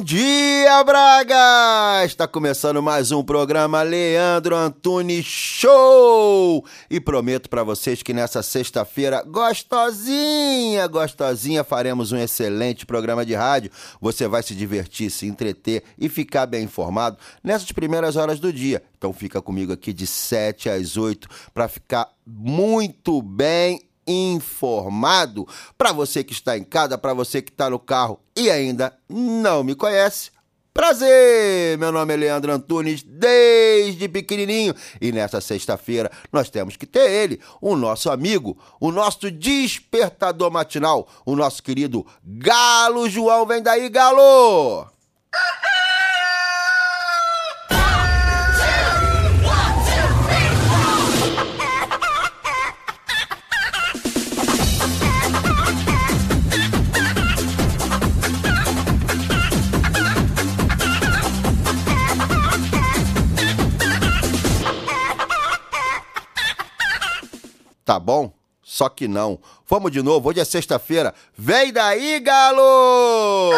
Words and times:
dia, 0.00 0.82
Braga! 0.82 2.04
Está 2.04 2.26
começando 2.26 2.82
mais 2.82 3.12
um 3.12 3.22
programa 3.22 3.82
Leandro 3.82 4.56
Antunes 4.56 5.24
Show! 5.24 6.64
E 6.90 7.00
prometo 7.00 7.48
para 7.48 7.62
vocês 7.62 8.02
que 8.02 8.12
nessa 8.12 8.42
sexta-feira, 8.42 9.22
gostosinha, 9.22 10.86
gostosinha, 10.86 11.62
faremos 11.62 12.12
um 12.12 12.16
excelente 12.16 12.86
programa 12.86 13.24
de 13.24 13.34
rádio. 13.34 13.70
Você 14.00 14.26
vai 14.26 14.42
se 14.42 14.54
divertir, 14.54 15.10
se 15.10 15.26
entreter 15.26 15.84
e 15.98 16.08
ficar 16.08 16.46
bem 16.46 16.64
informado 16.64 17.16
nessas 17.42 17.70
primeiras 17.70 18.16
horas 18.16 18.40
do 18.40 18.52
dia. 18.52 18.82
Então 18.96 19.12
fica 19.12 19.42
comigo 19.42 19.72
aqui 19.72 19.92
de 19.92 20.06
7 20.06 20.70
às 20.70 20.96
8 20.96 21.28
para 21.52 21.68
ficar 21.68 22.08
muito 22.26 23.20
bem 23.20 23.80
informado. 24.06 25.46
Para 25.76 25.92
você 25.92 26.24
que 26.24 26.32
está 26.32 26.56
em 26.56 26.64
casa, 26.64 26.98
para 26.98 27.14
você 27.14 27.40
que 27.40 27.50
está 27.50 27.70
no 27.70 27.78
carro 27.78 28.20
e 28.36 28.50
ainda 28.50 28.96
não 29.08 29.62
me 29.62 29.74
conhece, 29.74 30.34
Prazer! 30.74 31.78
Meu 31.78 31.92
nome 31.92 32.14
é 32.14 32.16
Leandro 32.16 32.50
Antunes, 32.50 33.00
desde 33.04 34.08
pequenininho. 34.08 34.74
E 35.00 35.12
nessa 35.12 35.40
sexta-feira 35.40 36.10
nós 36.32 36.50
temos 36.50 36.76
que 36.76 36.84
ter 36.84 37.08
ele, 37.08 37.40
o 37.60 37.76
nosso 37.76 38.10
amigo, 38.10 38.58
o 38.80 38.90
nosso 38.90 39.30
despertador 39.30 40.50
matinal, 40.50 41.06
o 41.24 41.36
nosso 41.36 41.62
querido 41.62 42.04
Galo 42.24 43.08
João. 43.08 43.46
Vem 43.46 43.62
daí, 43.62 43.88
Galo! 43.88 44.88
Tá 67.84 67.98
bom? 67.98 68.32
Só 68.62 68.88
que 68.88 69.06
não. 69.06 69.38
Vamos 69.68 69.92
de 69.92 70.02
novo, 70.02 70.28
hoje 70.30 70.40
é 70.40 70.44
sexta-feira. 70.44 71.14
Vem 71.36 71.72
daí, 71.72 72.18
galo! 72.20 73.50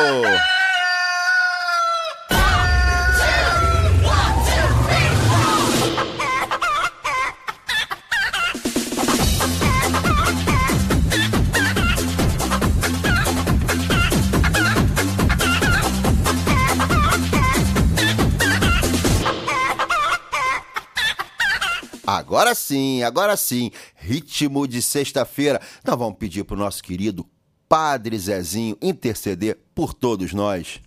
Agora 22.37 22.55
sim, 22.55 23.03
agora 23.03 23.35
sim, 23.35 23.71
ritmo 23.95 24.69
de 24.69 24.83
sexta-feira. 24.83 25.59
Nós 25.83 25.99
vamos 25.99 26.19
pedir 26.19 26.45
para 26.45 26.55
o 26.55 26.59
nosso 26.59 26.83
querido 26.83 27.25
Padre 27.67 28.19
Zezinho 28.19 28.77
interceder 28.83 29.57
por 29.75 29.95
todos 29.95 30.35
nós. 30.35 30.79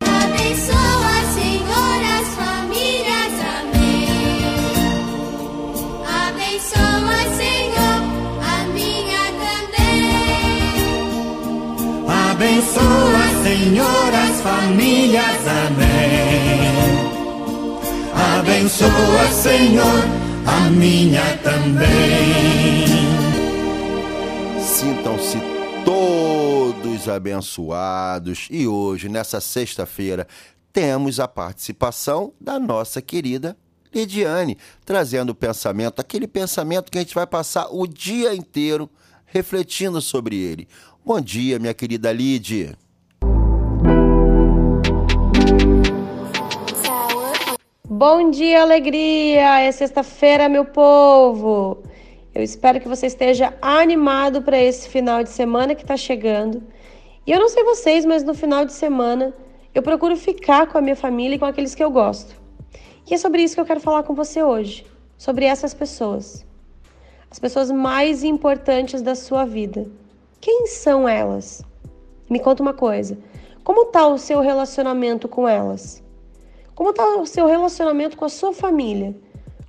Abençoa, 0.00 1.34
Senhor, 1.34 2.00
as 2.16 2.28
famílias. 2.34 3.34
Amém. 3.60 4.08
Abençoa, 6.08 7.20
Senhor, 7.36 8.00
a 8.40 8.64
minha 8.72 9.24
também. 9.44 10.80
Abençoa, 12.30 13.24
Senhor, 13.44 14.14
as 14.14 14.40
famílias. 14.40 15.42
Amém. 15.68 16.24
Abençoa, 18.38 19.30
Senhor, 19.32 20.23
a 20.46 20.70
minha 20.70 21.36
também. 21.38 22.86
Sintam-se 24.60 25.38
todos 25.84 27.08
abençoados 27.08 28.48
e 28.50 28.66
hoje, 28.66 29.08
nessa 29.08 29.40
sexta-feira, 29.40 30.26
temos 30.72 31.20
a 31.20 31.28
participação 31.28 32.32
da 32.40 32.58
nossa 32.58 33.00
querida 33.00 33.56
Lidiane, 33.94 34.58
trazendo 34.84 35.30
o 35.30 35.34
pensamento, 35.34 36.00
aquele 36.00 36.26
pensamento 36.26 36.90
que 36.90 36.98
a 36.98 37.00
gente 37.00 37.14
vai 37.14 37.26
passar 37.26 37.68
o 37.70 37.86
dia 37.86 38.34
inteiro 38.34 38.90
refletindo 39.24 40.00
sobre 40.00 40.36
ele. 40.36 40.68
Bom 41.04 41.20
dia, 41.20 41.58
minha 41.58 41.74
querida 41.74 42.12
Lid. 42.12 42.76
Bom 47.96 48.28
dia, 48.28 48.60
alegria! 48.60 49.60
É 49.60 49.70
sexta-feira, 49.70 50.48
meu 50.48 50.64
povo! 50.64 51.78
Eu 52.34 52.42
espero 52.42 52.80
que 52.80 52.88
você 52.88 53.06
esteja 53.06 53.54
animado 53.62 54.42
para 54.42 54.60
esse 54.60 54.88
final 54.88 55.22
de 55.22 55.30
semana 55.30 55.76
que 55.76 55.82
está 55.82 55.96
chegando. 55.96 56.60
E 57.24 57.30
eu 57.30 57.38
não 57.38 57.48
sei 57.48 57.62
vocês, 57.62 58.04
mas 58.04 58.24
no 58.24 58.34
final 58.34 58.64
de 58.64 58.72
semana 58.72 59.32
eu 59.72 59.80
procuro 59.80 60.16
ficar 60.16 60.66
com 60.66 60.76
a 60.76 60.80
minha 60.80 60.96
família 60.96 61.36
e 61.36 61.38
com 61.38 61.44
aqueles 61.44 61.72
que 61.72 61.84
eu 61.84 61.88
gosto. 61.88 62.34
E 63.08 63.14
é 63.14 63.16
sobre 63.16 63.44
isso 63.44 63.54
que 63.54 63.60
eu 63.60 63.64
quero 63.64 63.78
falar 63.78 64.02
com 64.02 64.12
você 64.12 64.42
hoje, 64.42 64.84
sobre 65.16 65.44
essas 65.44 65.72
pessoas. 65.72 66.44
As 67.30 67.38
pessoas 67.38 67.70
mais 67.70 68.24
importantes 68.24 69.02
da 69.02 69.14
sua 69.14 69.44
vida. 69.44 69.86
Quem 70.40 70.66
são 70.66 71.08
elas? 71.08 71.62
Me 72.28 72.40
conta 72.40 72.60
uma 72.60 72.74
coisa. 72.74 73.16
Como 73.62 73.82
está 73.82 74.04
o 74.08 74.18
seu 74.18 74.40
relacionamento 74.40 75.28
com 75.28 75.46
elas? 75.48 76.03
Como 76.74 76.90
está 76.90 77.16
o 77.16 77.26
seu 77.26 77.46
relacionamento 77.46 78.16
com 78.16 78.24
a 78.24 78.28
sua 78.28 78.52
família? 78.52 79.14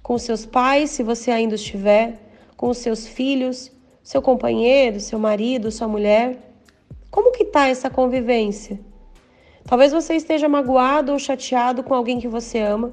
Com 0.01 0.17
seus 0.17 0.43
pais, 0.43 0.89
se 0.89 1.03
você 1.03 1.29
ainda 1.29 1.53
estiver, 1.53 2.19
com 2.57 2.67
os 2.67 2.79
seus 2.79 3.05
filhos, 3.05 3.71
seu 4.01 4.23
companheiro, 4.23 4.99
seu 4.99 5.19
marido, 5.19 5.71
sua 5.71 5.87
mulher? 5.87 6.39
Como 7.11 7.31
que 7.31 7.43
está 7.43 7.67
essa 7.67 7.91
convivência? 7.91 8.79
Talvez 9.65 9.91
você 9.91 10.15
esteja 10.15 10.49
magoado 10.49 11.11
ou 11.11 11.19
chateado 11.19 11.83
com 11.83 11.93
alguém 11.93 12.19
que 12.19 12.27
você 12.27 12.59
ama. 12.59 12.91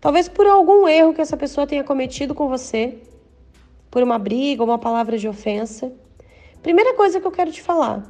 Talvez 0.00 0.26
por 0.26 0.46
algum 0.46 0.88
erro 0.88 1.12
que 1.12 1.20
essa 1.20 1.36
pessoa 1.36 1.66
tenha 1.66 1.84
cometido 1.84 2.34
com 2.34 2.48
você, 2.48 2.98
por 3.90 4.02
uma 4.02 4.18
briga 4.18 4.62
ou 4.62 4.68
uma 4.68 4.78
palavra 4.78 5.18
de 5.18 5.28
ofensa. 5.28 5.92
Primeira 6.62 6.94
coisa 6.94 7.20
que 7.20 7.26
eu 7.26 7.30
quero 7.30 7.52
te 7.52 7.60
falar: 7.60 8.02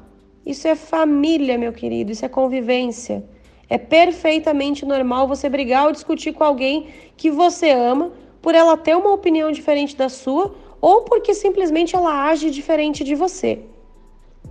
isso 0.47 0.69
é 0.69 0.77
família, 0.77 1.59
meu 1.59 1.73
querido, 1.73 2.13
isso 2.13 2.25
é 2.25 2.29
convivência. 2.29 3.25
É 3.69 3.79
perfeitamente 3.79 4.85
normal 4.85 5.27
você 5.27 5.49
brigar 5.49 5.87
ou 5.87 5.93
discutir 5.93 6.33
com 6.33 6.45
alguém 6.45 6.89
que 7.17 7.31
você 7.31 7.71
ama 7.71 8.13
por 8.43 8.55
ela 8.55 8.77
ter 8.77 8.97
uma 8.97 9.13
opinião 9.13 9.51
diferente 9.51 9.97
da 9.97 10.09
sua 10.09 10.55
ou 10.81 11.03
porque 11.03 11.33
simplesmente 11.33 11.97
ela 11.97 12.29
age 12.29 12.51
diferente 12.51 13.03
de 13.03 13.15
você. 13.15 13.61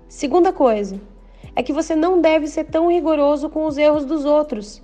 Segunda 0.08 0.52
coisa 0.52 1.00
é 1.56 1.62
que 1.62 1.72
você 1.72 1.96
não 1.96 2.20
deve 2.20 2.48
ser 2.48 2.66
tão 2.66 2.88
rigoroso 2.88 3.50
com 3.50 3.68
os 3.68 3.78
erros 3.78 4.06
dos 4.06 4.26
outros, 4.26 4.82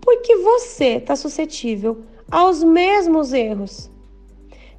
porque 0.00 0.36
você 0.36 0.96
está 0.96 1.16
suscetível 1.16 2.02
aos 2.30 2.62
mesmos 2.62 3.32
erros. 3.32 3.90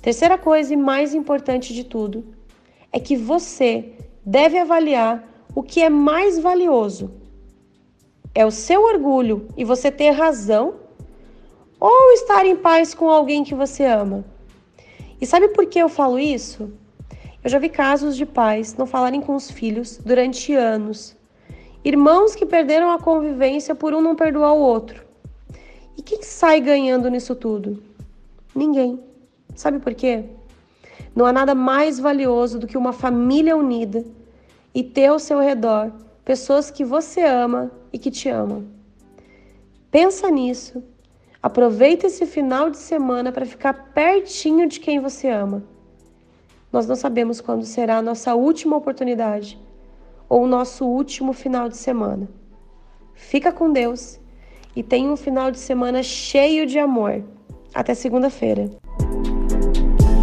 Terceira 0.02 0.38
coisa 0.38 0.74
e 0.74 0.78
mais 0.78 1.16
importante 1.16 1.74
de 1.74 1.84
tudo 1.84 2.24
é 2.92 3.00
que 3.00 3.16
você 3.16 3.94
deve 4.24 4.58
avaliar 4.58 5.28
o 5.56 5.64
que 5.64 5.82
é 5.82 5.90
mais 5.90 6.38
valioso 6.38 7.19
é 8.34 8.46
o 8.46 8.52
seu 8.52 8.84
orgulho 8.84 9.48
e 9.58 9.64
você 9.64 9.92
ter 9.92 10.12
razão 10.12 10.76
ou 11.80 12.12
estar 12.14 12.46
em 12.46 12.56
paz 12.56 12.94
com 12.94 13.10
alguém 13.10 13.44
que 13.44 13.56
você 13.56 13.86
ama? 13.86 14.24
E 15.20 15.26
sabe 15.26 15.50
por 15.50 15.66
que 15.66 15.80
eu 15.80 15.90
falo 15.90 16.20
isso? 16.20 16.72
Eu 17.44 17.50
já 17.50 17.60
vi 17.60 17.70
casos 17.70 18.16
de 18.16 18.26
pais 18.26 18.76
não 18.76 18.86
falarem 18.86 19.22
com 19.22 19.36
os 19.36 19.50
filhos 19.50 19.98
durante 19.98 20.54
anos. 20.54 21.16
Irmãos 21.84 22.36
que 22.36 22.46
perderam 22.46 22.92
a 22.92 23.00
convivência 23.00 23.74
por 23.74 23.94
um 23.94 24.02
não 24.02 24.16
perdoar 24.16 24.54
o 24.54 24.60
outro. 24.60 25.06
E 25.98 26.02
quem 26.02 26.22
sai 26.22 26.60
ganhando 26.60 27.10
nisso 27.10 27.36
tudo? 27.36 27.82
Ninguém. 28.54 29.00
Sabe 29.56 29.80
por 29.80 29.94
quê? 29.94 30.26
Não 31.16 31.26
há 31.26 31.34
nada 31.34 31.56
mais 31.56 32.00
valioso 32.00 32.60
do 32.60 32.68
que 32.68 32.78
uma 32.78 32.94
família 32.94 33.56
unida 33.58 34.06
e 34.74 34.84
ter 34.84 35.08
ao 35.08 35.20
seu 35.20 35.40
redor 35.40 35.92
pessoas 36.30 36.70
que 36.70 36.86
você 36.86 37.22
ama 37.22 37.72
e 37.92 37.98
que 37.98 38.12
te 38.12 38.30
amam. 38.30 38.68
Pensa 39.90 40.30
nisso. 40.30 40.84
Aproveita 41.42 42.06
esse 42.06 42.24
final 42.28 42.70
de 42.70 42.78
semana 42.78 43.32
para 43.32 43.48
ficar 43.48 43.74
pertinho 43.96 44.68
de 44.68 44.80
quem 44.80 45.00
você 45.00 45.28
ama. 45.28 45.64
Nós 46.72 46.86
não 46.86 46.96
sabemos 46.96 47.42
quando 47.42 47.66
será 47.66 47.98
a 47.98 48.02
nossa 48.04 48.36
última 48.36 48.78
oportunidade 48.78 49.60
ou 50.30 50.44
o 50.44 50.48
nosso 50.48 50.86
último 50.86 51.34
final 51.34 51.68
de 51.68 51.78
semana. 51.78 52.30
Fica 53.16 53.52
com 53.52 53.74
Deus 53.74 54.20
e 54.76 54.84
tenha 54.84 55.12
um 55.12 55.18
final 55.18 55.50
de 55.50 55.58
semana 55.58 56.04
cheio 56.04 56.68
de 56.68 56.78
amor. 56.78 57.24
Até 57.74 57.96
segunda-feira. 57.96 58.70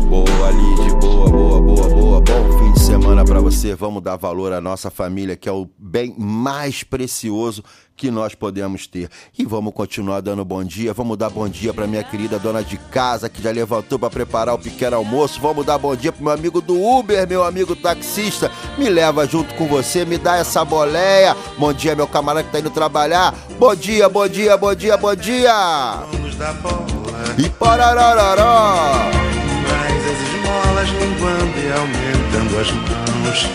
Boa, 0.08 0.50
Lid, 0.52 0.94
boa, 1.00 1.28
boa, 1.28 1.60
boa, 1.60 1.88
boa. 1.88 2.20
Bom 2.20 2.58
fim 2.58 2.75
semana 2.86 3.24
para 3.24 3.40
você. 3.40 3.74
Vamos 3.74 4.00
dar 4.00 4.16
valor 4.16 4.52
à 4.52 4.60
nossa 4.60 4.90
família, 4.92 5.36
que 5.36 5.48
é 5.48 5.52
o 5.52 5.68
bem 5.76 6.14
mais 6.16 6.84
precioso 6.84 7.64
que 7.96 8.12
nós 8.12 8.32
podemos 8.32 8.86
ter. 8.86 9.10
E 9.36 9.44
vamos 9.44 9.74
continuar 9.74 10.20
dando 10.20 10.44
bom 10.44 10.62
dia. 10.62 10.94
Vamos 10.94 11.16
dar 11.18 11.28
bom 11.28 11.48
dia 11.48 11.74
para 11.74 11.84
minha 11.88 12.04
querida 12.04 12.38
dona 12.38 12.62
de 12.62 12.76
casa, 12.76 13.28
que 13.28 13.42
já 13.42 13.50
levantou 13.50 13.98
para 13.98 14.08
preparar 14.08 14.54
o 14.54 14.58
pequeno 14.58 14.94
almoço. 14.96 15.40
Vamos 15.40 15.66
dar 15.66 15.78
bom 15.78 15.96
dia 15.96 16.12
pro 16.12 16.22
meu 16.22 16.32
amigo 16.32 16.60
do 16.60 16.80
Uber, 16.80 17.28
meu 17.28 17.42
amigo 17.42 17.74
taxista. 17.74 18.52
Me 18.78 18.88
leva 18.88 19.26
junto 19.26 19.52
com 19.54 19.66
você, 19.66 20.04
me 20.04 20.16
dá 20.16 20.36
essa 20.36 20.64
boleia. 20.64 21.36
Bom 21.58 21.72
dia, 21.72 21.96
meu 21.96 22.06
camarada 22.06 22.44
que 22.46 22.52
tá 22.52 22.60
indo 22.60 22.70
trabalhar. 22.70 23.34
Bom 23.58 23.74
dia, 23.74 24.08
bom 24.08 24.28
dia, 24.28 24.56
bom 24.56 24.74
dia, 24.74 24.96
bom 24.96 25.14
dia. 25.16 26.04
donos 26.12 26.36
da 26.36 26.52
bola, 26.52 26.86
E 27.36 27.48
parararará. 27.48 29.10
mas 29.68 30.35
as 30.66 30.88
esmolas 30.88 30.88
linguando 30.88 31.58
e 31.58 31.72
aumentando 31.72 32.60
as 32.60 32.70
mãos. 32.72 33.48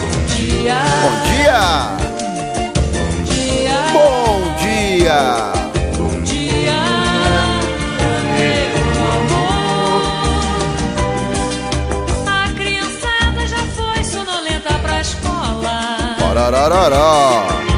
Bom 0.00 0.26
dia, 0.34 0.82
Bom 1.02 1.14
dia! 1.30 1.60
Bom 3.92 4.54
dia! 4.58 5.52
bom 5.96 6.20
dia, 6.22 6.74
A 12.26 12.52
criançada 12.54 13.46
já 13.46 13.62
foi 13.76 14.04
sonolenta 14.04 14.74
pra 14.82 15.00
escola. 15.00 16.16
Parararará. 16.18 17.69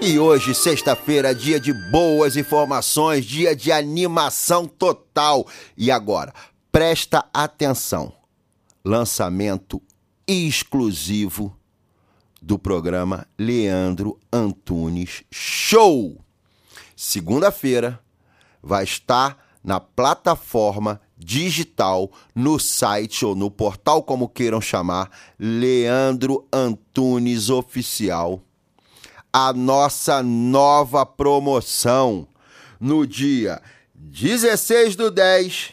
E 0.00 0.18
hoje, 0.18 0.54
sexta-feira, 0.54 1.34
dia 1.34 1.58
de 1.58 1.72
boas 1.90 2.36
informações, 2.36 3.24
dia 3.24 3.56
de 3.56 3.72
animação 3.72 4.66
total. 4.66 5.46
E 5.76 5.90
agora, 5.90 6.32
presta 6.70 7.24
atenção. 7.32 8.12
Lançamento 8.84 9.82
exclusivo 10.28 11.56
do 12.42 12.58
programa 12.58 13.26
Leandro 13.38 14.20
Antunes 14.30 15.24
Show. 15.30 16.22
Segunda-feira 16.94 17.98
vai 18.62 18.84
estar 18.84 19.44
na 19.64 19.80
plataforma 19.80 21.00
digital, 21.16 22.12
no 22.34 22.58
site 22.58 23.24
ou 23.24 23.34
no 23.34 23.50
portal, 23.50 24.02
como 24.02 24.28
queiram 24.28 24.60
chamar, 24.60 25.10
Leandro 25.38 26.46
Antunes 26.52 27.48
Oficial 27.48 28.42
a 29.38 29.52
nossa 29.52 30.22
nova 30.22 31.04
promoção 31.04 32.26
no 32.80 33.06
dia 33.06 33.60
16 33.94 34.96
do 34.96 35.10
10, 35.10 35.72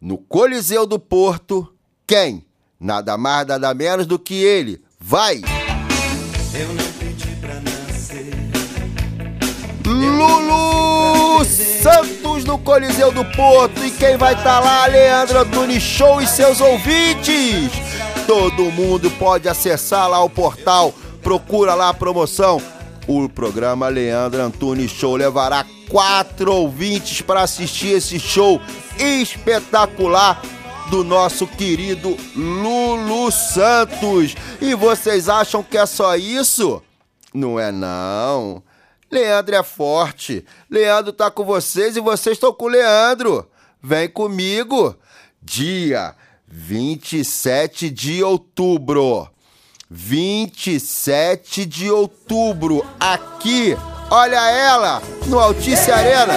no 0.00 0.16
Coliseu 0.16 0.86
do 0.86 0.98
Porto. 0.98 1.70
Quem? 2.06 2.42
Nada 2.80 3.18
mais, 3.18 3.46
nada 3.46 3.74
menos 3.74 4.06
do 4.06 4.18
que 4.18 4.42
ele. 4.42 4.82
Vai! 4.98 5.42
Lulu 9.84 11.44
Santos 11.44 12.46
no 12.46 12.58
Coliseu 12.58 13.12
do 13.12 13.26
Porto. 13.26 13.84
E 13.84 13.90
quem 13.90 14.16
vai 14.16 14.32
estar 14.32 14.58
lá? 14.60 14.86
Leandro 14.86 15.40
Antunes 15.40 15.82
Show 15.82 16.22
e 16.22 16.26
seus 16.26 16.62
ouvintes. 16.62 17.72
Todo 18.26 18.72
mundo 18.72 19.10
pode 19.18 19.50
acessar 19.50 20.08
lá 20.08 20.24
o 20.24 20.30
portal. 20.30 20.94
Procura 21.22 21.74
lá 21.74 21.90
a 21.90 21.94
promoção. 21.94 22.58
O 23.08 23.28
programa 23.28 23.88
Leandro 23.88 24.42
Antunes 24.42 24.90
Show 24.90 25.14
levará 25.14 25.64
quatro 25.88 26.52
ouvintes 26.52 27.20
para 27.20 27.42
assistir 27.42 27.88
esse 27.96 28.18
show 28.18 28.60
espetacular 28.98 30.42
do 30.90 31.04
nosso 31.04 31.46
querido 31.46 32.16
Lulu 32.34 33.30
Santos. 33.30 34.34
E 34.60 34.74
vocês 34.74 35.28
acham 35.28 35.62
que 35.62 35.78
é 35.78 35.86
só 35.86 36.16
isso? 36.16 36.82
Não 37.32 37.60
é 37.60 37.70
não. 37.70 38.60
Leandro 39.08 39.54
é 39.54 39.62
forte. 39.62 40.44
Leandro 40.68 41.12
tá 41.12 41.30
com 41.30 41.44
vocês 41.44 41.96
e 41.96 42.00
vocês 42.00 42.36
estão 42.36 42.52
com 42.52 42.64
o 42.64 42.68
Leandro. 42.68 43.48
Vem 43.80 44.08
comigo. 44.08 44.96
Dia 45.40 46.12
27 46.48 47.88
de 47.88 48.24
outubro. 48.24 49.28
27 49.88 51.64
de 51.64 51.88
outubro, 51.90 52.84
aqui, 52.98 53.76
olha 54.10 54.50
ela, 54.50 55.00
no 55.26 55.38
Altice 55.38 55.92
Arena. 55.92 56.34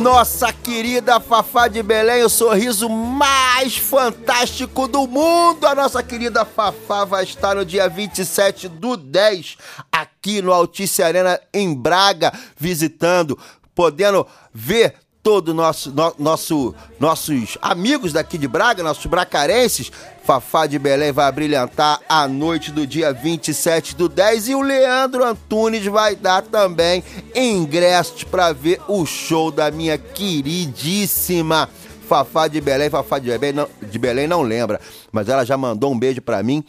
Nossa 0.00 0.52
querida 0.52 1.20
Fafá 1.20 1.68
de 1.68 1.80
Belém, 1.84 2.24
o 2.24 2.28
sorriso 2.28 2.88
mais 2.88 3.76
fantástico 3.76 4.88
do 4.88 5.06
mundo. 5.06 5.64
A 5.64 5.74
nossa 5.76 6.02
querida 6.02 6.44
Fafá 6.44 7.04
vai 7.04 7.22
estar 7.22 7.54
no 7.54 7.64
dia 7.64 7.88
27 7.88 8.66
do 8.66 8.96
10, 8.96 9.56
aqui 9.92 10.42
no 10.42 10.52
Altice 10.52 11.00
Arena, 11.00 11.40
em 11.54 11.72
Braga, 11.72 12.32
visitando, 12.58 13.38
podendo 13.72 14.26
ver 14.52 14.96
todo 15.22 15.54
nosso, 15.54 15.92
no, 15.92 16.14
nosso, 16.18 16.74
nossos 16.98 17.56
amigos 17.62 18.12
daqui 18.12 18.36
de 18.36 18.48
Braga, 18.48 18.82
nossos 18.82 19.06
bracarenses. 19.06 19.92
Fafá 20.24 20.66
de 20.66 20.78
Belém 20.78 21.12
vai 21.12 21.30
brilhantar 21.32 22.00
a 22.08 22.28
noite 22.28 22.70
do 22.70 22.86
dia 22.86 23.12
27 23.12 23.96
do 23.96 24.08
10 24.08 24.48
e 24.48 24.54
o 24.54 24.62
Leandro 24.62 25.24
Antunes 25.24 25.84
vai 25.86 26.14
dar 26.14 26.42
também 26.42 27.02
ingressos 27.34 28.22
para 28.24 28.52
ver 28.52 28.80
o 28.86 29.04
show 29.04 29.50
da 29.50 29.70
minha 29.70 29.98
queridíssima 29.98 31.68
Fafá 32.08 32.48
de 32.48 32.60
Belém. 32.60 32.90
Fafá 32.90 33.18
de 33.18 33.26
Belém 33.36 33.52
não, 33.52 33.68
de 33.80 33.98
Belém 33.98 34.26
não 34.26 34.42
lembra, 34.42 34.80
mas 35.10 35.28
ela 35.28 35.44
já 35.44 35.56
mandou 35.56 35.92
um 35.92 35.98
beijo 35.98 36.20
para 36.20 36.42
mim. 36.42 36.64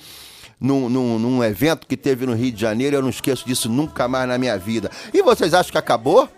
Num, 0.59 0.87
num, 0.87 1.19
num 1.19 1.43
evento 1.43 1.85
que 1.85 1.97
teve 1.97 2.25
no 2.25 2.33
Rio 2.33 2.51
de 2.51 2.61
Janeiro, 2.61 2.95
eu 2.95 3.01
não 3.01 3.09
esqueço 3.09 3.45
disso 3.45 3.67
nunca 3.67 4.07
mais 4.07 4.29
na 4.29 4.37
minha 4.37 4.57
vida. 4.57 4.89
E 5.13 5.21
vocês 5.21 5.53
acham 5.53 5.73
que 5.73 5.77
acabou? 5.77 6.29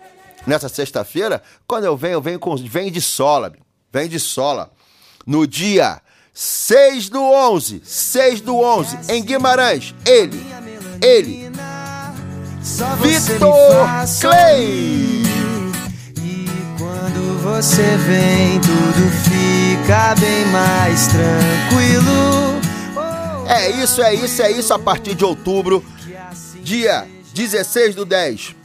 Nessa 0.46 0.68
sexta-feira, 0.68 1.42
quando 1.66 1.84
eu 1.84 1.96
venho, 1.96 2.14
eu 2.14 2.22
venho 2.22 2.38
com 2.38 2.56
venho 2.56 2.90
de 2.90 3.00
sola, 3.00 3.52
vem 3.92 4.08
de 4.08 4.20
sola. 4.20 4.70
No 5.26 5.46
dia 5.46 6.00
6 6.32 7.08
do 7.08 7.22
11, 7.22 7.82
6 7.84 8.40
do 8.42 8.56
11, 8.56 8.98
em 9.08 9.24
Guimarães, 9.24 9.94
ele, 10.06 10.46
ele, 11.02 11.50
Vitor 13.00 13.86
Clay. 14.20 15.22
E 16.22 16.46
quando 16.78 17.42
você 17.42 17.96
vem, 17.96 18.60
tudo 18.60 19.10
fica 19.24 20.14
bem 20.16 20.44
mais 20.46 21.06
tranquilo. 21.06 22.56
É 23.48 23.70
isso, 23.70 24.02
é 24.02 24.14
isso, 24.14 24.42
é 24.42 24.50
isso. 24.50 24.74
A 24.74 24.78
partir 24.78 25.14
de 25.14 25.24
outubro, 25.24 25.82
dia 26.62 27.06
16 27.32 27.94
do 27.94 28.04
10, 28.04 28.56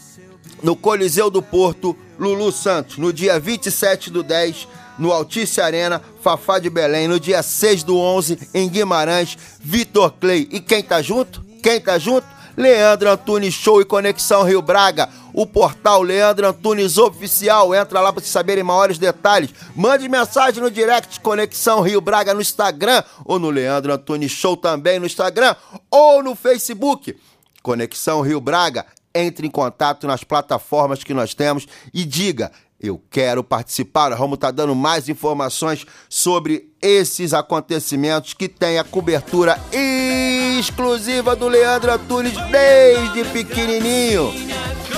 no 0.63 0.75
Coliseu 0.75 1.29
do 1.29 1.41
Porto, 1.41 1.97
Lulu 2.19 2.51
Santos. 2.51 2.97
No 2.97 3.11
dia 3.11 3.39
27 3.39 4.09
do 4.09 4.23
10, 4.23 4.67
no 4.97 5.11
Altice 5.11 5.59
Arena, 5.59 6.01
Fafá 6.21 6.59
de 6.59 6.69
Belém. 6.69 7.07
No 7.07 7.19
dia 7.19 7.41
6 7.41 7.83
do 7.83 7.97
11, 7.97 8.49
em 8.53 8.69
Guimarães, 8.69 9.37
Vitor 9.59 10.13
Clay. 10.19 10.47
E 10.51 10.59
quem 10.59 10.83
tá 10.83 11.01
junto? 11.01 11.41
Quem 11.61 11.79
tá 11.79 11.97
junto? 11.97 12.27
Leandro 12.55 13.09
Antunes 13.09 13.53
Show 13.53 13.81
e 13.81 13.85
Conexão 13.85 14.43
Rio 14.43 14.61
Braga. 14.61 15.09
O 15.33 15.45
portal 15.45 16.01
Leandro 16.01 16.47
Antunes 16.47 16.97
Oficial. 16.97 17.73
Entra 17.73 18.01
lá 18.01 18.11
para 18.11 18.21
vocês 18.21 18.31
saberem 18.31 18.63
maiores 18.63 18.97
detalhes. 18.97 19.51
Mande 19.75 20.07
mensagem 20.09 20.61
no 20.61 20.69
direct 20.69 21.19
Conexão 21.21 21.81
Rio 21.81 22.01
Braga 22.01 22.33
no 22.33 22.41
Instagram. 22.41 23.03
Ou 23.25 23.39
no 23.39 23.49
Leandro 23.49 23.93
Antunes 23.93 24.31
Show 24.31 24.57
também 24.57 24.99
no 24.99 25.05
Instagram. 25.05 25.55
Ou 25.89 26.21
no 26.21 26.35
Facebook. 26.35 27.17
Conexão 27.63 28.21
Rio 28.21 28.41
Braga. 28.41 28.85
Entre 29.13 29.45
em 29.45 29.51
contato 29.51 30.07
nas 30.07 30.23
plataformas 30.23 31.03
que 31.03 31.13
nós 31.13 31.33
temos 31.33 31.67
e 31.93 32.05
diga: 32.05 32.51
eu 32.81 32.99
quero 33.09 33.43
participar. 33.43 34.09
Nós 34.09 34.19
vamos 34.19 34.35
estar 34.35 34.51
dando 34.51 34.75
mais 34.75 35.07
informações 35.07 35.85
sobre 36.09 36.69
esses 36.81 37.33
acontecimentos 37.33 38.33
que 38.33 38.49
tem 38.49 38.79
a 38.79 38.83
cobertura 38.83 39.59
exclusiva 39.71 41.35
do 41.35 41.47
Leandro 41.47 41.91
Antunes 41.91 42.33
desde 42.49 43.23
pequenininho. 43.31 44.33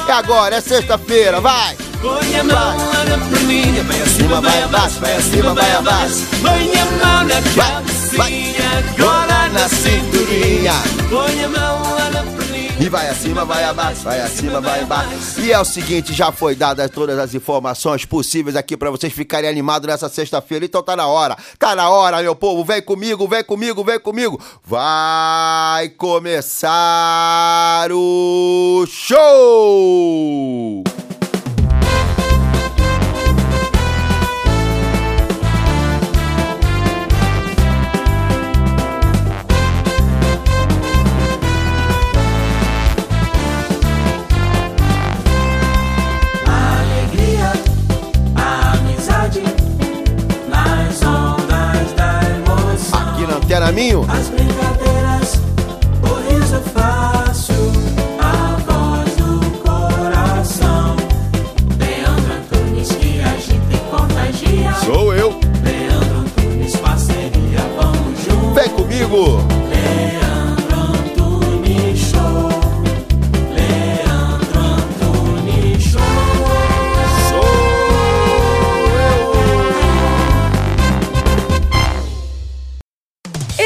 E 0.08 0.12
agora 0.12 0.56
é 0.56 0.62
sexta-feira, 0.62 1.42
vai! 1.42 1.76
Põe 2.02 2.36
a 2.36 2.44
mão 2.44 2.78
lá 2.78 3.04
vai 3.84 4.02
acima, 4.02 4.42
vai 4.42 4.64
abaixo, 4.64 5.00
vai 5.00 5.16
acima, 5.16 5.54
vai 5.54 5.72
abaixo. 5.72 6.26
Põe 6.42 6.72
a 6.76 6.86
mão 6.86 7.24
na 7.24 7.42
cabecinha, 7.56 8.70
agora 8.90 9.50
na 9.50 9.70
cinturinha. 9.70 10.74
Põe 11.10 11.44
a 11.44 11.50
mão 11.50 11.96
lá 11.96 12.03
vai 12.94 13.10
acima, 13.10 13.44
vai 13.44 13.64
abaixo, 13.64 14.04
vai 14.04 14.22
acima, 14.22 14.62
vai 14.62 14.82
abaixo. 14.82 15.42
E 15.42 15.52
é 15.52 15.60
o 15.60 15.66
seguinte, 15.66 16.14
já 16.14 16.32
foi 16.32 16.54
dadas 16.54 16.92
todas 16.92 17.18
as 17.18 17.34
informações 17.34 18.06
possíveis 18.06 18.56
aqui 18.56 18.78
pra 18.78 18.92
vocês 18.92 19.12
ficarem 19.12 19.50
animados 19.50 19.88
nessa 19.88 20.08
sexta-feira. 20.08 20.64
Então 20.64 20.84
tá 20.84 20.96
na 20.96 21.08
hora, 21.08 21.36
tá 21.58 21.76
na 21.76 21.90
hora, 21.90 22.22
meu 22.22 22.36
povo. 22.36 22.64
Vem 22.64 22.84
comigo, 22.84 23.28
vem 23.28 23.44
comigo, 23.44 23.84
vem 23.84 24.00
comigo. 24.00 24.40
Vai 24.64 25.90
começar 25.90 26.70
o 27.92 28.86
show! 28.88 30.84
Aqui 53.64 53.70
na 53.70 53.70
Antena 53.70 53.72
Minho. 53.72 54.06
As 54.10 54.30
brincadeiras, 54.30 55.42
o 56.02 56.32
riso 56.32 56.60
fácil, 56.74 57.56
a 58.20 58.58
voz 58.68 59.16
do 59.16 59.40
coração. 59.60 60.98
Leandro 61.80 62.34
Antunes 62.34 62.90
que 62.92 63.22
agita 63.22 63.74
e 63.74 63.78
contagia. 63.90 64.74
Sou 64.86 65.14
eu. 65.14 65.40
Leandro 65.64 66.20
Antunes, 66.20 66.76
parceria, 66.78 67.60
vamos 67.78 68.20
juntos. 68.26 68.54
Vem 68.54 68.70
comigo. 68.70 69.63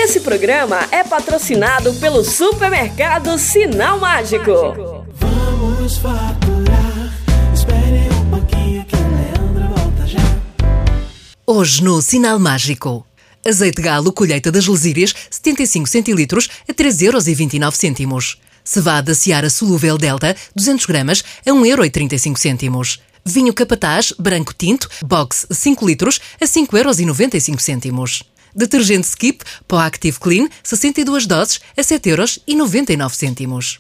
Esse 0.07 0.21
programa 0.21 0.87
é 0.89 1.03
patrocinado 1.03 1.93
pelo 1.95 2.23
supermercado 2.23 3.37
Sinal 3.37 3.99
Mágico. 3.99 4.53
Vamos 5.15 5.97
faturar. 5.97 7.13
Espere 7.53 8.07
um 8.15 8.29
pouquinho 8.29 8.85
que 8.85 8.95
volta 8.95 10.07
já. 10.07 10.21
Hoje 11.45 11.83
no 11.83 12.01
Sinal 12.01 12.39
Mágico. 12.39 13.05
Azeite 13.45 13.81
galo 13.81 14.13
colheita 14.13 14.49
das 14.49 14.65
lesírias 14.65 15.13
75 15.29 15.89
centilitros 15.89 16.47
a 16.69 16.73
3,29 16.73 17.99
euros. 18.05 18.37
Cevada 18.63 19.13
Seara 19.13 19.49
solúvel 19.49 19.97
Delta 19.97 20.37
200 20.55 20.85
gramas 20.85 21.21
a 21.45 21.49
1,35 21.49 22.63
euros. 22.63 23.01
Vinho 23.25 23.53
capataz 23.53 24.13
branco 24.17 24.53
tinto 24.53 24.87
box 25.05 25.47
5 25.51 25.85
litros 25.85 26.21
a 26.39 26.45
5,95 26.45 27.87
euros. 27.87 28.36
Detergente 28.57 29.07
Skip 29.07 29.43
Pó 29.67 29.77
Active 29.77 30.17
Clean 30.19 30.49
62 30.63 31.27
doses 31.27 31.61
a 31.77 31.81
7,99 31.81 33.41
euros. 33.47 33.79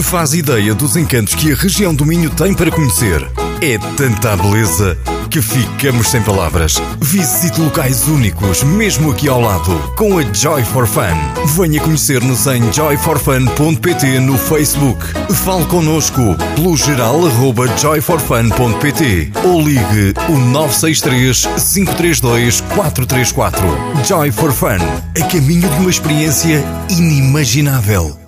Faz 0.00 0.34
ideia 0.34 0.74
dos 0.74 0.96
encantos 0.96 1.34
que 1.34 1.52
a 1.52 1.54
região 1.54 1.94
do 1.94 2.04
Minho 2.04 2.30
tem 2.30 2.54
para 2.54 2.70
conhecer. 2.70 3.22
É 3.60 3.78
tanta 3.96 4.36
beleza 4.36 4.98
que 5.32 5.40
ficamos 5.40 6.08
sem 6.08 6.22
palavras. 6.22 6.74
Visite 7.00 7.58
locais 7.58 8.06
únicos, 8.06 8.62
mesmo 8.62 9.10
aqui 9.10 9.28
ao 9.28 9.40
lado, 9.40 9.78
com 9.96 10.18
a 10.18 10.22
Joy 10.30 10.62
for 10.62 10.86
Fun. 10.86 11.16
Venha 11.56 11.80
conhecer-nos 11.80 12.46
em 12.46 12.70
joyforfun.pt 12.70 14.20
no 14.20 14.36
Facebook. 14.36 15.02
Fale 15.32 15.64
connosco 15.64 16.20
pelo 16.54 16.76
geral 16.76 17.26
arroba 17.26 17.66
joyforfun.pt 17.78 19.32
ou 19.42 19.62
ligue 19.62 20.12
o 20.28 20.36
963 20.36 21.46
532 21.72 22.60
434. 22.60 23.62
Joy 24.06 24.30
for 24.30 24.52
Fun, 24.52 24.78
a 25.18 25.26
caminho 25.28 25.66
de 25.66 25.76
uma 25.76 25.90
experiência 25.90 26.62
inimaginável. 26.90 28.21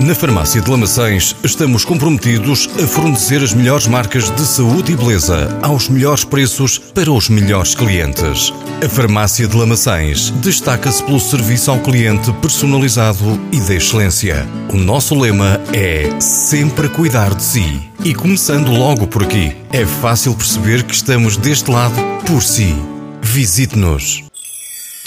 Na 0.01 0.15
Farmácia 0.15 0.61
de 0.61 0.71
Lamaçães 0.71 1.37
estamos 1.43 1.85
comprometidos 1.85 2.69
a 2.83 2.87
fornecer 2.87 3.43
as 3.43 3.55
melhores 3.55 3.87
marcas 3.87 4.29
de 4.31 4.43
saúde 4.43 4.93
e 4.93 4.97
beleza 4.97 5.57
aos 5.63 5.89
melhores 5.89 6.25
preços 6.25 6.79
para 6.79 7.11
os 7.11 7.29
melhores 7.29 7.75
clientes. 7.75 8.53
A 8.85 8.89
Farmácia 8.89 9.47
de 9.47 9.57
Lamaçães 9.57 10.31
destaca-se 10.31 11.03
pelo 11.03 11.21
serviço 11.21 11.71
ao 11.71 11.79
cliente 11.79 12.33
personalizado 12.35 13.41
e 13.53 13.61
de 13.61 13.77
excelência. 13.77 14.47
O 14.73 14.77
nosso 14.77 15.19
lema 15.19 15.61
é 15.73 16.21
sempre 16.21 16.89
cuidar 16.89 17.35
de 17.35 17.43
si. 17.43 17.81
E 18.05 18.15
começando 18.15 18.71
logo 18.71 19.07
por 19.07 19.23
aqui, 19.23 19.57
é 19.73 19.87
fácil 19.87 20.35
perceber 20.35 20.83
que 20.83 20.95
estamos 20.95 21.37
deste 21.37 21.71
lado 21.71 21.95
por 22.27 22.43
si. 22.43 22.75
Visite-nos. 23.23 24.24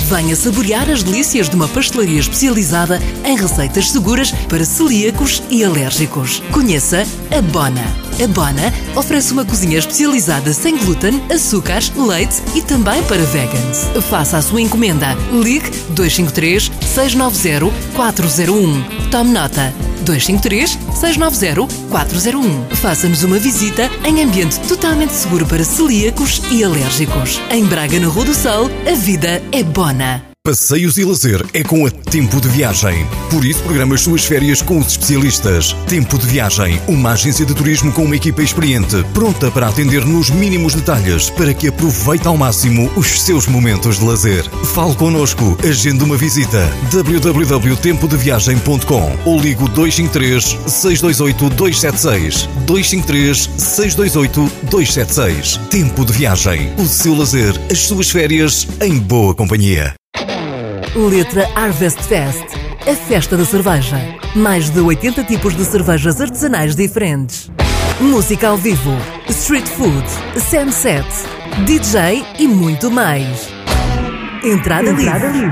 Venha 0.09 0.37
saborear 0.37 0.89
as 0.89 1.03
delícias 1.03 1.49
de 1.49 1.55
uma 1.57 1.67
pastelaria 1.67 2.21
especializada 2.21 2.97
em 3.25 3.35
receitas 3.35 3.91
seguras 3.91 4.31
para 4.47 4.63
celíacos 4.63 5.43
e 5.49 5.65
alérgicos. 5.65 6.41
Conheça 6.49 7.05
a 7.29 7.41
Bona. 7.41 7.83
A 8.23 8.27
Bona 8.27 8.73
oferece 8.95 9.33
uma 9.33 9.43
cozinha 9.43 9.77
especializada 9.77 10.53
sem 10.53 10.77
glúten, 10.77 11.21
açúcares, 11.29 11.91
leite 11.93 12.41
e 12.55 12.61
também 12.61 13.03
para 13.03 13.21
vegans. 13.25 13.89
Faça 14.09 14.37
a 14.37 14.41
sua 14.41 14.61
encomenda. 14.61 15.13
Ligue 15.43 15.69
253 15.89 16.71
690 16.81 17.93
401. 17.93 19.09
Tome 19.11 19.31
nota. 19.31 19.86
253 20.07 20.79
690 20.95 21.67
401. 21.89 22.75
Faça-nos 22.75 23.23
uma 23.23 23.37
visita 23.37 23.89
em 24.05 24.23
ambiente 24.23 24.59
totalmente 24.67 25.13
seguro 25.13 25.45
para 25.45 25.63
celíacos 25.63 26.41
e 26.49 26.63
alérgicos. 26.63 27.41
Em 27.51 27.65
Braga, 27.65 27.99
na 27.99 28.07
Rua 28.07 28.25
do 28.25 28.33
Sol, 28.33 28.69
a 28.89 28.95
vida 28.95 29.41
é 29.51 29.63
bona. 29.63 30.36
Passeios 30.47 30.97
e 30.97 31.03
lazer 31.03 31.45
é 31.53 31.61
com 31.61 31.85
a 31.85 31.91
Tempo 31.91 32.39
de 32.39 32.47
Viagem. 32.47 33.05
Por 33.29 33.43
isso, 33.43 33.61
programa 33.63 33.95
as 33.95 34.01
suas 34.01 34.23
férias 34.23 34.61
com 34.61 34.79
os 34.79 34.87
especialistas. 34.87 35.75
Tempo 35.89 36.17
de 36.17 36.25
Viagem, 36.25 36.79
uma 36.87 37.11
agência 37.11 37.45
de 37.45 37.53
turismo 37.53 37.91
com 37.91 38.05
uma 38.05 38.15
equipa 38.15 38.41
experiente, 38.41 38.95
pronta 39.13 39.51
para 39.51 39.67
atender 39.67 40.05
nos 40.05 40.29
mínimos 40.29 40.73
detalhes 40.73 41.29
para 41.29 41.53
que 41.53 41.67
aproveite 41.67 42.29
ao 42.29 42.37
máximo 42.37 42.89
os 42.95 43.23
seus 43.23 43.45
momentos 43.45 43.99
de 43.99 44.05
lazer. 44.05 44.49
Fale 44.73 44.95
connosco, 44.95 45.57
agende 45.67 46.05
uma 46.05 46.15
visita. 46.15 46.71
www.tempodeviagem.com 46.93 49.17
ou 49.25 49.41
ligo 49.41 49.67
253 49.67 50.57
628 50.65 51.49
276 51.57 52.47
253 52.65 53.49
628 53.57 54.49
276. 54.69 55.57
Tempo 55.69 56.05
de 56.05 56.13
Viagem. 56.13 56.73
O 56.77 56.85
seu 56.85 57.13
lazer, 57.13 57.53
as 57.69 57.79
suas 57.79 58.09
férias 58.09 58.65
em 58.79 58.97
boa 58.97 59.35
companhia. 59.35 59.93
Letra 60.97 61.47
Harvest 61.53 62.01
Fest, 62.01 62.43
a 62.81 62.95
festa 62.95 63.37
da 63.37 63.45
cerveja. 63.45 63.97
Mais 64.35 64.67
de 64.71 64.79
80 64.79 65.23
tipos 65.25 65.55
de 65.55 65.63
cervejas 65.63 66.19
artesanais 66.19 66.75
diferentes. 66.75 67.51
Música 68.01 68.47
ao 68.47 68.57
vivo, 68.57 68.93
street 69.29 69.67
food, 69.67 70.03
sunset, 70.39 71.05
DJ 71.67 72.25
e 72.39 72.47
muito 72.47 72.89
mais. 72.89 73.47
Entrada, 74.43 74.89
Entrada 74.89 75.27
livre. 75.27 75.51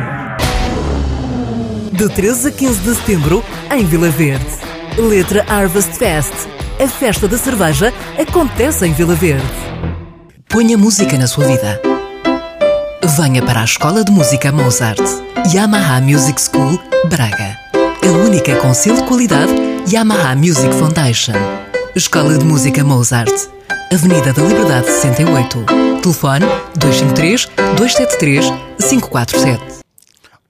De 1.91 2.09
13 2.09 2.47
a 2.47 2.51
15 2.51 2.79
de 2.79 2.95
setembro, 2.95 3.43
em 3.71 3.85
Vila 3.85 4.09
Verde. 4.09 4.47
Letra 4.97 5.45
Harvest 5.47 5.93
Fest, 5.93 6.33
a 6.83 6.87
festa 6.87 7.27
da 7.27 7.37
cerveja 7.37 7.93
acontece 8.19 8.87
em 8.87 8.93
Vila 8.93 9.13
Verde. 9.13 9.45
Ponha 10.49 10.75
música 10.75 11.15
na 11.19 11.27
sua 11.27 11.45
vida. 11.45 11.94
Venha 13.07 13.43
para 13.43 13.61
a 13.61 13.65
Escola 13.65 14.03
de 14.03 14.11
Música 14.11 14.51
Mozart, 14.51 14.99
Yamaha 15.53 16.01
Music 16.01 16.41
School, 16.41 16.79
Braga. 17.07 17.55
A 18.03 18.11
única 18.25 18.55
com 18.55 18.73
selo 18.73 18.97
de 18.97 19.03
qualidade 19.03 19.53
Yamaha 19.87 20.35
Music 20.35 20.73
Foundation. 20.73 21.33
Escola 21.95 22.35
de 22.35 22.43
Música 22.43 22.83
Mozart, 22.83 23.31
Avenida 23.93 24.33
da 24.33 24.41
Liberdade 24.41 24.87
68. 24.87 25.65
Telefone 26.01 26.45
253 26.77 27.47
273 27.77 28.45
547. 28.89 29.84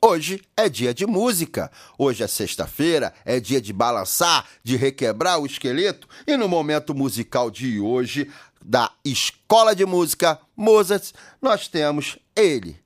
Hoje 0.02 0.42
é 0.56 0.70
dia 0.70 0.94
de 0.94 1.06
música. 1.06 1.72
Hoje 1.98 2.24
é 2.24 2.28
sexta-feira, 2.28 3.14
é 3.24 3.40
dia 3.40 3.60
de 3.60 3.74
balançar, 3.74 4.46
de 4.64 4.76
requebrar 4.76 5.40
o 5.40 5.46
esqueleto. 5.46 6.08
E 6.28 6.38
no 6.38 6.48
momento 6.48 6.94
musical 6.94 7.50
de 7.50 7.80
hoje, 7.80 8.30
da 8.64 8.92
Escola 9.04 9.76
de 9.76 9.86
Música 9.86 10.40
Mozart, 10.56 11.12
nós 11.42 11.68
temos 11.68 12.18
ele. 12.36 12.78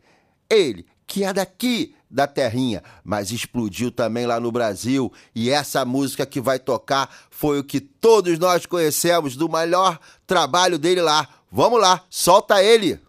Ele, 0.49 0.85
que 1.05 1.23
é 1.23 1.33
daqui 1.33 1.95
da 2.09 2.25
terrinha, 2.25 2.83
mas 3.03 3.31
explodiu 3.31 3.91
também 3.91 4.25
lá 4.25 4.39
no 4.39 4.51
Brasil. 4.51 5.11
E 5.35 5.49
essa 5.49 5.85
música 5.85 6.25
que 6.25 6.41
vai 6.41 6.57
tocar 6.57 7.13
foi 7.29 7.59
o 7.59 7.63
que 7.63 7.79
todos 7.79 8.39
nós 8.39 8.65
conhecemos 8.65 9.35
do 9.35 9.49
melhor 9.49 9.99
trabalho 10.25 10.79
dele 10.79 11.01
lá. 11.01 11.27
Vamos 11.51 11.79
lá, 11.79 12.03
solta 12.09 12.63
ele! 12.63 12.99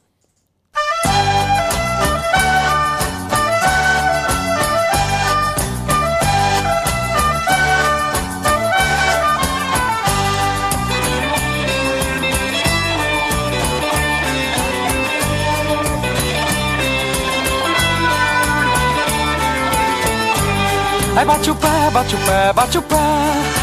Ai 21.21 21.27
bate 21.27 21.51
o 21.51 21.55
pé, 21.55 21.91
bate 21.93 22.15
o 22.15 22.19
pé, 22.19 22.53
bate 22.55 22.79
o 22.79 22.83
pé. 22.83 22.97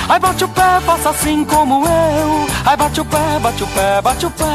Ai 0.07 0.19
bate 0.19 0.43
o 0.43 0.47
pé, 0.47 0.79
faça 0.85 1.09
assim 1.09 1.43
como 1.43 1.83
eu. 1.87 2.47
Ai 2.63 2.77
bate 2.77 3.01
o 3.01 3.05
pé, 3.05 3.39
bate 3.41 3.63
o 3.63 3.67
pé, 3.67 3.99
bate 3.99 4.25
o 4.27 4.29
pé. 4.29 4.45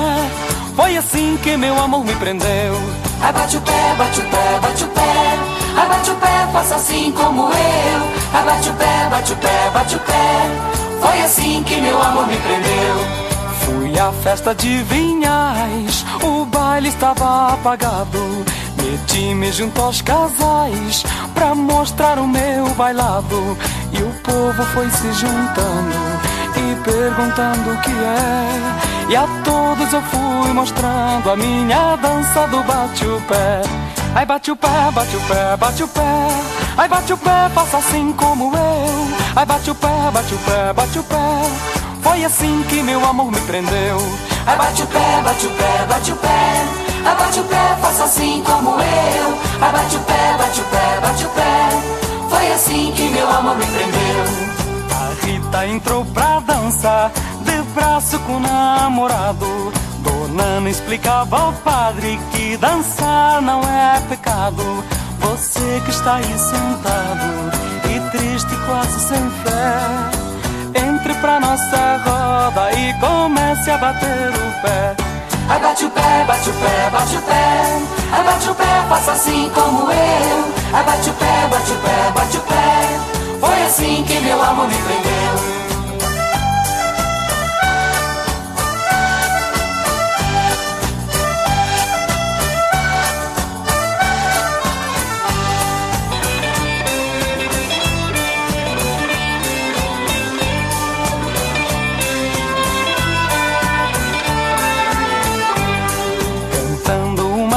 Foi 0.77 0.97
assim 0.97 1.37
que 1.43 1.57
meu 1.57 1.77
amor 1.81 2.05
me 2.05 2.15
prendeu. 2.15 2.77
Ai 3.21 3.33
bate 3.33 3.57
o 3.57 3.61
pé, 3.61 3.95
bate 3.99 4.21
o 4.21 4.23
pé, 4.23 4.59
bate 4.63 4.85
o 4.85 4.87
pé. 4.87 5.39
Ai 5.77 5.89
bate 5.89 6.11
o 6.13 6.15
pé, 6.15 6.49
faça 6.53 6.77
assim 6.77 7.11
como 7.11 7.49
eu. 7.49 8.03
Ai 8.35 8.45
bate 8.45 8.69
o 8.69 8.73
pé, 8.75 9.09
bate 9.11 9.33
o 9.33 9.37
pé, 9.37 9.71
bate 9.75 9.97
o 9.97 9.99
pé. 9.99 11.01
Foi 11.01 11.23
assim 11.23 11.63
que 11.65 11.81
meu 11.81 12.01
amor 12.01 12.29
me 12.29 12.37
prendeu. 12.37 13.23
Fui 13.65 13.99
à 13.99 14.13
festa 14.13 14.55
de 14.55 14.81
vinhais, 14.85 16.07
o 16.23 16.45
baile 16.45 16.89
estava 16.89 17.55
apagado. 17.55 18.45
Meti-me 18.83 19.53
junto 19.53 19.81
aos 19.81 20.03
casais 20.03 21.05
pra 21.35 21.55
mostrar 21.55 22.19
o 22.19 22.27
meu 22.27 22.69
bailado. 22.75 23.57
E 23.93 24.03
o 24.03 24.11
povo 24.23 24.62
foi 24.75 24.91
se 24.91 25.12
juntando 25.12 25.97
e 26.57 26.75
perguntando 26.83 27.73
o 27.73 27.81
que 27.81 27.91
é. 27.91 28.83
E 29.09 29.17
a 29.17 29.27
todos 29.45 29.93
eu 29.93 30.03
fui 30.03 30.53
mostrando 30.53 31.31
a 31.31 31.37
minha 31.37 31.97
dança 31.97 32.49
do 32.49 32.62
bate 32.65 33.07
o 33.07 33.21
pé. 33.23 33.62
Ai 34.15 34.27
bate 34.27 34.51
o 34.51 34.57
pé, 34.57 34.91
bate 34.93 35.17
o 35.17 35.21
pé, 35.21 35.57
bate 35.57 35.83
o 35.85 35.89
pé. 35.89 36.29
Ai 36.77 36.89
bate 36.89 37.12
o 37.12 37.17
pé, 37.17 37.51
faça 37.55 37.77
assim 37.79 38.12
como 38.12 38.53
eu. 38.53 39.09
Ai 39.37 39.47
bate 39.47 39.71
o 39.71 39.75
pé, 39.75 40.11
bate 40.12 40.35
o 40.35 40.39
pé, 40.39 40.73
bate 40.73 40.99
o 40.99 41.03
pé. 41.05 41.17
Foi 42.03 42.25
assim 42.25 42.65
que 42.69 42.83
meu 42.83 43.05
amor 43.07 43.31
me 43.31 43.41
prendeu. 43.43 43.99
Ai 44.45 44.57
bate 44.57 44.83
o 44.83 44.87
pé, 44.87 45.23
bate 45.23 45.47
o 45.47 45.51
pé, 45.51 45.87
bate 45.89 46.12
o 46.12 46.17
pé. 46.17 46.82
Ai 47.05 47.17
bate 47.17 47.41
o 47.41 47.45
pé, 47.45 47.77
faça 47.81 48.05
assim 48.05 48.43
como 48.45 48.71
eu. 48.71 49.39
Ai 49.61 49.73
bate 49.73 49.97
o 49.97 50.01
pé, 50.01 50.37
bate 50.39 50.61
o 50.61 50.65
pé, 50.65 51.01
bate 51.01 51.25
o 51.25 51.29
pé. 51.31 51.69
Foi 52.31 52.53
assim 52.53 52.93
que 52.93 53.11
meu 53.11 53.31
amor 53.31 53.57
me 53.57 53.67
prendeu. 53.67 54.25
A 54.91 55.27
Rita 55.27 55.67
entrou 55.67 56.05
pra 56.07 56.41
dança, 56.41 57.11
de 57.41 57.63
braço 57.75 58.19
com 58.21 58.37
o 58.37 58.41
namorado. 58.41 59.73
Dona 59.99 60.71
explicava 60.71 61.39
ao 61.39 61.53
padre 61.53 62.19
que 62.33 62.57
dançar 62.57 63.43
não 63.43 63.61
é 63.63 64.01
pecado. 64.09 64.63
Você 65.21 65.83
que 65.85 65.91
está 65.91 66.17
aí 66.17 66.39
sentado 66.39 67.51
e 67.91 68.11
triste, 68.11 68.57
quase 68.67 69.01
sem 69.01 69.31
fé. 69.43 70.89
Entre 70.89 71.15
pra 71.15 71.39
nossa 71.41 72.01
roda 72.05 72.73
e 72.73 72.95
comece 73.01 73.71
a 73.71 73.79
bater 73.79 74.31
o 74.31 74.62
pé. 74.62 75.12
Ai 75.53 75.61
bate 75.61 75.85
o 75.85 75.91
pé, 75.91 76.25
bate 76.27 76.49
o 76.49 76.53
pé, 76.55 76.91
bate 76.91 77.15
o 77.15 77.21
pé. 77.21 77.83
Ai 78.11 78.25
bate 78.25 78.49
o 78.49 78.55
pé, 78.55 78.65
faça 78.88 79.12
assim 79.12 79.51
como 79.55 79.83
eu. 79.93 80.55
Ai 80.73 80.83
bate 80.83 81.11
o 81.11 81.12
pé, 81.12 81.47
bate 81.51 81.73
o 81.73 81.77
pé, 81.77 82.12
bate 82.15 82.37
o 82.38 82.41
pé. 82.41 83.38
Foi 83.38 83.62
assim 83.65 84.03
que 84.03 84.19
meu 84.21 84.43
amor 84.43 84.67
me 84.67 84.75
prendeu. 84.77 85.62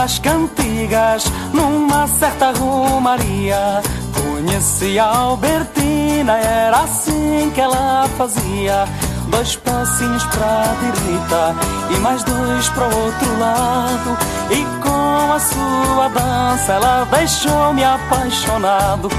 Umas 0.06 0.20
cantigas 0.20 1.24
numa 1.52 2.06
certa 2.06 2.52
romaria. 2.52 3.82
Conheci 4.14 5.00
a 5.00 5.06
Albertina, 5.06 6.38
era 6.38 6.82
assim 6.82 7.52
que 7.56 7.60
ela 7.60 8.08
fazia. 8.16 8.86
Dois 9.30 9.56
passinhos 9.56 10.24
pra 10.26 10.76
direita 10.80 11.56
e 11.90 11.98
mais 12.02 12.24
dois 12.24 12.70
pro 12.70 12.84
outro 12.84 13.40
lado. 13.40 14.16
E 14.52 14.64
com 14.84 15.34
a 15.34 15.40
sua 15.40 16.08
dança 16.10 16.74
ela 16.74 17.08
deixou-me 17.10 17.84
apaixonado. 17.84 19.10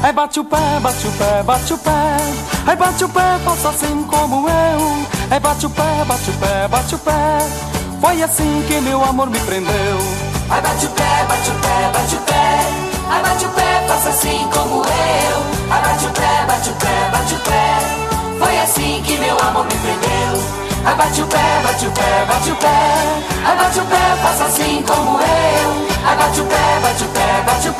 Ai 0.00 0.12
bate 0.12 0.38
o 0.38 0.44
pé, 0.44 0.78
bate 0.80 1.08
o 1.08 1.10
pé, 1.10 1.42
bate 1.42 1.72
o 1.72 1.78
pé. 1.78 2.16
Ai 2.68 2.76
bate 2.76 3.02
o 3.02 3.08
pé, 3.08 3.40
faça 3.44 3.70
assim 3.70 4.04
como 4.04 4.48
eu. 4.48 5.06
Ai 5.28 5.40
bate 5.40 5.66
o 5.66 5.70
pé, 5.70 6.04
bate 6.06 6.30
o 6.30 6.34
pé, 6.34 6.68
bate 6.68 6.94
o 6.94 6.98
pé. 6.98 7.38
Foi 8.00 8.22
assim 8.22 8.62
que 8.68 8.80
meu 8.80 9.02
amor 9.04 9.28
me 9.28 9.40
prendeu. 9.40 10.25
Ai 10.48 10.60
bate 10.60 10.86
o 10.86 10.90
pé, 10.90 11.24
bate 11.28 11.50
o 11.50 11.54
pé, 11.54 11.90
bate 11.92 12.14
o 12.14 12.20
pé. 12.20 12.60
Ai 13.10 13.22
bate 13.22 13.44
o 13.44 13.48
pé, 13.50 13.84
faça 13.88 14.08
assim 14.10 14.48
como 14.52 14.76
eu. 14.76 15.36
Ai 15.70 15.82
bate 15.82 16.06
o 16.06 16.10
pé, 16.10 16.44
bate 16.46 16.70
o 16.70 16.74
pé, 16.74 17.08
bate 17.10 17.34
o 17.34 17.38
pé. 17.40 17.78
Foi 18.38 18.58
assim 18.60 19.02
que 19.04 19.18
meu 19.18 19.36
amor 19.40 19.64
me 19.64 19.74
prendeu. 19.74 20.66
Ai 20.84 20.94
bate 20.94 21.20
o 21.20 21.26
pé, 21.26 21.60
bate 21.64 21.86
o 21.86 21.90
pé, 21.90 22.24
bate 22.28 22.50
o 22.50 22.56
pé. 22.56 22.78
Ai 23.44 23.56
bate 23.56 23.80
o 23.80 23.84
pé, 23.86 24.16
faça 24.22 24.44
assim 24.44 24.84
como 24.86 25.18
eu. 25.20 25.86
Ai 26.06 26.16
bate 26.16 26.40
o 26.40 26.44
pé, 26.44 26.80
bate 26.82 27.04
o 27.04 27.08
pé, 27.08 27.42
bate 27.44 27.68
o 27.68 27.74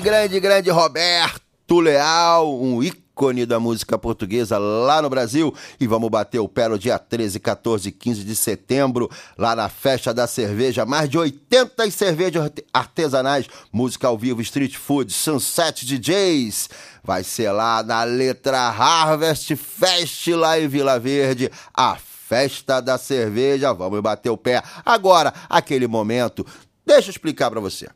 grande, 0.00 0.40
grande 0.40 0.70
Roberto 0.70 1.80
Leal, 1.80 2.60
um 2.62 2.80
ícone 2.82 3.44
da 3.44 3.58
música 3.58 3.98
portuguesa 3.98 4.56
lá 4.56 5.02
no 5.02 5.10
Brasil. 5.10 5.52
E 5.80 5.86
vamos 5.88 6.08
bater 6.08 6.38
o 6.38 6.48
pé 6.48 6.68
no 6.68 6.78
dia 6.78 6.98
13, 6.98 7.40
14 7.40 7.88
e 7.88 7.92
15 7.92 8.22
de 8.22 8.36
setembro, 8.36 9.10
lá 9.36 9.56
na 9.56 9.68
Festa 9.68 10.14
da 10.14 10.26
Cerveja. 10.28 10.86
Mais 10.86 11.08
de 11.10 11.18
80 11.18 11.90
cervejas 11.90 12.44
arte- 12.44 12.64
artesanais, 12.72 13.46
música 13.72 14.06
ao 14.06 14.16
vivo, 14.16 14.40
street 14.40 14.76
food, 14.76 15.12
Sunset 15.12 15.84
DJs. 15.84 16.70
Vai 17.02 17.24
ser 17.24 17.50
lá 17.50 17.82
na 17.82 18.04
Letra 18.04 18.60
Harvest 18.68 19.56
Fest, 19.56 20.28
lá 20.28 20.60
em 20.60 20.68
Vila 20.68 20.98
Verde. 20.98 21.50
A 21.74 21.96
Festa 21.96 22.80
da 22.80 22.96
Cerveja. 22.98 23.72
Vamos 23.72 24.00
bater 24.00 24.30
o 24.30 24.36
pé. 24.36 24.62
Agora, 24.84 25.34
aquele 25.48 25.88
momento, 25.88 26.46
deixa 26.86 27.08
eu 27.08 27.12
explicar 27.12 27.50
pra 27.50 27.58
você. 27.60 27.88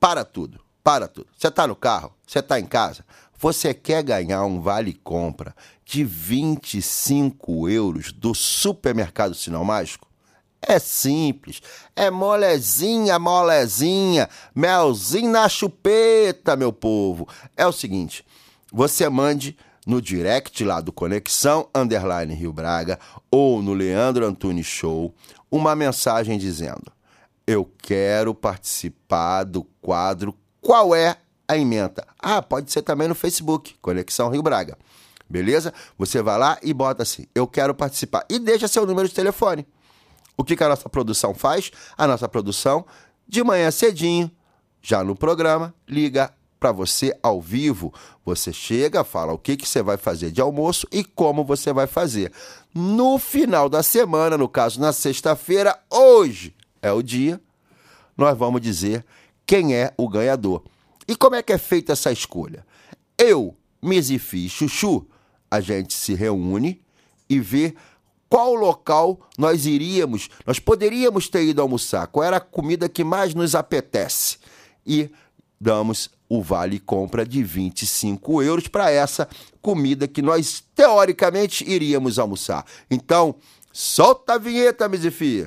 Para 0.00 0.24
tudo, 0.24 0.60
para 0.86 1.08
tudo. 1.08 1.26
Você 1.36 1.50
tá 1.50 1.66
no 1.66 1.74
carro, 1.74 2.12
você 2.24 2.40
tá 2.40 2.60
em 2.60 2.64
casa, 2.64 3.04
você 3.36 3.74
quer 3.74 4.04
ganhar 4.04 4.44
um 4.44 4.60
vale-compra 4.60 5.52
de 5.84 6.04
25 6.04 7.68
euros 7.68 8.12
do 8.12 8.32
supermercado 8.32 9.34
Sinal 9.34 9.64
Mágico? 9.64 10.06
É 10.62 10.78
simples, 10.78 11.60
é 11.96 12.08
molezinha, 12.08 13.18
molezinha, 13.18 14.28
melzinho 14.54 15.28
na 15.28 15.48
chupeta, 15.48 16.54
meu 16.54 16.72
povo. 16.72 17.28
É 17.56 17.66
o 17.66 17.72
seguinte, 17.72 18.24
você 18.72 19.08
mande 19.08 19.56
no 19.84 20.00
direct 20.00 20.62
lá 20.64 20.80
do 20.80 20.92
Conexão 20.92 21.68
Underline 21.74 22.32
Rio 22.32 22.52
Braga 22.52 22.96
ou 23.28 23.60
no 23.60 23.74
Leandro 23.74 24.24
Antunes 24.24 24.66
Show 24.66 25.12
uma 25.50 25.74
mensagem 25.74 26.38
dizendo 26.38 26.92
eu 27.44 27.68
quero 27.78 28.32
participar 28.32 29.42
do 29.42 29.64
quadro 29.80 30.32
Qual 30.66 30.96
é 30.96 31.16
a 31.46 31.56
emenda? 31.56 32.04
Ah, 32.18 32.42
pode 32.42 32.72
ser 32.72 32.82
também 32.82 33.06
no 33.06 33.14
Facebook, 33.14 33.76
Conexão 33.80 34.28
Rio 34.30 34.42
Braga. 34.42 34.76
Beleza? 35.30 35.72
Você 35.96 36.20
vai 36.20 36.36
lá 36.36 36.58
e 36.60 36.74
bota 36.74 37.04
assim: 37.04 37.24
Eu 37.32 37.46
quero 37.46 37.72
participar. 37.72 38.26
E 38.28 38.36
deixa 38.36 38.66
seu 38.66 38.84
número 38.84 39.06
de 39.06 39.14
telefone. 39.14 39.64
O 40.36 40.42
que, 40.42 40.56
que 40.56 40.64
a 40.64 40.68
nossa 40.68 40.88
produção 40.88 41.32
faz? 41.32 41.70
A 41.96 42.04
nossa 42.08 42.28
produção, 42.28 42.84
de 43.28 43.44
manhã 43.44 43.70
cedinho, 43.70 44.28
já 44.82 45.04
no 45.04 45.14
programa, 45.14 45.72
liga 45.88 46.34
para 46.58 46.72
você 46.72 47.16
ao 47.22 47.40
vivo. 47.40 47.94
Você 48.24 48.52
chega, 48.52 49.04
fala 49.04 49.32
o 49.32 49.38
que, 49.38 49.56
que 49.56 49.68
você 49.68 49.84
vai 49.84 49.96
fazer 49.96 50.32
de 50.32 50.40
almoço 50.40 50.84
e 50.90 51.04
como 51.04 51.44
você 51.44 51.72
vai 51.72 51.86
fazer. 51.86 52.32
No 52.74 53.20
final 53.20 53.68
da 53.68 53.84
semana, 53.84 54.36
no 54.36 54.48
caso 54.48 54.80
na 54.80 54.92
sexta-feira, 54.92 55.78
hoje 55.88 56.52
é 56.82 56.90
o 56.90 57.02
dia, 57.02 57.40
nós 58.16 58.36
vamos 58.36 58.60
dizer 58.60 59.04
quem 59.46 59.74
é 59.74 59.94
o 59.96 60.08
ganhador. 60.08 60.62
E 61.06 61.14
como 61.14 61.36
é 61.36 61.42
que 61.42 61.52
é 61.52 61.58
feita 61.58 61.92
essa 61.92 62.10
escolha? 62.10 62.66
Eu, 63.16 63.54
Mizifi 63.80 64.46
e 64.46 64.48
Chuchu, 64.48 65.06
a 65.50 65.60
gente 65.60 65.94
se 65.94 66.14
reúne 66.14 66.82
e 67.28 67.38
vê 67.38 67.74
qual 68.28 68.54
local 68.54 69.20
nós 69.38 69.66
iríamos, 69.66 70.28
nós 70.44 70.58
poderíamos 70.58 71.28
ter 71.28 71.44
ido 71.44 71.62
almoçar, 71.62 72.08
qual 72.08 72.24
era 72.24 72.38
a 72.38 72.40
comida 72.40 72.88
que 72.88 73.04
mais 73.04 73.34
nos 73.34 73.54
apetece. 73.54 74.38
E 74.84 75.10
damos 75.60 76.10
o 76.28 76.42
vale 76.42 76.80
compra 76.80 77.24
de 77.24 77.42
25 77.42 78.42
euros 78.42 78.66
para 78.66 78.90
essa 78.90 79.28
comida 79.62 80.08
que 80.08 80.20
nós 80.20 80.62
teoricamente 80.74 81.64
iríamos 81.64 82.18
almoçar. 82.18 82.64
Então, 82.90 83.36
solta 83.72 84.34
a 84.34 84.38
vinheta, 84.38 84.88
Mizifi. 84.88 85.46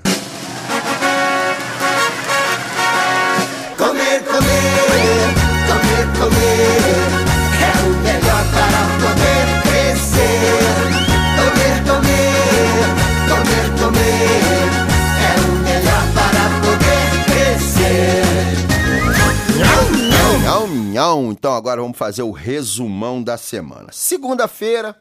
Nhão. 20.69 21.32
Então 21.32 21.53
agora 21.53 21.82
vamos 21.82 21.97
fazer 21.97 22.21
o 22.21 22.32
resumão 22.32 23.23
da 23.23 23.38
semana. 23.38 23.89
Segunda-feira, 23.91 24.95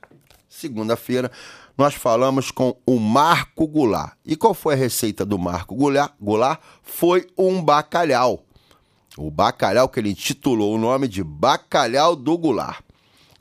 segunda-feira, 0.49 1.31
nós 1.77 1.95
falamos 1.95 2.51
com 2.51 2.77
o 2.87 2.99
Marco 2.99 3.67
Goulart. 3.67 4.15
E 4.25 4.37
qual 4.37 4.55
foi 4.55 4.75
a 4.75 4.77
receita 4.77 5.25
do 5.25 5.39
Marco 5.39 5.75
Goulart? 5.75 6.13
Goulart 6.21 6.61
foi 6.83 7.27
um 7.37 7.63
bacalhau. 7.63 8.45
O 9.17 9.31
bacalhau 9.31 9.89
que 9.89 9.99
ele 9.99 10.11
intitulou 10.11 10.75
o 10.75 10.79
nome 10.79 11.09
de 11.09 11.25
Bacalhau 11.25 12.15
do 12.15 12.39
Goulart. 12.39 12.85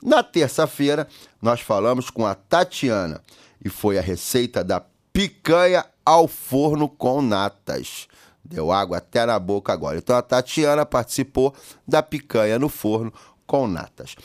Na 0.02 0.22
terça-feira, 0.22 1.06
nós 1.40 1.60
falamos 1.60 2.10
com 2.10 2.26
a 2.26 2.34
Tatiana 2.34 3.22
e 3.64 3.68
foi 3.68 3.96
a 3.96 4.02
receita 4.02 4.64
da 4.64 4.82
picanha 5.12 5.84
ao 6.04 6.26
forno 6.26 6.88
com 6.88 7.22
natas. 7.22 8.07
Deu 8.48 8.72
água 8.72 8.98
até 8.98 9.26
na 9.26 9.38
boca 9.38 9.72
agora. 9.72 9.98
Então 9.98 10.16
a 10.16 10.22
Tatiana 10.22 10.86
participou 10.86 11.54
da 11.86 12.02
picanha 12.02 12.58
no 12.58 12.68
forno 12.68 13.12
com 13.46 13.66
natas. 13.66 14.16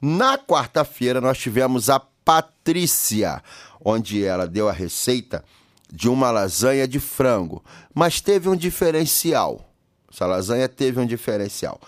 Na 0.00 0.38
quarta-feira, 0.38 1.20
nós 1.20 1.38
tivemos 1.38 1.90
a 1.90 2.00
Patrícia, 2.24 3.42
onde 3.84 4.24
ela 4.24 4.46
deu 4.46 4.68
a 4.68 4.72
receita 4.72 5.44
de 5.92 6.08
uma 6.08 6.30
lasanha 6.30 6.86
de 6.86 7.00
frango, 7.00 7.62
mas 7.92 8.20
teve 8.20 8.48
um 8.48 8.56
diferencial. 8.56 9.68
Essa 10.10 10.26
lasanha 10.26 10.68
teve 10.68 11.00
um 11.00 11.06
diferencial. 11.06 11.80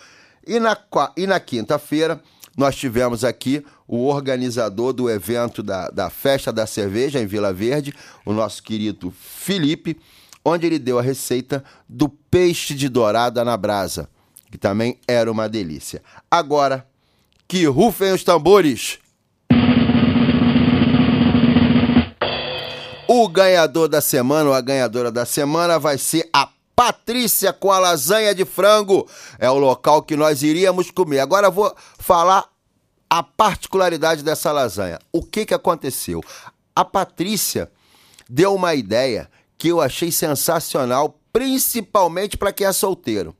E 0.46 0.58
na, 0.58 0.76
e 1.16 1.26
na 1.26 1.40
quinta-feira, 1.40 2.20
nós 2.56 2.76
tivemos 2.76 3.24
aqui 3.24 3.64
o 3.86 4.06
organizador 4.06 4.92
do 4.92 5.10
evento 5.10 5.62
da, 5.62 5.88
da 5.88 6.10
Festa 6.10 6.52
da 6.52 6.66
Cerveja 6.66 7.20
em 7.20 7.26
Vila 7.26 7.52
Verde, 7.52 7.94
o 8.24 8.32
nosso 8.32 8.62
querido 8.62 9.10
Felipe, 9.10 9.98
onde 10.44 10.66
ele 10.66 10.78
deu 10.78 10.98
a 10.98 11.02
receita 11.02 11.64
do 11.88 12.08
peixe 12.08 12.74
de 12.74 12.88
dourada 12.88 13.44
na 13.44 13.56
brasa, 13.56 14.08
que 14.50 14.58
também 14.58 14.98
era 15.08 15.30
uma 15.30 15.48
delícia. 15.48 16.02
Agora, 16.30 16.86
que 17.48 17.64
rufem 17.66 18.12
os 18.12 18.22
tambores! 18.22 18.98
O 23.06 23.28
ganhador 23.28 23.88
da 23.88 24.00
semana, 24.00 24.50
ou 24.50 24.54
a 24.54 24.60
ganhadora 24.60 25.10
da 25.10 25.24
semana, 25.24 25.78
vai 25.78 25.98
ser 25.98 26.28
a 26.32 26.48
Patrícia 26.74 27.52
com 27.52 27.70
a 27.70 27.78
lasanha 27.78 28.34
de 28.34 28.44
frango. 28.44 29.08
É 29.38 29.48
o 29.48 29.58
local 29.58 30.02
que 30.02 30.16
nós 30.16 30.42
iríamos 30.42 30.90
comer. 30.90 31.20
Agora 31.20 31.48
vou 31.48 31.72
falar 31.98 32.48
a 33.08 33.22
particularidade 33.22 34.24
dessa 34.24 34.50
lasanha. 34.50 34.98
O 35.12 35.22
que, 35.22 35.46
que 35.46 35.54
aconteceu? 35.54 36.20
A 36.74 36.84
Patrícia 36.84 37.70
deu 38.28 38.54
uma 38.54 38.74
ideia 38.74 39.30
que 39.58 39.68
eu 39.68 39.80
achei 39.80 40.10
sensacional, 40.12 41.18
principalmente 41.32 42.36
para 42.36 42.52
quem 42.52 42.66
é 42.66 42.72
solteiro. 42.72 43.34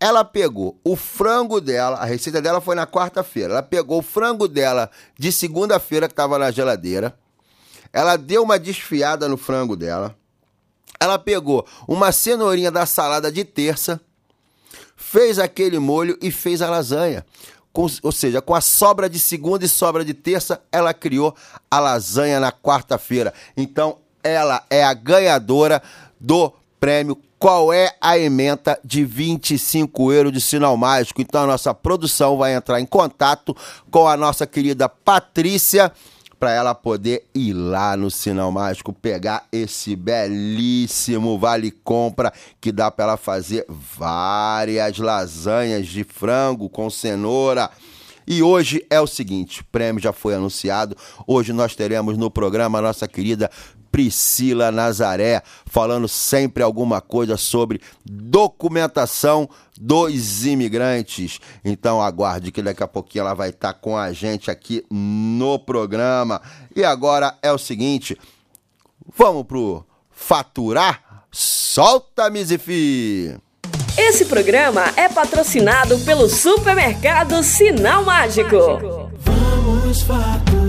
Ela 0.00 0.24
pegou 0.24 0.80
o 0.82 0.96
frango 0.96 1.60
dela, 1.60 1.98
a 1.98 2.04
receita 2.04 2.42
dela 2.42 2.60
foi 2.60 2.74
na 2.74 2.86
quarta-feira. 2.86 3.52
Ela 3.54 3.62
pegou 3.62 4.00
o 4.00 4.02
frango 4.02 4.48
dela 4.48 4.90
de 5.16 5.30
segunda-feira 5.30 6.08
que 6.08 6.12
estava 6.12 6.38
na 6.38 6.50
geladeira. 6.50 7.16
Ela 7.92 8.16
deu 8.16 8.42
uma 8.42 8.58
desfiada 8.58 9.28
no 9.28 9.36
frango 9.36 9.76
dela. 9.76 10.16
Ela 10.98 11.18
pegou 11.18 11.66
uma 11.86 12.10
cenourinha 12.10 12.70
da 12.70 12.84
salada 12.84 13.30
de 13.30 13.44
terça, 13.44 14.00
fez 14.96 15.38
aquele 15.38 15.78
molho 15.78 16.18
e 16.20 16.30
fez 16.30 16.62
a 16.62 16.70
lasanha. 16.70 17.24
Com- 17.72 17.86
ou 18.02 18.12
seja, 18.12 18.42
com 18.42 18.54
a 18.54 18.60
sobra 18.60 19.08
de 19.08 19.18
segunda 19.18 19.64
e 19.64 19.68
sobra 19.68 20.04
de 20.04 20.14
terça, 20.14 20.60
ela 20.70 20.92
criou 20.92 21.34
a 21.70 21.78
lasanha 21.78 22.38
na 22.40 22.50
quarta-feira. 22.52 23.32
Então, 23.56 23.98
ela 24.22 24.64
é 24.70 24.82
a 24.84 24.94
ganhadora 24.94 25.82
do 26.20 26.52
prêmio 26.78 27.18
Qual 27.38 27.72
é 27.72 27.92
a 28.00 28.16
ementa 28.16 28.78
de 28.84 29.04
25 29.04 30.12
euros 30.12 30.32
de 30.32 30.40
sinal 30.40 30.76
mágico. 30.76 31.20
Então, 31.20 31.42
a 31.42 31.46
nossa 31.46 31.74
produção 31.74 32.36
vai 32.36 32.54
entrar 32.54 32.80
em 32.80 32.86
contato 32.86 33.56
com 33.90 34.06
a 34.06 34.16
nossa 34.16 34.46
querida 34.46 34.88
Patrícia 34.88 35.92
para 36.42 36.50
ela 36.50 36.74
poder 36.74 37.24
ir 37.32 37.52
lá 37.52 37.96
no 37.96 38.10
Sinal 38.10 38.50
Mágico 38.50 38.92
pegar 38.92 39.46
esse 39.52 39.94
belíssimo 39.94 41.38
vale 41.38 41.70
compra 41.70 42.32
que 42.60 42.72
dá 42.72 42.90
para 42.90 43.04
ela 43.04 43.16
fazer 43.16 43.64
várias 43.68 44.98
lasanhas 44.98 45.86
de 45.86 46.02
frango 46.02 46.68
com 46.68 46.90
cenoura. 46.90 47.70
E 48.26 48.42
hoje 48.42 48.84
é 48.90 49.00
o 49.00 49.06
seguinte, 49.06 49.60
o 49.60 49.64
prêmio 49.66 50.02
já 50.02 50.12
foi 50.12 50.34
anunciado. 50.34 50.96
Hoje 51.28 51.52
nós 51.52 51.76
teremos 51.76 52.18
no 52.18 52.28
programa 52.28 52.80
a 52.80 52.82
nossa 52.82 53.06
querida 53.06 53.48
Priscila 53.92 54.72
Nazaré, 54.72 55.42
falando 55.66 56.08
sempre 56.08 56.62
alguma 56.62 57.02
coisa 57.02 57.36
sobre 57.36 57.80
documentação 58.04 59.48
dos 59.78 60.46
imigrantes. 60.46 61.38
Então 61.62 62.00
aguarde 62.00 62.50
que 62.50 62.62
daqui 62.62 62.82
a 62.82 62.88
pouquinho 62.88 63.22
ela 63.22 63.34
vai 63.34 63.50
estar 63.50 63.74
com 63.74 63.96
a 63.96 64.10
gente 64.12 64.50
aqui 64.50 64.82
no 64.90 65.58
programa. 65.58 66.40
E 66.74 66.82
agora 66.82 67.36
é 67.42 67.52
o 67.52 67.58
seguinte, 67.58 68.18
vamos 69.16 69.44
pro 69.44 69.84
faturar? 70.10 71.26
Solta, 71.30 72.30
Mizifi! 72.30 73.36
Esse 73.96 74.24
programa 74.24 74.84
é 74.96 75.08
patrocinado 75.08 75.98
pelo 76.00 76.28
supermercado 76.28 77.42
Sinal 77.42 78.04
Mágico. 78.04 78.56
Vamos 79.24 80.00
faturar. 80.02 80.61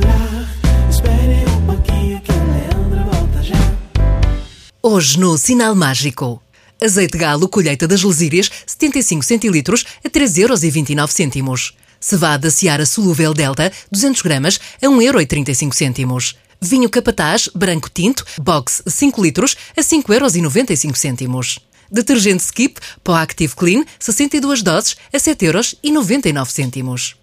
Hoje 4.85 5.17
no 5.17 5.37
Sinal 5.37 5.75
Mágico. 5.75 6.43
Azeite 6.83 7.17
galo 7.17 7.47
colheita 7.47 7.87
das 7.87 8.03
lesírias 8.03 8.51
75 8.65 9.25
centilitros 9.25 9.85
a 10.03 10.09
3,29 10.09 11.37
euros. 11.37 11.73
Cevada 12.01 12.51
Seara 12.51 12.85
solúvel 12.85 13.33
Delta 13.33 13.71
200 13.89 14.21
gramas 14.21 14.59
a 14.81 14.87
1,35 14.87 15.99
euros. 15.99 16.35
Vinho 16.59 16.89
Capataz 16.89 17.47
branco 17.55 17.89
tinto 17.89 18.25
box 18.41 18.83
5 18.85 19.21
litros 19.21 19.55
a 19.77 19.79
5,95 19.79 21.21
euros. 21.21 21.59
Detergente 21.89 22.43
Skip 22.43 22.77
Pó 23.01 23.13
Active 23.13 23.55
Clean 23.55 23.85
62 23.97 24.61
doses 24.61 24.97
a 25.13 25.17
7,99 25.17 26.77
euros. 26.83 27.22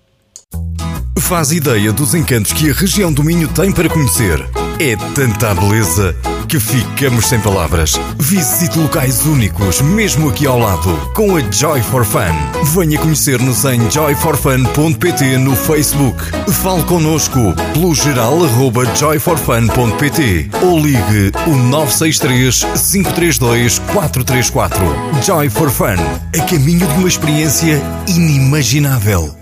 Faz 1.31 1.53
ideia 1.53 1.93
dos 1.93 2.13
encantos 2.13 2.53
que 2.53 2.71
a 2.71 2.75
região 2.75 3.13
do 3.13 3.23
Minho 3.23 3.47
tem 3.47 3.71
para 3.71 3.89
conhecer. 3.89 4.45
É 4.81 4.97
tanta 5.15 5.55
beleza 5.55 6.13
que 6.49 6.59
ficamos 6.59 7.27
sem 7.27 7.39
palavras. 7.39 7.93
Visite 8.19 8.77
locais 8.77 9.25
únicos, 9.25 9.81
mesmo 9.81 10.29
aqui 10.29 10.45
ao 10.45 10.59
lado, 10.59 10.93
com 11.15 11.37
a 11.37 11.41
Joy 11.53 11.83
for 11.83 12.05
Fun. 12.05 12.35
Venha 12.75 12.99
conhecer-nos 12.99 13.65
em 13.65 13.89
joyforfun.pt 13.89 15.39
no 15.39 15.55
Facebook. 15.55 16.21
Fale 16.51 16.83
connosco 16.83 17.55
pelo 17.75 17.95
geral 17.95 18.45
arroba 18.45 18.85
joyforfun.pt 18.97 20.51
ou 20.65 20.81
ligue 20.81 21.31
o 21.47 21.55
963 21.55 22.65
532 22.91 23.79
434. 23.79 24.85
Joy 25.25 25.49
for 25.49 25.71
Fun, 25.71 25.95
a 26.37 26.45
caminho 26.47 26.89
de 26.89 26.95
uma 26.95 27.07
experiência 27.07 27.81
inimaginável. 28.09 29.40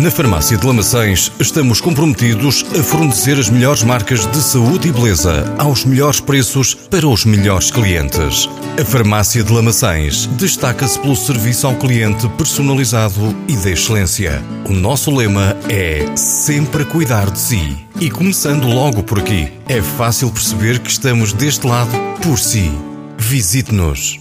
Na 0.00 0.10
Farmácia 0.10 0.56
de 0.56 0.66
Lamaçães 0.66 1.30
estamos 1.38 1.78
comprometidos 1.78 2.64
a 2.70 2.82
fornecer 2.82 3.38
as 3.38 3.50
melhores 3.50 3.82
marcas 3.82 4.24
de 4.24 4.38
saúde 4.38 4.88
e 4.88 4.92
beleza 4.92 5.54
aos 5.58 5.84
melhores 5.84 6.20
preços 6.20 6.72
para 6.72 7.06
os 7.06 7.26
melhores 7.26 7.70
clientes. 7.70 8.48
A 8.80 8.82
Farmácia 8.82 9.44
de 9.44 9.52
Lamaçães 9.52 10.24
destaca-se 10.24 10.98
pelo 10.98 11.14
serviço 11.14 11.66
ao 11.66 11.76
cliente 11.76 12.26
personalizado 12.30 13.36
e 13.46 13.54
de 13.54 13.72
excelência. 13.72 14.42
O 14.66 14.72
nosso 14.72 15.14
lema 15.14 15.54
é 15.68 16.16
sempre 16.16 16.86
cuidar 16.86 17.30
de 17.30 17.38
si. 17.38 17.76
E 18.00 18.10
começando 18.10 18.68
logo 18.68 19.02
por 19.02 19.18
aqui, 19.18 19.52
é 19.68 19.82
fácil 19.82 20.30
perceber 20.30 20.78
que 20.78 20.88
estamos 20.88 21.34
deste 21.34 21.66
lado 21.66 21.92
por 22.22 22.38
si. 22.38 22.72
Visite-nos. 23.18 24.19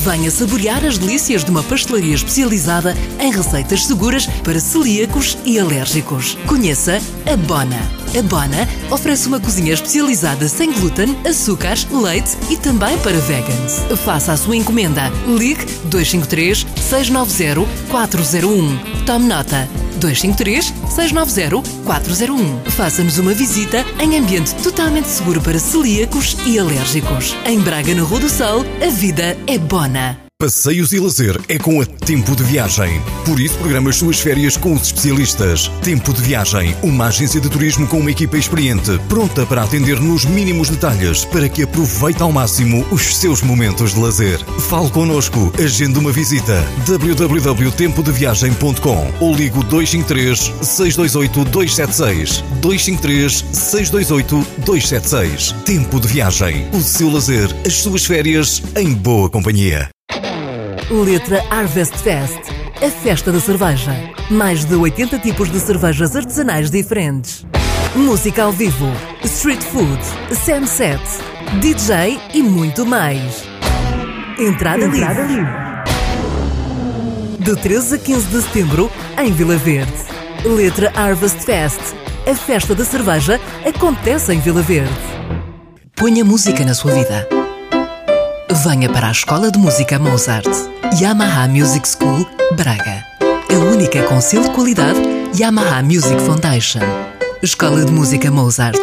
Venha 0.00 0.30
saborear 0.30 0.84
as 0.84 0.98
delícias 0.98 1.44
de 1.44 1.50
uma 1.50 1.62
pastelaria 1.62 2.14
especializada 2.14 2.96
em 3.20 3.30
receitas 3.30 3.86
seguras 3.86 4.26
para 4.42 4.58
celíacos 4.58 5.38
e 5.44 5.58
alérgicos. 5.58 6.36
Conheça 6.46 7.00
a 7.24 7.36
Bona. 7.36 7.78
A 8.18 8.22
Bona 8.22 8.68
oferece 8.90 9.28
uma 9.28 9.38
cozinha 9.38 9.72
especializada 9.72 10.48
sem 10.48 10.72
glúten, 10.72 11.16
açúcares, 11.24 11.86
leite 11.90 12.36
e 12.50 12.56
também 12.56 12.98
para 12.98 13.18
vegans. 13.18 13.84
Faça 14.04 14.32
a 14.32 14.36
sua 14.36 14.56
encomenda. 14.56 15.10
Ligue 15.26 15.64
253 15.84 16.66
690 16.76 17.66
401. 17.88 19.04
Tome 19.06 19.26
nota. 19.26 19.68
253 20.00 20.74
690 20.90 21.62
401. 21.84 22.70
Faça-nos 22.70 23.18
uma 23.18 23.32
visita 23.32 23.84
em 24.00 24.18
ambiente 24.18 24.52
totalmente 24.56 25.08
seguro 25.08 25.40
para 25.40 25.58
celíacos 25.60 26.36
e 26.44 26.58
alérgicos. 26.58 27.36
Em 27.46 27.60
Braga, 27.60 27.94
na 27.94 28.02
Rua 28.02 28.20
do 28.20 28.28
Sol, 28.28 28.64
a 28.84 28.90
vida 28.90 29.38
é 29.46 29.58
bona. 29.58 29.81
Bona. 29.82 30.21
Passeios 30.42 30.92
e 30.92 30.98
lazer 30.98 31.40
é 31.48 31.56
com 31.56 31.80
a 31.80 31.86
Tempo 31.86 32.34
de 32.34 32.42
Viagem. 32.42 33.00
Por 33.24 33.38
isso, 33.38 33.56
programa 33.58 33.90
as 33.90 33.96
suas 33.96 34.18
férias 34.18 34.56
com 34.56 34.72
os 34.72 34.86
especialistas. 34.86 35.70
Tempo 35.84 36.12
de 36.12 36.20
Viagem, 36.20 36.74
uma 36.82 37.06
agência 37.06 37.40
de 37.40 37.48
turismo 37.48 37.86
com 37.86 38.00
uma 38.00 38.10
equipa 38.10 38.36
experiente, 38.36 38.98
pronta 39.08 39.46
para 39.46 39.62
atender 39.62 40.00
nos 40.00 40.24
mínimos 40.24 40.68
detalhes 40.68 41.24
para 41.24 41.48
que 41.48 41.62
aproveite 41.62 42.24
ao 42.24 42.32
máximo 42.32 42.84
os 42.90 43.18
seus 43.18 43.40
momentos 43.40 43.94
de 43.94 44.00
lazer. 44.00 44.44
Fale 44.68 44.90
connosco, 44.90 45.52
agende 45.62 46.00
uma 46.00 46.10
visita. 46.10 46.60
www.tempodeviagem.com 46.88 49.12
ou 49.20 49.36
ligo 49.36 49.62
253 49.62 50.52
628 50.60 51.44
276 51.52 52.42
253 52.60 53.44
628 53.52 54.44
276. 54.64 55.52
Tempo 55.64 56.00
de 56.00 56.08
Viagem, 56.08 56.68
o 56.72 56.80
seu 56.80 57.12
lazer, 57.12 57.48
as 57.64 57.74
suas 57.74 58.04
férias 58.04 58.60
em 58.74 58.92
boa 58.92 59.30
companhia. 59.30 59.88
Letra 60.92 61.42
Harvest 61.48 61.96
Fest, 61.96 62.38
a 62.76 62.90
festa 62.90 63.32
da 63.32 63.40
cerveja. 63.40 63.92
Mais 64.30 64.62
de 64.62 64.74
80 64.74 65.18
tipos 65.20 65.50
de 65.50 65.58
cervejas 65.58 66.14
artesanais 66.14 66.70
diferentes. 66.70 67.46
Música 67.96 68.42
ao 68.42 68.52
vivo, 68.52 68.86
street 69.24 69.62
food, 69.62 69.98
sunset, 70.36 71.00
DJ 71.62 72.20
e 72.34 72.42
muito 72.42 72.84
mais. 72.84 73.42
Entrada, 74.38 74.84
Entrada 74.84 75.22
livre. 75.22 75.46
De 77.38 77.56
13 77.56 77.94
a 77.94 77.98
15 77.98 78.26
de 78.26 78.42
setembro, 78.42 78.90
em 79.18 79.32
Vila 79.32 79.56
Verde. 79.56 79.92
Letra 80.44 80.92
Harvest 80.94 81.40
Fest, 81.40 81.80
a 82.30 82.34
festa 82.34 82.74
da 82.74 82.84
cerveja 82.84 83.40
acontece 83.66 84.34
em 84.34 84.40
Vila 84.40 84.60
Verde. 84.60 84.92
Ponha 85.96 86.22
música 86.22 86.62
na 86.66 86.74
sua 86.74 86.92
vida. 86.92 87.41
Venha 88.54 88.92
para 88.92 89.08
a 89.08 89.12
Escola 89.12 89.50
de 89.50 89.58
Música 89.58 89.98
Mozart, 89.98 90.46
Yamaha 91.00 91.48
Music 91.48 91.88
School, 91.88 92.26
Braga. 92.54 93.02
A 93.50 93.58
única 93.72 94.06
com 94.06 94.20
selo 94.20 94.44
de 94.44 94.50
qualidade 94.50 95.00
Yamaha 95.34 95.82
Music 95.82 96.20
Foundation. 96.20 96.80
Escola 97.42 97.82
de 97.82 97.90
Música 97.90 98.30
Mozart, 98.30 98.78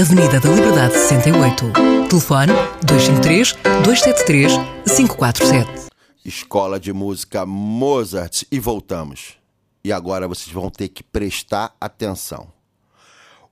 Avenida 0.00 0.40
da 0.40 0.48
Liberdade 0.48 0.94
68. 0.94 1.72
Telefone 2.08 2.52
253 2.86 3.52
273 3.84 4.52
547. 4.96 5.90
Escola 6.24 6.80
de 6.80 6.94
Música 6.94 7.44
Mozart 7.44 8.44
e 8.50 8.58
voltamos. 8.58 9.36
E 9.84 9.92
agora 9.92 10.26
vocês 10.26 10.50
vão 10.50 10.70
ter 10.70 10.88
que 10.88 11.02
prestar 11.02 11.76
atenção. 11.78 12.50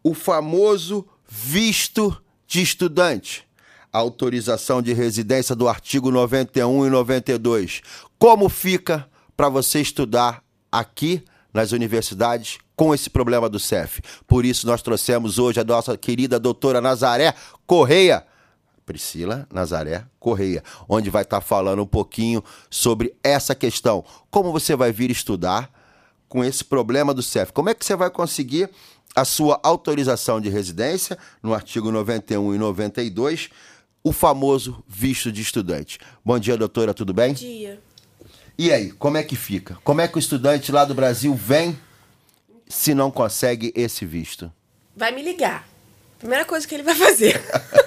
O 0.03 0.15
famoso 0.15 1.07
visto 1.29 2.17
de 2.47 2.63
estudante. 2.63 3.50
Autorização 3.93 4.81
de 4.81 4.93
residência 4.93 5.55
do 5.57 5.69
artigo 5.69 6.11
91 6.11 6.87
e 6.87 6.91
92. 6.91 7.83
Como 8.19 8.49
fica 8.49 9.09
para 9.37 9.49
você 9.49 9.81
estudar 9.81 10.43
aqui 10.71 11.25
nas 11.53 11.73
universidades 11.73 12.59
com 12.77 12.95
esse 12.95 13.11
problema 13.11 13.49
do 13.49 13.59
CEF? 13.59 14.01
Por 14.27 14.45
isso 14.45 14.67
nós 14.67 14.83
trouxemos 14.83 15.39
hoje 15.39 15.61
a 15.61 15.65
nossa 15.65 15.97
querida 15.97 16.39
doutora 16.39 16.81
Nazaré 16.81 17.35
Correia, 17.67 18.25
Priscila 18.87 19.47
Nazaré 19.53 20.05
Correia, 20.19 20.63
onde 20.89 21.11
vai 21.11 21.23
estar 21.23 21.41
falando 21.41 21.83
um 21.83 21.87
pouquinho 21.87 22.45
sobre 22.69 23.15
essa 23.25 23.55
questão. 23.55 24.05
Como 24.31 24.53
você 24.53 24.77
vai 24.77 24.93
vir 24.93 25.11
estudar 25.11 25.71
com 26.29 26.45
esse 26.45 26.65
problema 26.65 27.13
do 27.13 27.23
CEF? 27.23 27.53
Como 27.53 27.69
é 27.69 27.75
que 27.75 27.85
você 27.85 27.97
vai 27.97 28.11
conseguir 28.11 28.71
a 29.15 29.25
sua 29.25 29.59
autorização 29.63 30.41
de 30.41 30.49
residência 30.49 31.19
no 31.43 31.53
artigo 31.53 31.91
91 31.91 32.55
e 32.55 32.59
92, 32.59 33.51
o 34.03 34.13
famoso 34.13 34.83
visto 34.89 35.31
de 35.31 35.43
estudante? 35.43 35.99
Bom 36.25 36.39
dia, 36.39 36.57
doutora, 36.57 36.95
tudo 36.95 37.13
bem? 37.13 37.29
Bom 37.29 37.35
dia. 37.35 37.81
E 38.59 38.73
aí, 38.73 38.93
como 38.93 39.17
é 39.17 39.23
que 39.23 39.37
fica? 39.37 39.79
Como 39.83 40.01
é 40.01 40.09
que 40.09 40.17
o 40.17 40.19
estudante 40.19 40.71
lá 40.71 40.85
do 40.85 40.95
Brasil 40.95 41.35
vem 41.35 41.79
se 42.69 42.95
não 42.95 43.11
consegue 43.11 43.73
esse 43.75 44.05
visto? 44.05 44.53
Vai 44.95 45.13
me 45.13 45.23
ligar. 45.23 45.67
Primeira 46.19 46.45
coisa 46.45 46.67
que 46.69 46.75
ele 46.75 46.83
vai 46.83 46.95
fazer. 46.95 47.41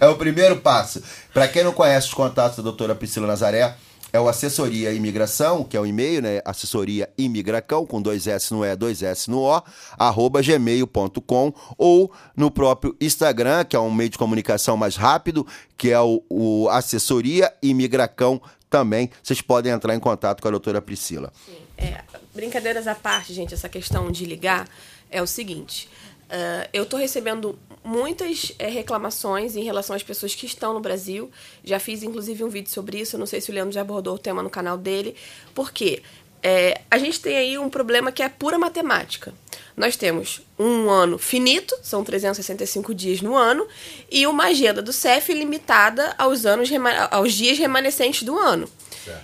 É 0.00 0.06
o 0.08 0.16
primeiro 0.16 0.56
passo. 0.56 1.02
Para 1.32 1.46
quem 1.46 1.62
não 1.62 1.72
conhece 1.72 2.08
os 2.08 2.14
contatos 2.14 2.56
da 2.56 2.62
doutora 2.62 2.94
Priscila 2.94 3.26
Nazaré, 3.26 3.76
é 4.14 4.20
o 4.20 4.28
Assessoria 4.28 4.92
Imigração, 4.92 5.64
que 5.64 5.76
é 5.76 5.80
o 5.80 5.84
e-mail, 5.84 6.22
né? 6.22 6.40
Assessoria 6.44 7.10
Imigracão, 7.18 7.84
com 7.84 8.00
dois 8.00 8.28
S 8.28 8.54
no 8.54 8.64
E, 8.64 8.76
dois 8.76 9.02
S 9.02 9.28
no 9.28 9.40
O, 9.40 9.60
arroba 9.98 10.40
gmail.com, 10.40 11.52
ou 11.76 12.12
no 12.36 12.48
próprio 12.48 12.96
Instagram, 13.00 13.64
que 13.64 13.74
é 13.74 13.80
um 13.80 13.92
meio 13.92 14.08
de 14.08 14.16
comunicação 14.16 14.76
mais 14.76 14.94
rápido, 14.94 15.44
que 15.76 15.90
é 15.90 16.00
o, 16.00 16.22
o 16.30 16.68
Assessoria 16.68 17.52
Imigracão 17.60 18.40
também. 18.70 19.10
Vocês 19.20 19.40
podem 19.40 19.72
entrar 19.72 19.96
em 19.96 19.98
contato 20.00 20.40
com 20.40 20.46
a 20.46 20.52
doutora 20.52 20.80
Priscila. 20.80 21.32
É, 21.76 22.00
brincadeiras 22.32 22.86
à 22.86 22.94
parte, 22.94 23.34
gente, 23.34 23.52
essa 23.52 23.68
questão 23.68 24.12
de 24.12 24.24
ligar 24.26 24.68
é 25.10 25.20
o 25.20 25.26
seguinte. 25.26 25.88
Ah, 26.30 26.68
eu 26.72 26.84
estou 26.84 26.98
recebendo 26.98 27.58
muitas 27.82 28.52
eh, 28.58 28.68
reclamações 28.68 29.56
em 29.56 29.62
relação 29.62 29.94
às 29.94 30.02
pessoas 30.02 30.34
que 30.34 30.46
estão 30.46 30.72
no 30.72 30.80
Brasil. 30.80 31.30
Já 31.62 31.78
fiz, 31.78 32.02
inclusive, 32.02 32.42
um 32.42 32.48
vídeo 32.48 32.70
sobre 32.70 33.00
isso. 33.00 33.16
Eu 33.16 33.20
não 33.20 33.26
sei 33.26 33.40
se 33.40 33.50
o 33.50 33.54
Leandro 33.54 33.72
já 33.72 33.82
abordou 33.82 34.14
o 34.14 34.18
tema 34.18 34.42
no 34.42 34.50
canal 34.50 34.76
dele. 34.76 35.14
Por 35.54 35.72
quê? 35.72 36.02
É, 36.42 36.82
a 36.90 36.98
gente 36.98 37.20
tem 37.20 37.36
aí 37.36 37.58
um 37.58 37.70
problema 37.70 38.12
que 38.12 38.22
é 38.22 38.28
pura 38.28 38.58
matemática. 38.58 39.32
Nós 39.76 39.96
temos 39.96 40.42
um 40.58 40.90
ano 40.90 41.18
finito, 41.18 41.74
são 41.82 42.04
365 42.04 42.94
dias 42.94 43.22
no 43.22 43.34
ano, 43.34 43.66
e 44.10 44.26
uma 44.26 44.44
agenda 44.44 44.82
do 44.82 44.92
CEF 44.92 45.32
limitada 45.32 46.14
aos, 46.18 46.44
anos, 46.44 46.68
aos 47.10 47.32
dias 47.32 47.58
remanescentes 47.58 48.22
do 48.22 48.38
ano. 48.38 48.68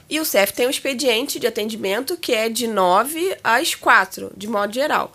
E 0.08 0.18
o 0.18 0.24
CEF 0.24 0.52
tem 0.52 0.66
um 0.66 0.70
expediente 0.70 1.38
de 1.38 1.46
atendimento 1.46 2.16
que 2.16 2.32
é 2.32 2.48
de 2.48 2.66
9 2.66 3.36
às 3.44 3.74
4, 3.74 4.32
de 4.36 4.48
modo 4.48 4.72
geral. 4.72 5.12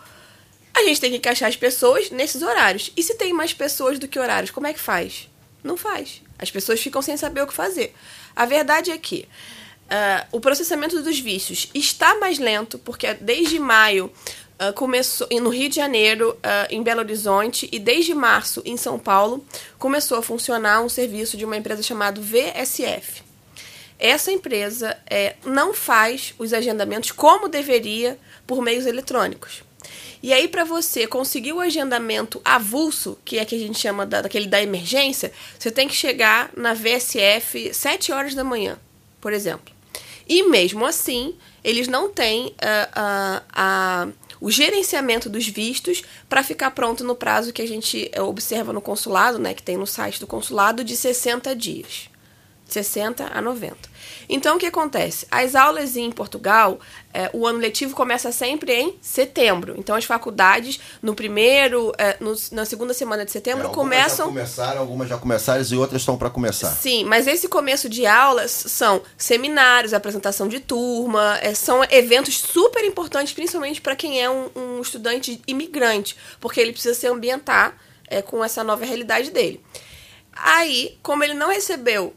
A 0.76 0.84
gente 0.84 1.00
tem 1.00 1.10
que 1.10 1.18
encaixar 1.18 1.48
as 1.48 1.56
pessoas 1.56 2.12
nesses 2.12 2.42
horários. 2.42 2.92
E 2.98 3.02
se 3.02 3.16
tem 3.16 3.32
mais 3.32 3.54
pessoas 3.54 3.98
do 3.98 4.10
que 4.10 4.20
horários, 4.20 4.52
como 4.52 4.68
é 4.68 4.74
que 4.74 4.80
faz? 4.80 5.30
Não 5.64 5.78
faz. 5.78 6.22
As 6.38 6.52
pessoas 6.52 6.82
ficam 6.82 7.02
sem 7.02 7.16
saber 7.16 7.42
o 7.42 7.48
que 7.48 7.54
fazer. 7.54 7.96
A 8.36 8.46
verdade 8.46 8.92
é 8.92 8.98
que 8.98 9.26
ah, 9.90 10.28
o 10.34 10.42
processamento 10.42 11.02
dos 11.02 11.18
vícios 11.18 11.70
está 11.74 12.20
mais 12.20 12.38
lento, 12.38 12.78
porque 12.78 13.14
desde 13.14 13.58
maio 13.58 14.12
ah, 14.60 14.74
começou 14.74 15.28
no 15.32 15.50
Rio 15.50 15.70
de 15.70 15.78
Janeiro, 15.78 16.38
ah, 16.44 16.68
em 16.70 16.84
Belo 16.84 17.00
Horizonte 17.00 17.70
e 17.72 17.80
desde 17.80 18.14
março 18.14 18.62
em 18.66 18.76
São 18.76 19.00
Paulo 19.00 19.46
começou 19.80 20.18
a 20.18 20.22
funcionar 20.22 20.82
um 20.82 20.90
serviço 20.90 21.38
de 21.38 21.46
uma 21.46 21.56
empresa 21.56 21.84
chamada 21.84 22.20
VSF. 22.20 23.24
Essa 23.98 24.30
empresa 24.30 24.98
eh, 25.10 25.38
não 25.46 25.74
faz 25.74 26.34
os 26.38 26.52
agendamentos 26.52 27.12
como 27.12 27.48
deveria 27.48 28.20
por 28.46 28.62
meios 28.62 28.86
eletrônicos. 28.86 29.64
E 30.26 30.34
aí, 30.34 30.48
para 30.48 30.64
você 30.64 31.06
conseguir 31.06 31.54
o 31.54 31.60
agendamento 31.60 32.42
avulso, 32.44 33.16
que 33.24 33.38
é 33.38 33.46
que 33.46 33.54
a 33.54 33.60
gente 33.60 33.78
chama 33.78 34.08
da, 34.08 34.22
daquele 34.24 34.48
da 34.48 34.60
emergência, 34.60 35.32
você 35.60 35.70
tem 35.70 35.88
que 35.88 35.94
chegar 35.94 36.50
na 36.58 36.74
VSF 36.74 37.72
7 37.72 38.12
horas 38.12 38.34
da 38.34 38.44
manhã. 38.44 38.80
por 39.22 39.32
exemplo. 39.34 39.72
E 40.28 40.42
mesmo 40.50 40.84
assim, 40.84 41.36
eles 41.64 41.88
não 41.88 42.10
têm 42.10 42.56
ah, 42.60 42.90
ah, 42.96 43.42
a- 43.54 44.08
o 44.42 44.50
gerenciamento 44.50 45.30
dos 45.30 45.48
vistos 45.48 46.02
para 46.28 46.42
ficar 46.44 46.72
pronto 46.72 47.04
no 47.04 47.16
prazo 47.16 47.54
que 47.54 47.62
a 47.62 47.68
gente 47.68 48.10
eh, 48.12 48.22
observa 48.22 48.74
no 48.74 48.82
consulado, 48.82 49.38
né, 49.38 49.54
que 49.54 49.62
tem 49.62 49.78
no 49.78 49.86
site 49.88 50.20
do 50.20 50.26
consulado, 50.28 50.84
de 50.84 50.98
60 50.98 51.56
dias. 51.56 52.10
60 52.68 53.30
a 53.32 53.42
90. 53.42 53.78
Então, 54.28 54.56
o 54.56 54.60
que 54.60 54.66
acontece? 54.66 55.28
As 55.30 55.54
aulas 55.54 55.96
em 55.96 56.12
Portugal, 56.12 56.80
eh, 57.16 57.30
o 57.34 57.48
ano 57.48 57.60
letivo 57.60 57.96
começa 57.96 58.32
sempre 58.32 58.74
em 58.74 58.98
setembro. 59.02 59.74
Então, 59.78 59.96
as 59.96 60.04
faculdades, 60.06 60.80
no 61.02 61.16
primeiro, 61.16 61.94
eh, 61.98 62.18
no- 62.20 62.36
na 62.52 62.66
segunda 62.66 62.94
semana 62.94 63.24
de 63.24 63.32
setembro, 63.32 63.64
É, 63.64 63.68
Algumas 63.68 63.88
já 63.88 63.96
começam 64.02 64.28
começaram, 64.28 64.82
algumas 64.82 65.08
já 65.10 65.18
começaram 65.18 65.64
e 65.64 65.76
outras 65.78 66.02
estão 66.02 66.18
para 66.18 66.30
começar. 66.30 66.72
Sim, 66.72 67.06
mas 67.06 67.26
esse 67.28 67.48
começo 67.48 67.88
de 67.88 68.06
aulas 68.06 68.52
são 68.52 69.02
seminários, 69.18 69.94
apresentação 69.94 70.48
de 70.48 70.60
turma, 70.60 71.40
é, 71.42 71.54
são 71.56 71.82
eventos 71.90 72.38
super 72.40 72.84
importantes, 72.84 73.34
principalmente 73.34 73.80
para 73.82 73.96
quem 73.96 74.22
é 74.22 74.30
um, 74.30 74.50
um 74.56 74.82
estudante 74.82 75.42
imigrante, 75.48 76.16
porque 76.42 76.60
ele 76.60 76.74
precisa 76.74 76.94
se 76.94 77.08
ambientar 77.08 77.78
é, 78.08 78.22
com 78.22 78.44
essa 78.44 78.64
nova 78.64 78.84
realidade 78.86 79.32
dele. 79.32 79.64
Aí, 80.34 80.98
como 81.02 81.24
ele 81.24 81.34
não 81.34 81.48
recebeu 81.50 82.14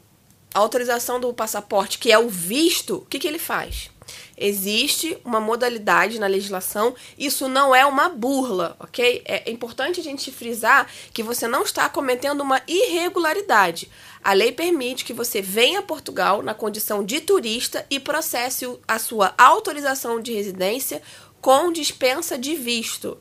a 0.55 0.59
autorização 0.59 1.21
do 1.21 1.33
passaporte, 1.33 1.99
que 1.99 2.11
é 2.11 2.19
o 2.19 2.29
visto, 2.29 2.97
o 2.97 3.07
que, 3.07 3.19
que 3.19 3.29
ele 3.29 3.39
faz? 3.39 3.91
Existe 4.37 5.19
uma 5.25 5.41
modalidade 5.41 6.19
na 6.19 6.27
legislação, 6.27 6.95
isso 7.19 7.49
não 7.49 7.75
é 7.75 7.85
uma 7.85 8.09
burla, 8.09 8.77
ok? 8.79 9.23
É 9.25 9.51
importante 9.51 10.01
a 10.01 10.03
gente 10.03 10.31
frisar 10.31 10.89
que 11.13 11.23
você 11.23 11.49
não 11.49 11.63
está 11.63 11.89
cometendo 11.89 12.41
uma 12.41 12.63
irregularidade. 12.67 13.91
A 14.23 14.33
lei 14.33 14.53
permite 14.53 15.05
que 15.05 15.13
você 15.13 15.41
venha 15.41 15.81
a 15.81 15.83
Portugal 15.83 16.43
na 16.43 16.55
condição 16.55 17.05
de 17.05 17.21
turista 17.21 17.87
e 17.89 18.01
processe 18.01 18.67
a 18.87 18.99
sua 18.99 19.33
autorização 19.39 20.21
de 20.21 20.33
residência 20.33 21.01
com 21.41 21.73
dispensa 21.73 22.37
de 22.37 22.55
visto 22.55 23.19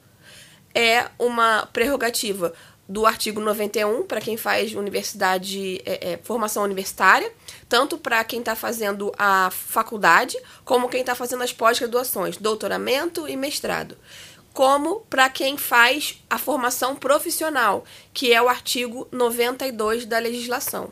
é 0.77 1.09
uma 1.17 1.67
prerrogativa 1.73 2.53
do 2.87 3.07
artigo 3.07 3.41
91 3.41 4.03
para 4.03 4.21
quem 4.21 4.37
faz 4.37 4.75
universidade, 4.75 5.81
é, 5.83 6.13
é, 6.13 6.19
formação 6.23 6.63
universitária, 6.63 7.31
tanto 7.69 7.97
para 7.97 8.23
quem 8.23 8.39
está 8.39 8.55
fazendo 8.55 9.13
a 9.17 9.49
faculdade, 9.51 10.37
como 10.63 10.89
quem 10.89 11.01
está 11.01 11.15
fazendo 11.15 11.43
as 11.43 11.53
pós-graduações, 11.53 12.37
doutoramento 12.37 13.27
e 13.27 13.35
mestrado, 13.35 13.97
como 14.53 15.01
para 15.09 15.29
quem 15.29 15.57
faz 15.57 16.21
a 16.29 16.37
formação 16.37 16.95
profissional, 16.95 17.85
que 18.13 18.33
é 18.33 18.41
o 18.41 18.49
artigo 18.49 19.07
92 19.11 20.05
da 20.05 20.19
legislação. 20.19 20.91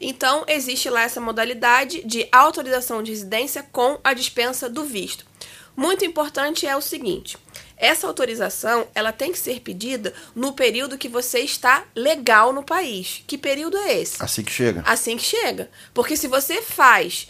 Então, 0.00 0.44
existe 0.48 0.90
lá 0.90 1.02
essa 1.02 1.20
modalidade 1.20 2.02
de 2.04 2.26
autorização 2.32 3.02
de 3.02 3.12
residência 3.12 3.62
com 3.70 4.00
a 4.02 4.12
dispensa 4.12 4.68
do 4.68 4.84
visto. 4.84 5.24
Muito 5.76 6.04
importante 6.04 6.66
é 6.66 6.76
o 6.76 6.80
seguinte: 6.80 7.38
essa 7.82 8.06
autorização 8.06 8.86
ela 8.94 9.10
tem 9.12 9.32
que 9.32 9.38
ser 9.38 9.60
pedida 9.60 10.14
no 10.34 10.52
período 10.52 10.96
que 10.96 11.08
você 11.08 11.40
está 11.40 11.84
legal 11.94 12.52
no 12.52 12.62
país. 12.62 13.22
Que 13.26 13.36
período 13.36 13.76
é 13.76 13.98
esse? 14.00 14.22
Assim 14.22 14.42
que 14.44 14.52
chega. 14.52 14.82
Assim 14.86 15.16
que 15.16 15.24
chega. 15.24 15.68
Porque 15.92 16.16
se 16.16 16.28
você 16.28 16.62
faz 16.62 17.26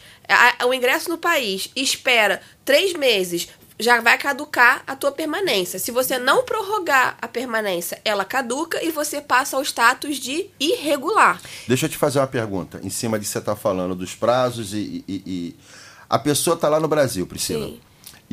o 0.66 0.72
ingresso 0.74 1.08
no 1.08 1.16
país 1.18 1.70
e 1.74 1.82
espera 1.82 2.40
três 2.64 2.92
meses, 2.92 3.48
já 3.80 4.00
vai 4.00 4.16
caducar 4.18 4.82
a 4.86 4.94
tua 4.94 5.10
permanência. 5.10 5.78
Se 5.78 5.90
você 5.90 6.18
não 6.18 6.44
prorrogar 6.44 7.16
a 7.20 7.26
permanência, 7.26 8.00
ela 8.04 8.24
caduca 8.24 8.84
e 8.84 8.90
você 8.90 9.20
passa 9.20 9.56
ao 9.56 9.62
status 9.64 10.18
de 10.18 10.50
irregular. 10.60 11.40
Deixa 11.66 11.86
eu 11.86 11.90
te 11.90 11.96
fazer 11.96 12.18
uma 12.20 12.26
pergunta. 12.26 12.78
Em 12.84 12.90
cima 12.90 13.18
de 13.18 13.26
você 13.26 13.38
estar 13.38 13.56
falando 13.56 13.94
dos 13.94 14.14
prazos 14.14 14.72
e, 14.74 15.02
e- 15.08 15.22
e- 15.26 15.56
A 16.08 16.18
pessoa 16.18 16.54
está 16.54 16.68
lá 16.68 16.78
no 16.78 16.86
Brasil, 16.88 17.26
Priscila. 17.26 17.64
Sim. 17.66 17.80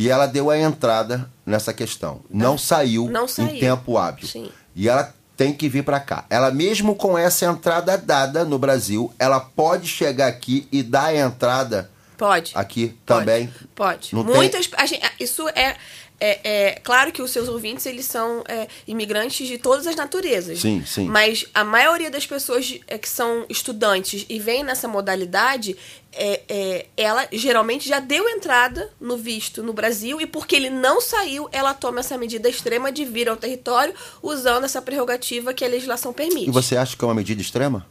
E 0.02 0.10
ela 0.10 0.26
deu 0.28 0.50
a 0.50 0.58
entrada 0.58 1.30
nessa 1.46 1.74
questão. 1.74 2.22
Não 2.30 2.58
saiu 2.58 3.10
Não 3.10 3.28
saiu. 3.28 3.50
em 3.50 3.60
tempo 3.60 3.98
hábil. 3.98 4.26
Sim. 4.26 4.50
E 4.74 4.88
ela 4.88 5.14
tem 5.36 5.52
que 5.54 5.68
vir 5.68 5.84
para 5.84 6.00
cá. 6.00 6.24
Ela 6.30 6.52
mesmo 6.52 6.96
com 6.96 7.18
essa 7.18 7.46
entrada 7.46 7.98
dada 7.98 8.46
no 8.46 8.58
Brasil, 8.58 9.14
ela 9.20 9.42
pode 9.42 9.90
chegar 9.90 10.28
aqui 10.28 10.66
e 10.72 10.82
dar 10.82 11.08
a 11.08 11.16
entrada 11.18 11.92
Pode. 12.18 12.54
aqui 12.56 12.96
também. 13.06 13.54
Pode. 13.76 14.16
Não 14.16 14.24
tem- 14.24 14.36
Muitas. 14.36 14.70
a 14.78 14.86
gente- 14.86 15.02
isso 15.20 15.50
é, 15.50 15.76
é, 16.22 16.40
é. 16.70 16.72
Claro 16.82 17.12
que 17.12 17.22
os 17.22 17.32
seus 17.32 17.48
ouvintes 17.50 17.86
eles 17.86 18.06
são 18.06 18.42
é, 18.48 18.68
imigrantes 18.88 19.48
de 19.48 19.58
todas 19.58 19.86
as 19.88 19.96
naturezas. 19.98 20.60
Sim, 20.60 20.84
sim. 20.86 21.08
Mas 21.08 21.46
a 21.54 21.64
maioria 21.66 22.10
das 22.12 22.26
pessoas 22.26 22.78
é, 22.88 22.98
que 22.98 23.08
são 23.10 23.46
estudantes 23.50 24.26
e 24.30 24.40
vêm 24.40 24.64
nessa 24.64 24.88
modalidade, 24.88 25.76
é, 26.14 26.42
é, 26.50 26.86
ela 26.98 27.28
geralmente 27.32 27.88
já 27.88 28.00
deu 28.00 28.28
entrada 28.30 28.92
no 29.00 29.18
visto 29.18 29.62
no 29.62 29.74
Brasil 29.74 30.20
e 30.20 30.26
porque 30.26 30.56
ele 30.56 30.70
não 30.70 31.00
saiu, 31.00 31.48
ela 31.52 31.74
toma 31.74 32.00
essa 32.00 32.18
medida 32.18 32.50
extrema 32.50 32.92
de 32.92 33.06
vir 33.06 33.30
ao 33.30 33.38
território 33.38 33.94
usando 34.22 34.64
essa 34.64 34.82
prerrogativa 34.82 35.54
que 35.54 35.64
a 35.64 35.68
legislação 35.68 36.12
permite. 36.12 36.50
E 36.50 36.52
você 36.52 36.76
acha 36.76 36.98
que 36.98 37.04
é 37.04 37.08
uma 37.08 37.16
medida 37.16 37.42
extrema? 37.42 37.86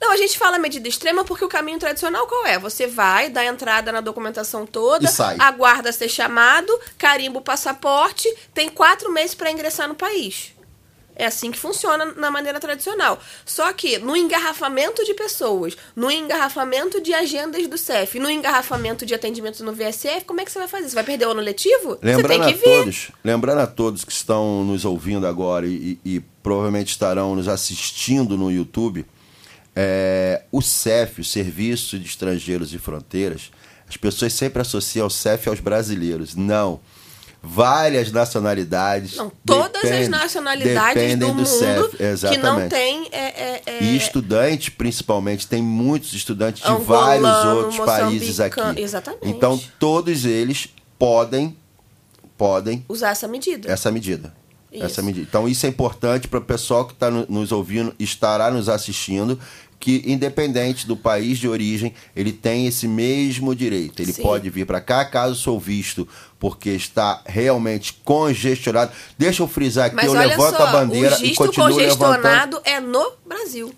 Não, 0.00 0.10
a 0.10 0.16
gente 0.16 0.36
fala 0.36 0.58
medida 0.58 0.88
extrema 0.88 1.24
porque 1.24 1.44
o 1.44 1.48
caminho 1.48 1.78
tradicional 1.78 2.26
qual 2.26 2.44
é? 2.46 2.58
Você 2.58 2.86
vai, 2.86 3.30
dá 3.30 3.44
entrada 3.44 3.92
na 3.92 4.00
documentação 4.00 4.66
toda, 4.66 5.08
aguarda 5.38 5.92
ser 5.92 6.08
chamado, 6.08 6.78
carimba 6.98 7.38
o 7.38 7.42
passaporte, 7.42 8.28
tem 8.52 8.68
quatro 8.68 9.12
meses 9.12 9.34
para 9.34 9.50
ingressar 9.50 9.88
no 9.88 9.94
país. 9.94 10.53
É 11.16 11.26
assim 11.26 11.50
que 11.50 11.58
funciona 11.58 12.06
na 12.16 12.30
maneira 12.30 12.58
tradicional. 12.58 13.20
Só 13.44 13.72
que 13.72 13.98
no 13.98 14.16
engarrafamento 14.16 15.04
de 15.04 15.14
pessoas, 15.14 15.76
no 15.94 16.10
engarrafamento 16.10 17.00
de 17.00 17.14
agendas 17.14 17.66
do 17.66 17.78
CEF, 17.78 18.18
no 18.18 18.30
engarrafamento 18.30 19.06
de 19.06 19.14
atendimento 19.14 19.64
no 19.64 19.72
VSF, 19.72 20.24
como 20.24 20.40
é 20.40 20.44
que 20.44 20.50
você 20.52 20.58
vai 20.58 20.68
fazer? 20.68 20.88
Você 20.88 20.94
vai 20.94 21.04
perder 21.04 21.26
o 21.26 21.30
ano 21.30 21.40
letivo? 21.40 21.90
você 21.96 21.98
Lembrando 22.02 22.28
tem 22.28 22.42
a 22.42 22.46
que 22.46 22.54
vir. 22.54 22.64
todos, 22.64 23.10
lembrando 23.22 23.60
a 23.60 23.66
todos 23.66 24.04
que 24.04 24.12
estão 24.12 24.64
nos 24.64 24.84
ouvindo 24.84 25.26
agora 25.26 25.66
e, 25.66 25.98
e 26.04 26.20
provavelmente 26.42 26.88
estarão 26.88 27.34
nos 27.34 27.48
assistindo 27.48 28.36
no 28.36 28.50
YouTube, 28.50 29.06
é, 29.74 30.42
o 30.52 30.60
CEF, 30.60 31.20
o 31.20 31.24
Serviço 31.24 31.98
de 31.98 32.06
Estrangeiros 32.06 32.72
e 32.74 32.78
Fronteiras, 32.78 33.50
as 33.88 33.96
pessoas 33.96 34.32
sempre 34.32 34.60
associam 34.62 35.06
o 35.06 35.10
CEF 35.10 35.48
aos 35.48 35.60
brasileiros. 35.60 36.34
Não. 36.34 36.80
Várias 37.46 38.10
nacionalidades. 38.10 39.16
Não, 39.16 39.30
todas 39.44 39.76
as 39.76 39.82
dependem- 39.82 40.08
nacionalidades 40.08 40.94
dependem 40.94 41.28
do, 41.28 41.34
mundo 41.34 41.46
CEF, 41.46 41.96
que 41.96 42.02
exatamente. 42.02 42.42
não 42.42 42.68
tem 42.68 43.08
é, 43.12 43.18
é, 43.18 43.62
é, 43.66 43.84
E 43.84 43.96
estudantes, 43.96 44.70
principalmente, 44.70 45.46
tem 45.46 45.62
muitos 45.62 46.14
estudantes 46.14 46.62
de 46.62 46.68
Angolano, 46.68 47.22
vários 47.22 47.44
outros 47.44 47.86
países 47.86 48.40
aqui. 48.40 48.60
exatamente. 48.80 49.28
Então, 49.28 49.60
todos 49.78 50.24
eles 50.24 50.68
podem, 50.98 51.54
podem 52.36 52.84
usar 52.88 53.10
essa 53.10 53.28
medida. 53.28 53.70
essa 53.70 53.90
medida. 53.92 54.32
Isso. 54.72 54.84
Essa 54.86 55.02
medida. 55.02 55.24
Então, 55.28 55.48
isso 55.48 55.64
é 55.66 55.68
importante 55.68 56.26
para 56.26 56.40
o 56.40 56.42
pessoal 56.42 56.84
que 56.84 56.94
está 56.94 57.08
nos 57.08 57.52
ouvindo, 57.52 57.94
estará 57.96 58.50
nos 58.50 58.68
assistindo, 58.68 59.38
que 59.84 60.02
independente 60.06 60.86
do 60.86 60.96
país 60.96 61.36
de 61.36 61.46
origem, 61.46 61.92
ele 62.16 62.32
tem 62.32 62.66
esse 62.66 62.88
mesmo 62.88 63.54
direito. 63.54 64.00
Ele 64.00 64.14
Sim. 64.14 64.22
pode 64.22 64.48
vir 64.48 64.64
para 64.64 64.80
cá, 64.80 65.04
caso 65.04 65.34
sou 65.34 65.60
visto, 65.60 66.08
porque 66.40 66.70
está 66.70 67.20
realmente 67.26 67.92
congestionado. 68.02 68.92
Deixa 69.18 69.42
eu 69.42 69.46
frisar 69.46 69.88
aqui, 69.88 69.96
Mas 69.96 70.06
eu 70.06 70.14
levanto 70.14 70.56
só, 70.56 70.66
a 70.66 70.72
bandeira 70.72 71.18
o 71.18 71.22
e 71.22 71.34
continuo 71.34 71.66
levantando. 71.66 72.12
congestionado 72.14 72.62
é 72.64 72.80
no 72.80 73.12
Brasil. 73.26 73.74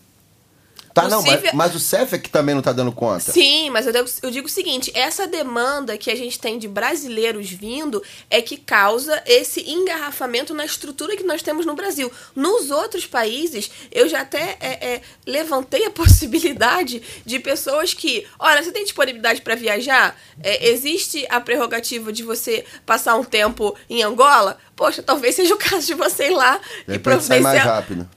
Tá, 0.96 1.08
não, 1.08 1.20
mas, 1.22 1.30
possível- 1.34 1.50
mas 1.54 1.74
o 1.74 1.78
CEF 1.78 2.14
é 2.14 2.18
que 2.18 2.30
também 2.30 2.54
não 2.54 2.60
está 2.60 2.72
dando 2.72 2.90
conta. 2.90 3.30
Sim, 3.30 3.68
mas 3.68 3.86
eu 3.86 3.92
digo, 3.92 4.08
eu 4.22 4.30
digo 4.30 4.46
o 4.46 4.50
seguinte: 4.50 4.90
essa 4.94 5.26
demanda 5.26 5.98
que 5.98 6.10
a 6.10 6.14
gente 6.16 6.38
tem 6.38 6.58
de 6.58 6.66
brasileiros 6.66 7.50
vindo 7.50 8.02
é 8.30 8.40
que 8.40 8.56
causa 8.56 9.22
esse 9.26 9.60
engarrafamento 9.70 10.54
na 10.54 10.64
estrutura 10.64 11.14
que 11.14 11.22
nós 11.22 11.42
temos 11.42 11.66
no 11.66 11.74
Brasil. 11.74 12.10
Nos 12.34 12.70
outros 12.70 13.06
países, 13.06 13.70
eu 13.92 14.08
já 14.08 14.22
até 14.22 14.56
é, 14.58 14.94
é, 14.94 15.02
levantei 15.26 15.84
a 15.84 15.90
possibilidade 15.92 17.02
de 17.26 17.38
pessoas 17.40 17.92
que, 17.92 18.26
olha, 18.38 18.62
você 18.62 18.72
tem 18.72 18.82
disponibilidade 18.82 19.42
para 19.42 19.54
viajar? 19.54 20.18
É, 20.42 20.70
existe 20.70 21.26
a 21.28 21.40
prerrogativa 21.40 22.10
de 22.10 22.22
você 22.22 22.64
passar 22.86 23.16
um 23.16 23.24
tempo 23.24 23.76
em 23.90 24.02
Angola? 24.02 24.58
Poxa, 24.76 25.02
talvez 25.02 25.34
seja 25.34 25.54
o 25.54 25.56
caso 25.56 25.86
de 25.86 25.94
você 25.94 26.26
ir 26.26 26.30
lá 26.34 26.60
e 26.86 26.92
sai 26.92 26.92
mais 26.92 27.02
providenciar- 27.02 27.66
rápido. 27.66 28.08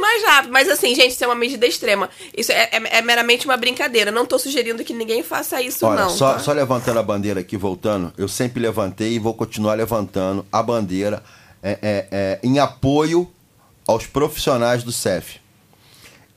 Mais 0.00 0.22
rápido. 0.24 0.52
Mas 0.52 0.68
assim, 0.68 0.94
gente, 0.94 1.10
isso 1.10 1.24
é 1.24 1.26
uma 1.26 1.34
medida 1.34 1.66
extrema. 1.66 2.08
Isso 2.36 2.52
é, 2.52 2.68
é- 2.70 2.98
é 2.98 3.02
meramente 3.02 3.46
uma 3.46 3.56
brincadeira. 3.56 4.12
Não 4.12 4.24
tô 4.24 4.38
sugerindo 4.38 4.84
que 4.84 4.92
ninguém 4.94 5.24
faça 5.24 5.60
isso, 5.60 5.84
Olha, 5.84 6.02
não. 6.02 6.10
só, 6.10 6.34
tá? 6.34 6.38
só 6.38 6.52
levantando 6.52 7.00
a 7.00 7.02
bandeira 7.02 7.40
aqui, 7.40 7.56
voltando, 7.56 8.12
eu 8.16 8.28
sempre 8.28 8.62
levantei 8.62 9.14
e 9.14 9.18
vou 9.18 9.34
continuar 9.34 9.74
levantando 9.74 10.46
a 10.52 10.62
bandeira 10.62 11.20
é, 11.62 11.78
é, 11.82 12.06
é, 12.12 12.40
em 12.44 12.58
apoio 12.60 13.28
aos 13.86 14.06
profissionais 14.06 14.84
do 14.84 14.92
CEF. 14.92 15.40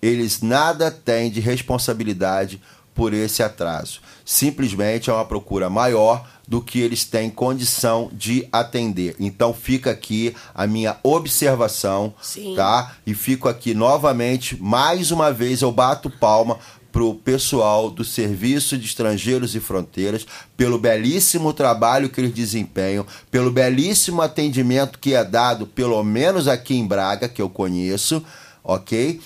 Eles 0.02 0.42
nada 0.42 0.90
têm 0.92 1.30
de 1.30 1.40
responsabilidade 1.40 2.62
por 2.96 3.14
esse 3.14 3.44
atraso. 3.44 4.00
Simplesmente 4.26 5.10
é 5.10 5.14
uma 5.14 5.26
procura 5.26 5.70
maior 5.70 6.28
do 6.48 6.62
que 6.62 6.80
eles 6.80 7.04
têm 7.04 7.30
condição 7.30 8.10
de 8.14 8.48
atender. 8.52 9.16
Então 9.20 9.54
fica 9.54 9.92
aqui 9.92 10.34
a 10.56 10.66
minha 10.66 10.96
observação, 11.04 12.14
Sim. 12.22 12.56
tá? 12.56 12.96
E 13.06 13.14
fico 13.14 13.50
aqui 13.50 13.74
novamente, 13.74 14.56
mais 14.62 15.12
uma 15.12 15.32
vez 15.32 15.62
eu 15.62 15.72
bato 15.72 16.10
palma 16.10 16.58
pro 16.92 17.14
pessoal 17.14 17.92
do 17.92 18.04
Serviço 18.04 18.78
de 18.78 18.86
Estrangeiros 18.86 19.54
e 19.54 19.60
Fronteiras 19.60 20.26
pelo 20.56 20.80
belíssimo 20.80 21.54
trabalho 21.54 22.10
que 22.10 22.22
eles 22.22 22.34
desempenham, 22.34 23.06
pelo 23.30 23.52
belíssimo 23.52 24.22
atendimento 24.22 24.98
que 24.98 25.14
é 25.14 25.24
dado, 25.24 25.68
pelo 25.68 26.02
menos 26.04 26.48
aqui 26.48 26.76
em 26.76 26.88
Braga, 26.88 27.30
que 27.30 27.42
eu 27.42 27.50
conheço, 27.50 28.24
ok? 28.64 29.20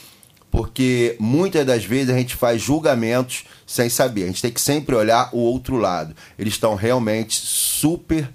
Porque 0.49 1.15
muitas 1.17 1.65
das 1.65 1.86
vezes 1.86 2.09
a 2.09 2.17
gente 2.17 2.36
faz 2.36 2.61
julgamentos 2.61 3.45
sem 3.72 3.89
saber. 3.89 4.24
A 4.24 4.28
gente 4.28 4.41
tem 4.41 4.51
que 4.51 4.59
sempre 4.59 4.93
olhar 4.93 5.30
o 5.32 5.38
outro 5.38 5.78
lado. 5.78 6.13
Eles 6.38 6.53
estão 6.53 6.76
realmente 6.76 7.36
super 7.36 8.30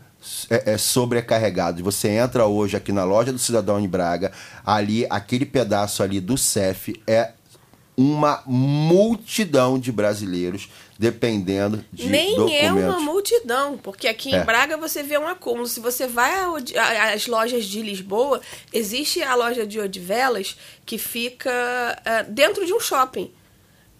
é, 0.48 0.72
é, 0.72 0.78
sobrecarregados. 0.78 1.82
Você 1.82 2.08
entra 2.08 2.46
hoje 2.46 2.74
aqui 2.76 2.90
na 2.90 3.04
loja 3.04 3.32
do 3.32 3.38
Cidadão 3.38 3.78
em 3.78 3.86
Braga, 3.86 4.32
ali, 4.64 5.06
aquele 5.10 5.44
pedaço 5.44 6.02
ali 6.02 6.20
do 6.20 6.38
CEF 6.38 7.00
é 7.06 7.32
uma 7.96 8.42
multidão 8.46 9.78
de 9.78 9.90
brasileiros 9.92 10.68
dependendo 10.98 11.84
de 11.92 12.08
Nem 12.08 12.34
documentos. 12.34 12.82
é 12.82 12.88
uma 12.88 13.00
multidão, 13.00 13.78
porque 13.82 14.08
aqui 14.08 14.34
É. 14.34 14.40
em 14.40 14.44
Braga 14.44 14.78
você 14.78 15.02
vê 15.02 15.18
um 15.18 15.26
acúmulo. 15.26 15.66
Se 15.66 15.80
você 15.80 16.06
vai 16.06 16.32
às 17.14 17.26
lojas 17.26 17.66
de 17.66 17.82
Lisboa, 17.82 18.40
existe 18.72 19.22
a 19.22 19.34
loja 19.34 19.66
de 19.66 19.78
Odivelas 19.78 20.56
que 20.86 20.96
fica 20.96 21.50
ah, 22.04 22.22
dentro 22.22 22.64
de 22.64 22.72
um 22.72 22.80
shopping. 22.80 23.30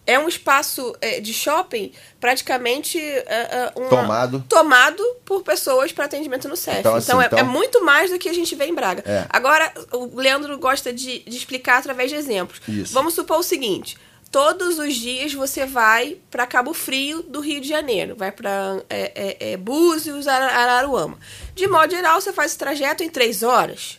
É 0.06 0.18
um 0.18 0.28
espaço 0.28 0.94
eh, 1.00 1.20
de 1.20 1.34
shopping 1.34 1.90
praticamente 2.20 2.98
ah, 3.28 3.72
ah, 3.74 3.80
uma- 3.80 3.88
Tomado. 3.88 4.44
tomado 4.48 5.02
por 5.24 5.42
pessoas 5.42 5.90
para 5.92 6.04
atendimento 6.04 6.48
no 6.48 6.56
CEF. 6.56 6.78
Então, 6.78 6.96
Então, 6.98 7.18
assim, 7.18 7.24
é, 7.24 7.26
então- 7.26 7.38
é 7.40 7.42
muito 7.42 7.84
mais 7.84 8.10
do 8.10 8.18
que 8.18 8.28
a 8.28 8.32
gente 8.32 8.54
vê 8.54 8.66
em 8.66 8.74
Braga. 8.74 9.02
É. 9.04 9.26
Agora, 9.28 9.72
o 9.92 10.14
Leandro 10.20 10.56
gosta 10.58 10.92
de, 10.92 11.18
de 11.20 11.36
explicar 11.36 11.78
através 11.78 12.10
de 12.10 12.16
exemplos. 12.16 12.60
Isso. 12.68 12.92
Vamos 12.94 13.14
supor 13.14 13.38
o 13.40 13.42
seguinte: 13.42 13.98
todos 14.30 14.78
os 14.78 14.94
dias 14.94 15.32
você 15.34 15.66
vai 15.66 16.18
para 16.30 16.46
Cabo 16.46 16.72
Frio 16.72 17.22
do 17.22 17.40
Rio 17.40 17.60
de 17.60 17.68
Janeiro, 17.68 18.14
vai 18.16 18.30
para 18.30 18.80
é, 18.88 19.12
é, 19.40 19.52
é, 19.52 19.56
Búzios, 19.56 20.28
Ara- 20.28 20.52
Araruama. 20.54 21.18
De 21.54 21.66
modo 21.66 21.90
geral, 21.90 22.20
você 22.20 22.32
faz 22.32 22.52
esse 22.52 22.58
trajeto 22.58 23.02
em 23.02 23.08
três 23.10 23.42
horas. 23.42 23.98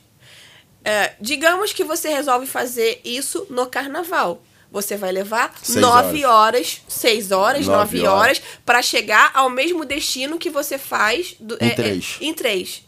É, 0.86 1.16
digamos 1.20 1.74
que 1.74 1.84
você 1.84 2.08
resolve 2.10 2.48
fazer 2.48 3.02
isso 3.04 3.46
no 3.50 3.66
carnaval. 3.68 4.42
Você 4.72 4.98
vai 4.98 5.12
levar 5.12 5.54
Seis 5.64 5.80
nove 5.80 6.26
horas, 6.26 6.82
seis 6.88 7.32
horas, 7.32 7.66
Nove 7.68 8.00
nove 8.00 8.08
horas, 8.08 8.42
para 8.66 8.82
chegar 8.82 9.32
ao 9.34 9.50
mesmo 9.50 9.86
destino 9.86 10.38
que 10.38 10.50
você 10.50 10.78
faz 10.78 11.36
do- 11.40 11.56
Em 11.62 11.68
é, 11.68 11.72
é, 11.72 11.76
três. 11.76 12.18
em 12.22 12.34
três. 12.34 12.84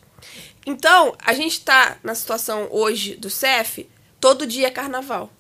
Então, 0.66 1.16
a 1.24 1.34
gente 1.34 1.54
está 1.54 1.98
na 2.04 2.14
situação 2.14 2.68
hoje 2.70 3.16
do 3.16 3.30
CEF, 3.30 3.90
todo 4.20 4.46
dia 4.46 4.68
é 4.68 4.72
carnaval. 4.72 5.32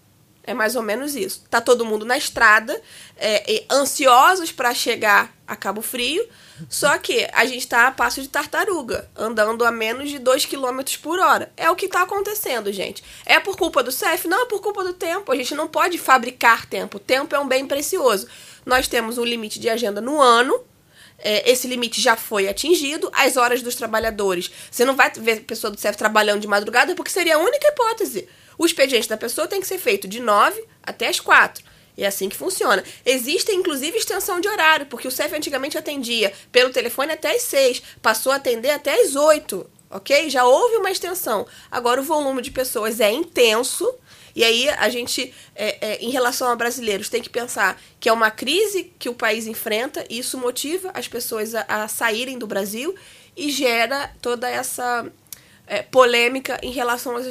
É 0.50 0.54
mais 0.56 0.76
ou 0.76 0.82
menos 0.82 1.16
isso. 1.16 1.44
Tá 1.48 1.62
todo 1.62 1.86
mundo 1.86 2.04
na 2.04 2.18
estrada, 2.18 2.82
é, 3.16 3.66
ansiosos 3.72 4.52
para 4.52 4.74
chegar 4.74 5.32
a 5.48 5.56
Cabo 5.56 5.80
Frio, 5.80 6.28
só 6.68 6.98
que 6.98 7.30
a 7.34 7.46
gente 7.46 7.68
tá 7.68 7.86
a 7.86 7.92
passo 7.92 8.20
de 8.20 8.28
tartaruga, 8.28 9.08
andando 9.16 9.64
a 9.64 9.72
menos 9.72 10.10
de 10.10 10.18
2 10.18 10.48
km 10.48 10.80
por 11.04 11.20
hora. 11.20 11.52
É 11.56 11.70
o 11.70 11.76
que 11.76 11.88
tá 11.88 12.02
acontecendo, 12.02 12.74
gente. 12.74 13.04
É 13.28 13.40
por 13.40 13.56
culpa 13.56 13.84
do 13.84 13.92
CEF? 13.92 14.28
Não, 14.28 14.42
é 14.42 14.46
por 14.48 14.60
culpa 14.60 14.84
do 14.84 14.94
tempo. 14.94 15.32
A 15.32 15.36
gente 15.36 15.54
não 15.54 15.68
pode 15.68 16.00
fabricar 16.00 16.66
tempo. 16.66 16.98
O 16.98 17.00
tempo 17.00 17.36
é 17.36 17.40
um 17.40 17.48
bem 17.48 17.68
precioso. 17.68 18.28
Nós 18.66 18.88
temos 18.88 19.20
um 19.20 19.24
limite 19.24 19.60
de 19.60 19.70
agenda 19.70 20.02
no 20.02 20.20
ano, 20.20 20.60
é, 21.20 21.48
esse 21.48 21.68
limite 21.68 22.02
já 22.02 22.16
foi 22.16 22.48
atingido. 22.48 23.12
As 23.14 23.38
horas 23.38 23.62
dos 23.62 23.76
trabalhadores. 23.76 24.50
Você 24.72 24.84
não 24.84 24.96
vai 24.96 25.12
ver 25.12 25.42
pessoa 25.42 25.70
do 25.70 25.80
CEF 25.80 25.96
trabalhando 25.96 26.42
de 26.42 26.48
madrugada 26.48 26.96
porque 26.96 27.12
seria 27.12 27.36
a 27.36 27.40
única 27.40 27.68
hipótese. 27.68 28.28
O 28.60 28.66
expediente 28.66 29.08
da 29.08 29.16
pessoa 29.16 29.48
tem 29.48 29.62
que 29.62 29.68
ser 29.68 29.78
feito 29.78 30.06
de 30.06 30.20
9 30.20 30.62
até 30.84 31.08
as 31.08 31.18
4. 31.22 31.64
E 31.96 32.04
é 32.04 32.08
assim 32.08 32.28
que 32.28 32.36
funciona. 32.36 32.84
Existe, 33.06 33.54
inclusive, 33.54 33.98
extensão 33.98 34.42
de 34.42 34.50
horário, 34.50 34.86
porque 34.88 35.08
o 35.08 35.12
CEF 35.12 35.34
antigamente 35.34 35.78
atendia 35.78 36.34
pelo 36.52 36.70
telefone 36.70 37.14
até 37.14 37.32
as 37.36 37.44
6, 37.44 37.82
passou 38.02 38.34
a 38.34 38.36
atender 38.36 38.72
até 38.72 39.02
as 39.02 39.16
8, 39.16 39.66
ok? 39.90 40.30
Já 40.30 40.44
houve 40.44 40.76
uma 40.76 40.92
extensão. 40.92 41.48
Agora 41.72 42.02
o 42.02 42.04
volume 42.04 42.42
de 42.42 42.52
pessoas 42.52 43.00
é 43.00 43.10
intenso, 43.10 43.90
e 44.36 44.44
aí 44.44 44.68
a 44.68 44.90
gente, 44.90 45.34
é, 45.56 45.94
é, 45.94 45.98
em 46.02 46.10
relação 46.10 46.50
a 46.50 46.56
brasileiros, 46.56 47.08
tem 47.08 47.22
que 47.22 47.30
pensar 47.30 47.82
que 47.98 48.10
é 48.10 48.14
uma 48.14 48.30
crise 48.30 48.92
que 49.00 49.08
o 49.08 49.14
país 49.14 49.48
enfrenta, 49.48 50.06
e 50.10 50.20
isso 50.20 50.38
motiva 50.38 50.92
as 50.94 51.08
pessoas 51.08 51.56
a, 51.56 51.66
a 51.66 51.88
saírem 51.88 52.38
do 52.38 52.46
Brasil 52.46 52.94
e 53.38 53.50
gera 53.50 54.14
toda 54.22 54.50
essa 54.50 55.10
é, 55.70 55.82
polêmica 55.84 56.60
em 56.62 56.72
relação 56.72 57.16
aos, 57.16 57.26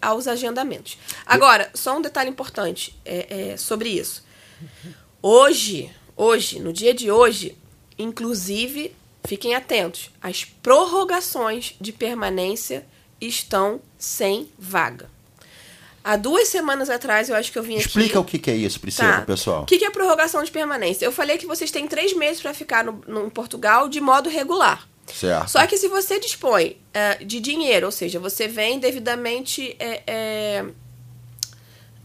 aos 0.00 0.28
agendamentos. 0.28 0.96
Agora, 1.26 1.70
só 1.74 1.96
um 1.96 2.02
detalhe 2.02 2.30
importante 2.30 2.94
é, 3.04 3.52
é, 3.52 3.56
sobre 3.56 3.88
isso. 3.88 4.22
Hoje, 5.22 5.90
hoje, 6.16 6.60
no 6.60 6.72
dia 6.72 6.94
de 6.94 7.10
hoje, 7.10 7.56
inclusive, 7.98 8.94
fiquem 9.24 9.54
atentos, 9.54 10.10
as 10.22 10.44
prorrogações 10.44 11.74
de 11.80 11.92
permanência 11.92 12.86
estão 13.20 13.80
sem 13.98 14.48
vaga. 14.58 15.08
Há 16.02 16.16
duas 16.16 16.48
semanas 16.48 16.88
atrás, 16.88 17.28
eu 17.28 17.36
acho 17.36 17.52
que 17.52 17.58
eu 17.58 17.62
vim 17.62 17.74
aqui... 17.74 17.86
Explica 17.86 18.18
o 18.18 18.24
que, 18.24 18.38
que 18.38 18.50
é 18.50 18.56
isso, 18.56 18.80
Priscila, 18.80 19.18
Tá. 19.18 19.20
pessoal. 19.22 19.62
O 19.64 19.66
que, 19.66 19.76
que 19.78 19.84
é 19.84 19.90
prorrogação 19.90 20.42
de 20.42 20.50
permanência? 20.50 21.04
Eu 21.04 21.12
falei 21.12 21.36
que 21.36 21.44
vocês 21.46 21.70
têm 21.70 21.86
três 21.86 22.14
meses 22.16 22.40
para 22.40 22.54
ficar 22.54 22.82
no, 22.82 23.02
no- 23.06 23.26
em 23.26 23.30
Portugal 23.30 23.86
de 23.86 24.00
modo 24.00 24.30
regular. 24.30 24.88
Certo. 25.14 25.48
Só 25.50 25.66
que 25.66 25.76
se 25.76 25.88
você 25.88 26.18
dispõe 26.20 26.76
eh, 26.94 27.18
de 27.24 27.40
dinheiro, 27.40 27.86
ou 27.86 27.92
seja, 27.92 28.18
você 28.18 28.46
vem 28.48 28.78
devidamente 28.78 29.76
eh, 29.78 30.02
eh, 30.06 30.64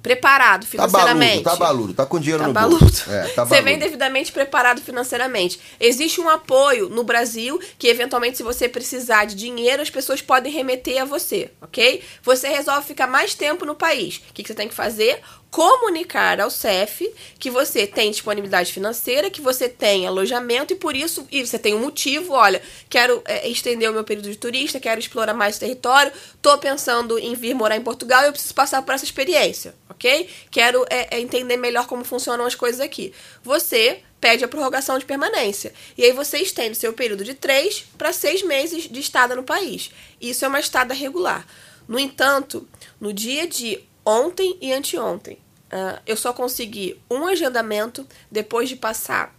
preparado 0.02 0.62
Tá 0.66 0.68
financeiramente. 0.70 1.42
baludo, 1.42 1.44
tá 1.44 1.56
baludo, 1.56 1.94
tá 1.96 2.06
com 2.06 2.20
dinheiro 2.20 2.42
Tá 2.44 2.48
no 2.48 2.54
baludo. 2.54 2.80
bolso. 2.80 3.10
É, 3.12 3.28
tá 3.30 3.44
Você 3.44 3.60
vem 3.62 3.80
devidamente 3.80 4.32
preparado 4.32 4.80
financeiramente. 4.80 5.60
Existe 5.80 6.22
um 6.22 6.30
apoio 6.30 6.90
no 6.90 7.04
Brasil 7.04 7.60
que, 7.80 7.88
eventualmente, 7.88 8.38
se 8.38 8.44
você 8.44 8.70
precisar 8.70 9.26
de 9.26 9.34
dinheiro, 9.34 9.82
as 9.82 9.90
pessoas 9.90 10.22
podem 10.22 10.52
remeter 10.54 11.02
a 11.02 11.06
você, 11.06 11.50
ok? 11.60 12.04
Você 12.22 12.48
resolve 12.50 12.86
ficar 12.86 13.08
mais 13.08 13.34
tempo 13.34 13.66
no 13.66 13.74
país. 13.74 14.18
O 14.30 14.34
que, 14.34 14.44
que 14.44 14.48
você 14.50 14.54
tem 14.54 14.68
que 14.68 14.76
fazer? 14.76 15.20
Comunicar 15.56 16.42
ao 16.42 16.52
CEF 16.52 17.10
que 17.40 17.50
você 17.50 17.88
tem 17.88 18.12
disponibilidade 18.12 18.74
financeira, 18.74 19.30
que 19.30 19.40
você 19.40 19.70
tem 19.70 20.06
alojamento 20.06 20.74
e 20.74 20.76
por 20.76 20.94
isso 20.94 21.26
e 21.32 21.48
você 21.48 21.58
tem 21.58 21.74
um 21.74 21.80
motivo. 21.80 22.34
Olha, 22.34 22.62
quero 22.90 23.22
é, 23.24 23.48
estender 23.48 23.90
o 23.90 23.94
meu 23.94 24.04
período 24.04 24.30
de 24.30 24.36
turista, 24.36 24.82
quero 24.82 25.00
explorar 25.00 25.34
mais 25.34 25.56
o 25.56 25.60
território, 25.62 26.12
tô 26.42 26.58
pensando 26.58 27.18
em 27.18 27.34
vir 27.36 27.54
morar 27.54 27.78
em 27.78 27.82
Portugal 27.82 28.24
e 28.24 28.26
eu 28.26 28.34
preciso 28.34 28.54
passar 28.54 28.82
por 28.82 28.94
essa 28.94 29.06
experiência, 29.06 29.74
ok? 29.90 30.30
Quero 30.52 30.86
é, 30.90 31.16
é, 31.16 31.22
entender 31.22 31.56
melhor 31.56 31.88
como 31.88 32.04
funcionam 32.04 32.46
as 32.46 32.54
coisas 32.54 32.82
aqui. 32.82 33.14
Você 33.42 34.02
pede 34.20 34.44
a 34.44 34.50
prorrogação 34.50 35.00
de 35.00 35.06
permanência. 35.06 35.74
E 35.98 36.04
aí 36.04 36.12
você 36.12 36.38
estende 36.40 36.76
seu 36.76 36.92
período 36.92 37.24
de 37.24 37.34
três 37.34 37.86
para 37.98 38.12
seis 38.12 38.44
meses 38.44 38.90
de 38.90 39.00
estada 39.00 39.34
no 39.38 39.44
país. 39.44 39.90
Isso 40.20 40.44
é 40.44 40.50
uma 40.50 40.60
estada 40.60 40.94
regular. 40.94 41.48
No 41.88 41.98
entanto, 41.98 42.68
no 43.00 43.14
dia 43.14 43.48
de 43.48 43.82
ontem 44.06 44.58
e 44.62 44.74
anteontem, 44.74 45.45
ah, 45.76 46.02
eu 46.06 46.16
só 46.16 46.32
consegui 46.32 46.98
um 47.12 47.26
agendamento 47.28 48.08
depois 48.32 48.70
de 48.70 48.76
passar 48.78 49.36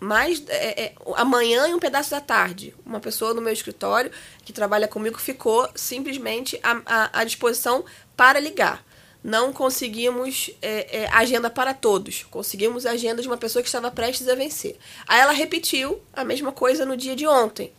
mais 0.00 0.42
é, 0.48 0.84
é, 0.86 0.92
amanhã 1.16 1.68
e 1.68 1.74
um 1.74 1.78
pedaço 1.78 2.10
da 2.10 2.20
tarde. 2.20 2.74
Uma 2.84 3.00
pessoa 3.00 3.32
no 3.32 3.40
meu 3.40 3.52
escritório 3.52 4.10
que 4.44 4.52
trabalha 4.52 4.88
comigo 4.88 5.18
ficou 5.18 5.68
simplesmente 5.74 6.58
à, 6.62 6.80
à- 6.84 7.20
à 7.20 7.24
disposição 7.24 7.84
para 8.16 8.40
ligar. 8.40 8.84
Não 9.22 9.52
conseguimos 9.54 10.50
é, 10.60 11.04
é, 11.04 11.08
agenda 11.10 11.48
para 11.48 11.72
todos. 11.72 12.24
Conseguimos 12.30 12.84
a 12.84 12.90
agenda 12.90 13.22
de 13.22 13.28
uma 13.28 13.38
pessoa 13.38 13.62
que 13.62 13.68
estava 13.68 13.90
prestes 13.90 14.28
a 14.28 14.34
vencer. 14.34 14.76
Aí 15.08 15.20
ela 15.20 15.32
repetiu 15.32 16.02
a 16.12 16.22
mesma 16.24 16.52
coisa 16.52 16.84
no 16.84 16.96
dia 16.96 17.16
de 17.16 17.26
ontem. 17.26 17.72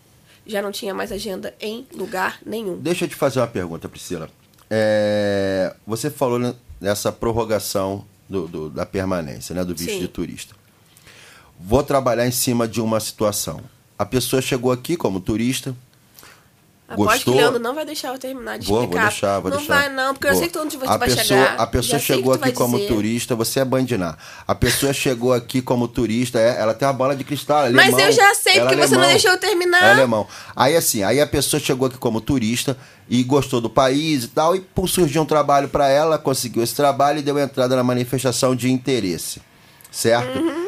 Já 0.48 0.62
não 0.62 0.72
tinha 0.72 0.94
mais 0.96 1.12
agenda 1.12 1.54
em 1.60 1.86
lugar 1.94 2.40
nenhum. 2.44 2.78
Deixa 2.80 3.06
eu 3.06 3.10
te 3.10 3.16
fazer 3.16 3.40
uma 3.40 3.48
pergunta, 3.48 3.88
Priscila. 3.88 4.30
É, 4.70 5.76
você 5.86 6.10
falou 6.10 6.40
né, 6.40 6.56
nessa 6.86 7.12
prorrogação 7.12 8.06
do- 8.30 8.48
do- 8.48 8.70
da 8.70 8.86
permanência, 8.86 9.56
né, 9.56 9.66
do 9.66 9.74
visto 9.74 9.94
Sim. 9.94 10.00
de 10.02 10.08
turista. 10.08 10.56
Vou 11.60 11.82
trabalhar 11.82 12.28
em 12.28 12.32
cima 12.32 12.68
de 12.68 12.80
uma 12.80 13.00
situação. 13.00 13.60
A 13.98 14.06
pessoa 14.06 14.40
chegou 14.40 14.72
aqui 14.72 14.96
como 14.96 15.20
turista, 15.20 15.76
Aposto 16.88 17.12
Gostou? 17.14 17.34
que 17.34 17.40
Leandro 17.40 17.60
não 17.60 17.74
vai 17.74 17.84
deixar 17.84 18.10
eu 18.10 18.20
terminar 18.20 18.60
de 18.60 18.68
Vou, 18.68 18.76
vou 18.78 18.84
explicar. 18.86 19.10
deixar, 19.10 19.40
vou 19.40 19.50
não 19.50 19.58
deixar. 19.58 19.74
vai 19.74 19.90
não, 19.90 20.14
porque 20.14 20.28
eu 20.28 20.32
Vou. 20.34 20.40
sei 20.40 20.50
que 20.50 20.60
onde 20.60 20.78
você 20.78 20.86
a 20.88 20.98
vai 20.98 21.10
pessoa, 21.10 21.26
chegar. 21.26 21.56
A 21.60 21.66
pessoa 21.68 22.00
chegou 22.00 22.34
aqui 22.34 22.52
como 22.52 22.78
dizer. 22.78 22.88
turista, 22.90 23.36
você 23.36 23.60
é 23.60 23.66
bandinar. 23.66 24.18
A 24.48 24.54
pessoa 24.54 24.94
chegou 24.94 25.34
aqui 25.34 25.64
como 25.64 25.88
turista, 25.88 26.40
é, 26.40 26.62
ela 26.62 26.76
tem 26.76 26.88
uma 26.88 26.94
bola 26.94 27.16
de 27.16 27.24
cristal, 27.24 27.66
é 27.66 27.70
Mas 27.72 27.88
alemão, 27.88 28.02
eu 28.02 28.12
já 28.12 28.36
sei, 28.36 28.58
ela 28.58 28.70
porque 28.70 28.84
é 28.84 28.88
você 28.88 28.96
não 28.96 29.08
deixou 29.08 29.32
eu 29.32 29.40
terminar. 29.40 29.84
É 29.84 29.92
alemão. 29.94 30.28
Aí 30.56 30.76
assim, 30.76 31.02
aí 31.02 31.20
a 31.20 31.26
pessoa 31.26 31.60
chegou 31.60 31.88
aqui 31.88 31.98
como 31.98 32.22
turista 32.22 32.78
e 33.10 33.24
gostou 33.24 33.60
do 33.60 33.70
país 33.70 34.26
e 34.26 34.28
tal, 34.28 34.56
e 34.56 34.60
por 34.60 34.88
surgiu 34.88 35.24
um 35.24 35.26
trabalho 35.26 35.68
para 35.68 35.90
ela, 35.90 36.20
conseguiu 36.20 36.62
esse 36.62 36.76
trabalho 36.76 37.18
e 37.18 37.24
deu 37.24 37.40
entrada 37.40 37.76
na 37.76 37.84
manifestação 37.84 38.56
de 38.56 38.72
interesse. 38.72 39.42
Certo? 39.92 40.38
Uhum. 40.38 40.65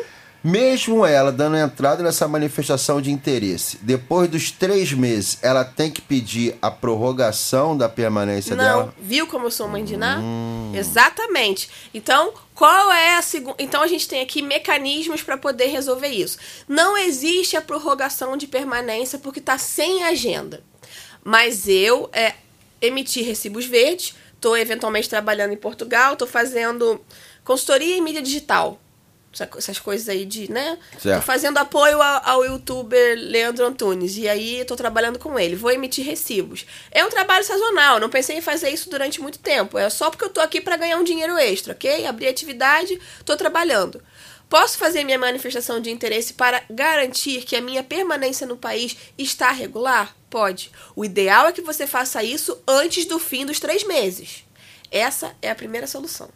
Mesmo 0.47 1.05
ela 1.05 1.29
dando 1.29 1.57
entrada 1.57 2.01
nessa 2.01 2.25
manifestação 2.25 3.01
de 3.01 3.11
interesse, 3.11 3.79
depois 3.81 4.29
dos 4.29 4.49
três 4.49 4.93
meses, 4.93 5.37
ela 5.41 5.65
tem 5.65 5.91
que 5.91 6.01
pedir 6.01 6.55
a 6.61 6.71
prorrogação 6.71 7.75
da 7.75 7.89
permanência 7.89 8.55
Não, 8.55 8.63
dela? 8.63 8.95
viu 8.97 9.27
como 9.27 9.47
eu 9.47 9.51
sou 9.51 9.67
mãe 9.67 9.83
de 9.83 9.97
Ná? 9.97 10.21
Exatamente. 10.73 11.69
Então, 11.93 12.31
qual 12.55 12.89
é 12.93 13.17
a 13.17 13.21
segunda. 13.21 13.57
Então, 13.59 13.81
a 13.81 13.87
gente 13.87 14.07
tem 14.07 14.21
aqui 14.21 14.41
mecanismos 14.41 15.21
para 15.21 15.37
poder 15.37 15.65
resolver 15.65 16.07
isso. 16.07 16.37
Não 16.65 16.97
existe 16.97 17.57
a 17.57 17.61
prorrogação 17.61 18.37
de 18.37 18.47
permanência 18.47 19.19
porque 19.19 19.39
está 19.39 19.57
sem 19.57 20.05
agenda. 20.05 20.63
Mas 21.25 21.67
eu 21.67 22.09
é, 22.13 22.35
emiti 22.81 23.21
recibos 23.21 23.65
verdes, 23.65 24.15
estou 24.33 24.57
eventualmente 24.57 25.09
trabalhando 25.09 25.51
em 25.51 25.57
Portugal, 25.57 26.13
estou 26.13 26.25
fazendo 26.25 27.01
consultoria 27.43 27.97
em 27.97 28.01
mídia 28.01 28.21
digital. 28.21 28.79
Essa- 29.33 29.49
Essas 29.57 29.79
coisas 29.79 30.09
aí 30.09 30.25
de, 30.25 30.51
né? 30.51 30.77
Certo. 30.99 31.19
Tô 31.21 31.25
fazendo 31.25 31.57
apoio 31.57 32.01
ao, 32.01 32.21
ao 32.29 32.45
youtuber 32.45 33.17
Leandro 33.19 33.65
Antunes. 33.65 34.17
E 34.17 34.27
aí 34.27 34.63
tô 34.65 34.75
trabalhando 34.75 35.19
com 35.19 35.37
ele. 35.37 35.55
Vou 35.55 35.69
emitir 35.71 36.05
recibos. 36.05 36.65
É 36.91 37.05
um 37.05 37.09
trabalho 37.09 37.43
sazonal. 37.45 37.99
Não 37.99 38.09
pensei 38.09 38.37
em 38.37 38.41
fazer 38.41 38.69
isso 38.69 38.89
durante 38.89 39.21
muito 39.21 39.37
tempo. 39.39 39.77
É 39.77 39.89
só 39.89 40.09
porque 40.09 40.25
eu 40.25 40.29
tô 40.29 40.41
aqui 40.41 40.59
para 40.61 40.77
ganhar 40.77 40.97
um 40.97 41.03
dinheiro 41.03 41.37
extra, 41.37 41.73
ok? 41.73 42.05
Abri 42.07 42.27
atividade, 42.27 42.99
tô 43.25 43.35
trabalhando. 43.37 44.01
Posso 44.49 44.77
fazer 44.77 45.03
minha 45.03 45.19
manifestação 45.19 45.81
de 45.81 45.91
interesse 45.91 46.33
para 46.33 46.63
garantir 46.69 47.43
que 47.43 47.53
a 47.55 47.61
minha 47.61 47.83
permanência 47.83 48.47
no 48.47 48.55
país 48.55 48.95
está 49.17 49.51
regular? 49.51 50.15
Pode. 50.29 50.71
O 50.95 51.03
ideal 51.03 51.47
é 51.47 51.51
que 51.51 51.61
você 51.61 51.85
faça 51.85 52.23
isso 52.23 52.57
antes 52.65 53.05
do 53.05 53.19
fim 53.19 53.45
dos 53.45 53.59
três 53.59 53.83
meses. 53.83 54.45
Essa 54.89 55.35
é 55.41 55.51
a 55.51 55.55
primeira 55.55 55.85
solução. 55.85 56.29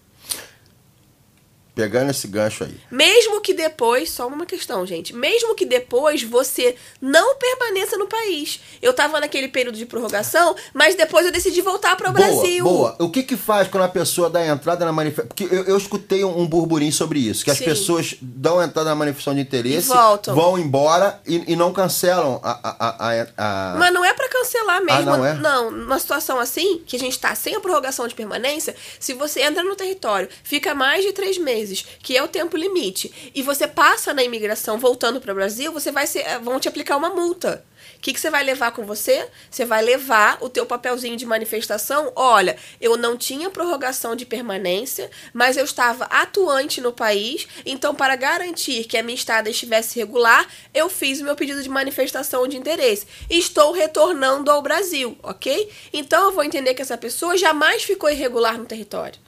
Pegando 1.81 2.11
esse 2.11 2.27
gancho 2.27 2.63
aí. 2.63 2.75
Mesmo 2.91 3.41
que 3.41 3.53
depois, 3.53 4.09
só 4.11 4.27
uma 4.27 4.45
questão, 4.45 4.85
gente. 4.85 5.15
Mesmo 5.15 5.55
que 5.55 5.65
depois 5.65 6.21
você 6.23 6.75
não 7.01 7.35
permaneça 7.37 7.97
no 7.97 8.07
país. 8.07 8.59
Eu 8.81 8.93
tava 8.93 9.19
naquele 9.19 9.47
período 9.47 9.77
de 9.77 9.85
prorrogação, 9.85 10.55
mas 10.73 10.95
depois 10.95 11.25
eu 11.25 11.31
decidi 11.31 11.61
voltar 11.61 11.95
para 11.97 12.09
o 12.09 12.13
Brasil. 12.13 12.63
Boa. 12.63 12.95
O 12.99 13.09
que 13.09 13.23
que 13.23 13.35
faz 13.35 13.67
quando 13.67 13.83
a 13.83 13.87
pessoa 13.89 14.29
dá 14.29 14.45
entrada 14.45 14.85
na 14.85 14.91
manifestação? 14.91 15.27
Porque 15.27 15.43
eu, 15.53 15.63
eu 15.65 15.77
escutei 15.77 16.23
um, 16.23 16.39
um 16.41 16.47
burburinho 16.47 16.91
sobre 16.93 17.19
isso, 17.19 17.43
que 17.43 17.51
as 17.51 17.57
Sim. 17.57 17.65
pessoas 17.65 18.15
dão 18.21 18.61
entrada 18.61 18.89
na 18.89 18.95
manifestação 18.95 19.33
de 19.35 19.41
interesse, 19.41 19.87
voltam. 19.87 20.35
vão 20.35 20.57
embora 20.59 21.19
e, 21.25 21.51
e 21.53 21.55
não 21.55 21.73
cancelam 21.73 22.39
a... 22.43 22.51
a, 22.51 22.75
a, 22.79 23.11
a- 23.21 23.27
a- 23.37 23.75
Mas 23.79 23.93
não 23.93 24.03
é 24.05 24.13
pra 24.13 24.29
cancelar 24.29 24.83
mesmo. 24.83 25.11
Ah, 25.11 25.17
não 25.17 25.25
é? 25.25 25.33
Não, 25.33 25.71
numa 25.71 25.99
situação 25.99 26.39
assim, 26.39 26.81
que 26.85 26.95
a 26.95 26.99
gente 26.99 27.17
tá 27.19 27.33
sem 27.35 27.55
a 27.55 27.59
prorrogação 27.59 28.07
de 28.07 28.13
permanência, 28.15 28.75
se 28.99 29.13
você 29.13 29.41
entra 29.41 29.63
no 29.63 29.75
território, 29.75 30.29
fica 30.43 30.73
mais 30.75 31.03
de 31.03 31.11
três 31.13 31.37
meses, 31.37 31.70
que 32.01 32.17
é 32.17 32.23
o 32.23 32.27
tempo 32.27 32.57
limite, 32.57 33.31
e 33.33 33.41
você 33.41 33.67
passa 33.67 34.13
na 34.13 34.23
imigração 34.23 34.77
voltando 34.77 35.21
para 35.21 35.31
o 35.31 35.35
Brasil, 35.35 35.71
você 35.71 35.91
vai 35.91 36.07
ser, 36.07 36.39
vão 36.39 36.59
te 36.59 36.67
aplicar 36.67 36.97
uma 36.97 37.09
multa. 37.09 37.63
O 37.97 38.01
que, 38.01 38.13
que 38.13 38.19
você 38.19 38.31
vai 38.31 38.43
levar 38.43 38.71
com 38.71 38.83
você? 38.83 39.27
Você 39.49 39.63
vai 39.63 39.81
levar 39.83 40.37
o 40.41 40.49
teu 40.49 40.65
papelzinho 40.65 41.15
de 41.15 41.25
manifestação. 41.25 42.11
Olha, 42.15 42.57
eu 42.79 42.97
não 42.97 43.15
tinha 43.15 43.49
prorrogação 43.49 44.15
de 44.15 44.25
permanência, 44.25 45.09
mas 45.33 45.55
eu 45.55 45.63
estava 45.63 46.05
atuante 46.05 46.81
no 46.81 46.91
país. 46.91 47.47
Então, 47.63 47.93
para 47.93 48.15
garantir 48.15 48.85
que 48.85 48.97
a 48.97 49.03
minha 49.03 49.15
estada 49.15 49.49
estivesse 49.49 49.99
regular, 49.99 50.47
eu 50.73 50.89
fiz 50.89 51.21
o 51.21 51.23
meu 51.23 51.35
pedido 51.35 51.61
de 51.61 51.69
manifestação 51.69 52.47
de 52.47 52.57
interesse. 52.57 53.05
Estou 53.29 53.71
retornando 53.71 54.49
ao 54.49 54.63
Brasil, 54.63 55.15
ok? 55.21 55.69
Então, 55.93 56.25
eu 56.25 56.31
vou 56.31 56.43
entender 56.43 56.73
que 56.73 56.81
essa 56.81 56.97
pessoa 56.97 57.37
jamais 57.37 57.83
ficou 57.83 58.09
irregular 58.09 58.57
no 58.57 58.65
território. 58.65 59.19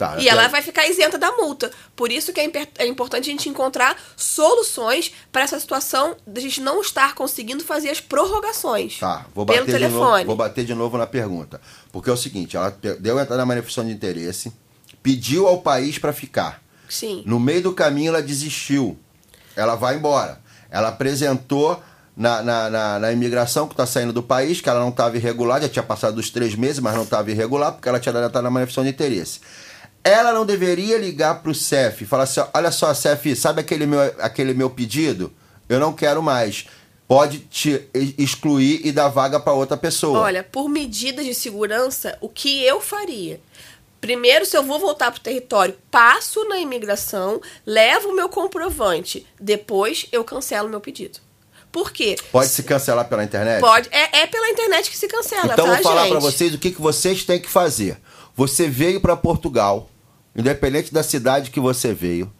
Tá, 0.00 0.16
E 0.18 0.26
ela 0.30 0.40
quero- 0.40 0.52
vai 0.52 0.62
ficar 0.62 0.86
isenta 0.88 1.18
da 1.18 1.30
multa. 1.32 1.70
Por 1.94 2.10
isso 2.10 2.32
que 2.32 2.40
é, 2.40 2.50
é 2.78 2.86
importante 2.86 3.28
a 3.28 3.32
gente 3.32 3.50
encontrar 3.50 3.94
soluções 4.16 5.12
para 5.30 5.42
essa 5.42 5.60
situação 5.60 6.16
de 6.26 6.38
a 6.40 6.42
gente 6.42 6.62
não 6.62 6.80
estar 6.80 7.14
conseguindo 7.14 7.62
fazer 7.62 7.90
as 7.90 8.00
prorrogações. 8.00 8.98
Tá, 8.98 9.26
vou 9.34 9.44
pelo 9.44 9.58
bater, 9.58 9.76
de 9.76 9.82
novo, 9.84 9.94
telefone. 9.94 10.24
vou 10.24 10.36
bater 10.36 10.64
de 10.64 10.74
novo 10.74 10.96
na 10.96 11.06
pergunta. 11.06 11.60
Porque 11.92 12.08
é 12.08 12.12
o 12.14 12.16
seguinte, 12.16 12.56
ela 12.56 12.70
deu 12.98 13.14
entrada 13.20 13.36
na 13.36 13.44
manifestação 13.44 13.84
de 13.84 13.92
interesse, 13.92 14.50
pediu 15.02 15.46
ao 15.46 15.60
país 15.60 15.98
para 15.98 16.14
ficar. 16.14 16.62
Sim. 16.88 17.22
No 17.26 17.38
meio 17.38 17.62
do 17.62 17.72
caminho 17.74 18.08
ela 18.08 18.22
desistiu. 18.22 18.98
Ela 19.54 19.74
vai 19.74 19.96
embora. 19.96 20.40
Ela 20.70 20.88
apresentou 20.88 21.82
na, 22.16 22.42
na, 22.42 22.70
na, 22.70 22.98
na 23.00 23.12
imigração 23.12 23.66
que 23.66 23.74
está 23.74 23.84
saindo 23.84 24.14
do 24.14 24.22
país, 24.22 24.62
que 24.62 24.68
ela 24.70 24.80
não 24.80 24.88
estava 24.88 25.14
irregular, 25.18 25.60
já 25.60 25.68
tinha 25.68 25.82
passado 25.82 26.14
dos 26.14 26.30
três 26.30 26.54
meses, 26.54 26.78
mas 26.78 26.94
não 26.94 27.02
estava 27.02 27.30
irregular, 27.30 27.72
porque 27.72 27.86
ela 27.88 28.00
tinha 28.00 28.12
dado 28.14 28.26
entrada 28.26 28.42
na 28.44 28.50
manifestação 28.50 28.84
de 28.84 28.90
interesse. 28.90 29.40
Ela 30.02 30.32
não 30.32 30.46
deveria 30.46 30.98
ligar 30.98 31.42
para 31.42 31.50
o 31.50 31.54
CEF 31.54 32.04
e 32.04 32.06
falar 32.06 32.24
assim: 32.24 32.40
olha 32.54 32.70
só, 32.70 32.92
CEF, 32.94 33.36
sabe 33.36 33.60
aquele 33.60 33.86
meu, 33.86 34.00
aquele 34.18 34.54
meu 34.54 34.70
pedido? 34.70 35.32
Eu 35.68 35.78
não 35.78 35.92
quero 35.92 36.22
mais. 36.22 36.66
Pode 37.06 37.40
te 37.40 37.88
excluir 38.16 38.82
e 38.84 38.92
dar 38.92 39.08
vaga 39.08 39.40
para 39.40 39.52
outra 39.52 39.76
pessoa. 39.76 40.20
Olha, 40.20 40.44
por 40.44 40.68
medidas 40.68 41.26
de 41.26 41.34
segurança, 41.34 42.16
o 42.20 42.28
que 42.28 42.62
eu 42.64 42.80
faria? 42.80 43.40
Primeiro, 44.00 44.46
se 44.46 44.56
eu 44.56 44.62
vou 44.62 44.78
voltar 44.78 45.10
para 45.10 45.18
o 45.18 45.22
território, 45.22 45.76
passo 45.90 46.48
na 46.48 46.58
imigração, 46.58 47.40
levo 47.66 48.10
o 48.10 48.16
meu 48.16 48.28
comprovante. 48.28 49.26
Depois, 49.38 50.06
eu 50.10 50.24
cancelo 50.24 50.68
meu 50.68 50.80
pedido. 50.80 51.18
Por 51.70 51.92
quê? 51.92 52.16
Pode 52.32 52.48
se 52.48 52.62
cancelar 52.62 53.08
pela 53.08 53.22
internet? 53.22 53.60
Pode. 53.60 53.88
É, 53.92 54.20
é 54.20 54.26
pela 54.26 54.48
internet 54.48 54.90
que 54.90 54.96
se 54.96 55.06
cancela, 55.06 55.52
Então 55.52 55.66
tá, 55.66 55.74
vou 55.74 55.82
falar 55.82 56.08
pra 56.08 56.18
vocês 56.18 56.54
o 56.54 56.58
que, 56.58 56.70
que 56.70 56.80
vocês 56.80 57.24
têm 57.24 57.38
que 57.38 57.50
fazer. 57.50 57.98
Você 58.34 58.68
veio 58.68 59.00
pra 59.00 59.16
Portugal, 59.16 59.89
independente 60.34 60.92
da 60.92 61.02
cidade 61.02 61.50
que 61.50 61.60
você 61.60 61.92
veio, 61.92 62.32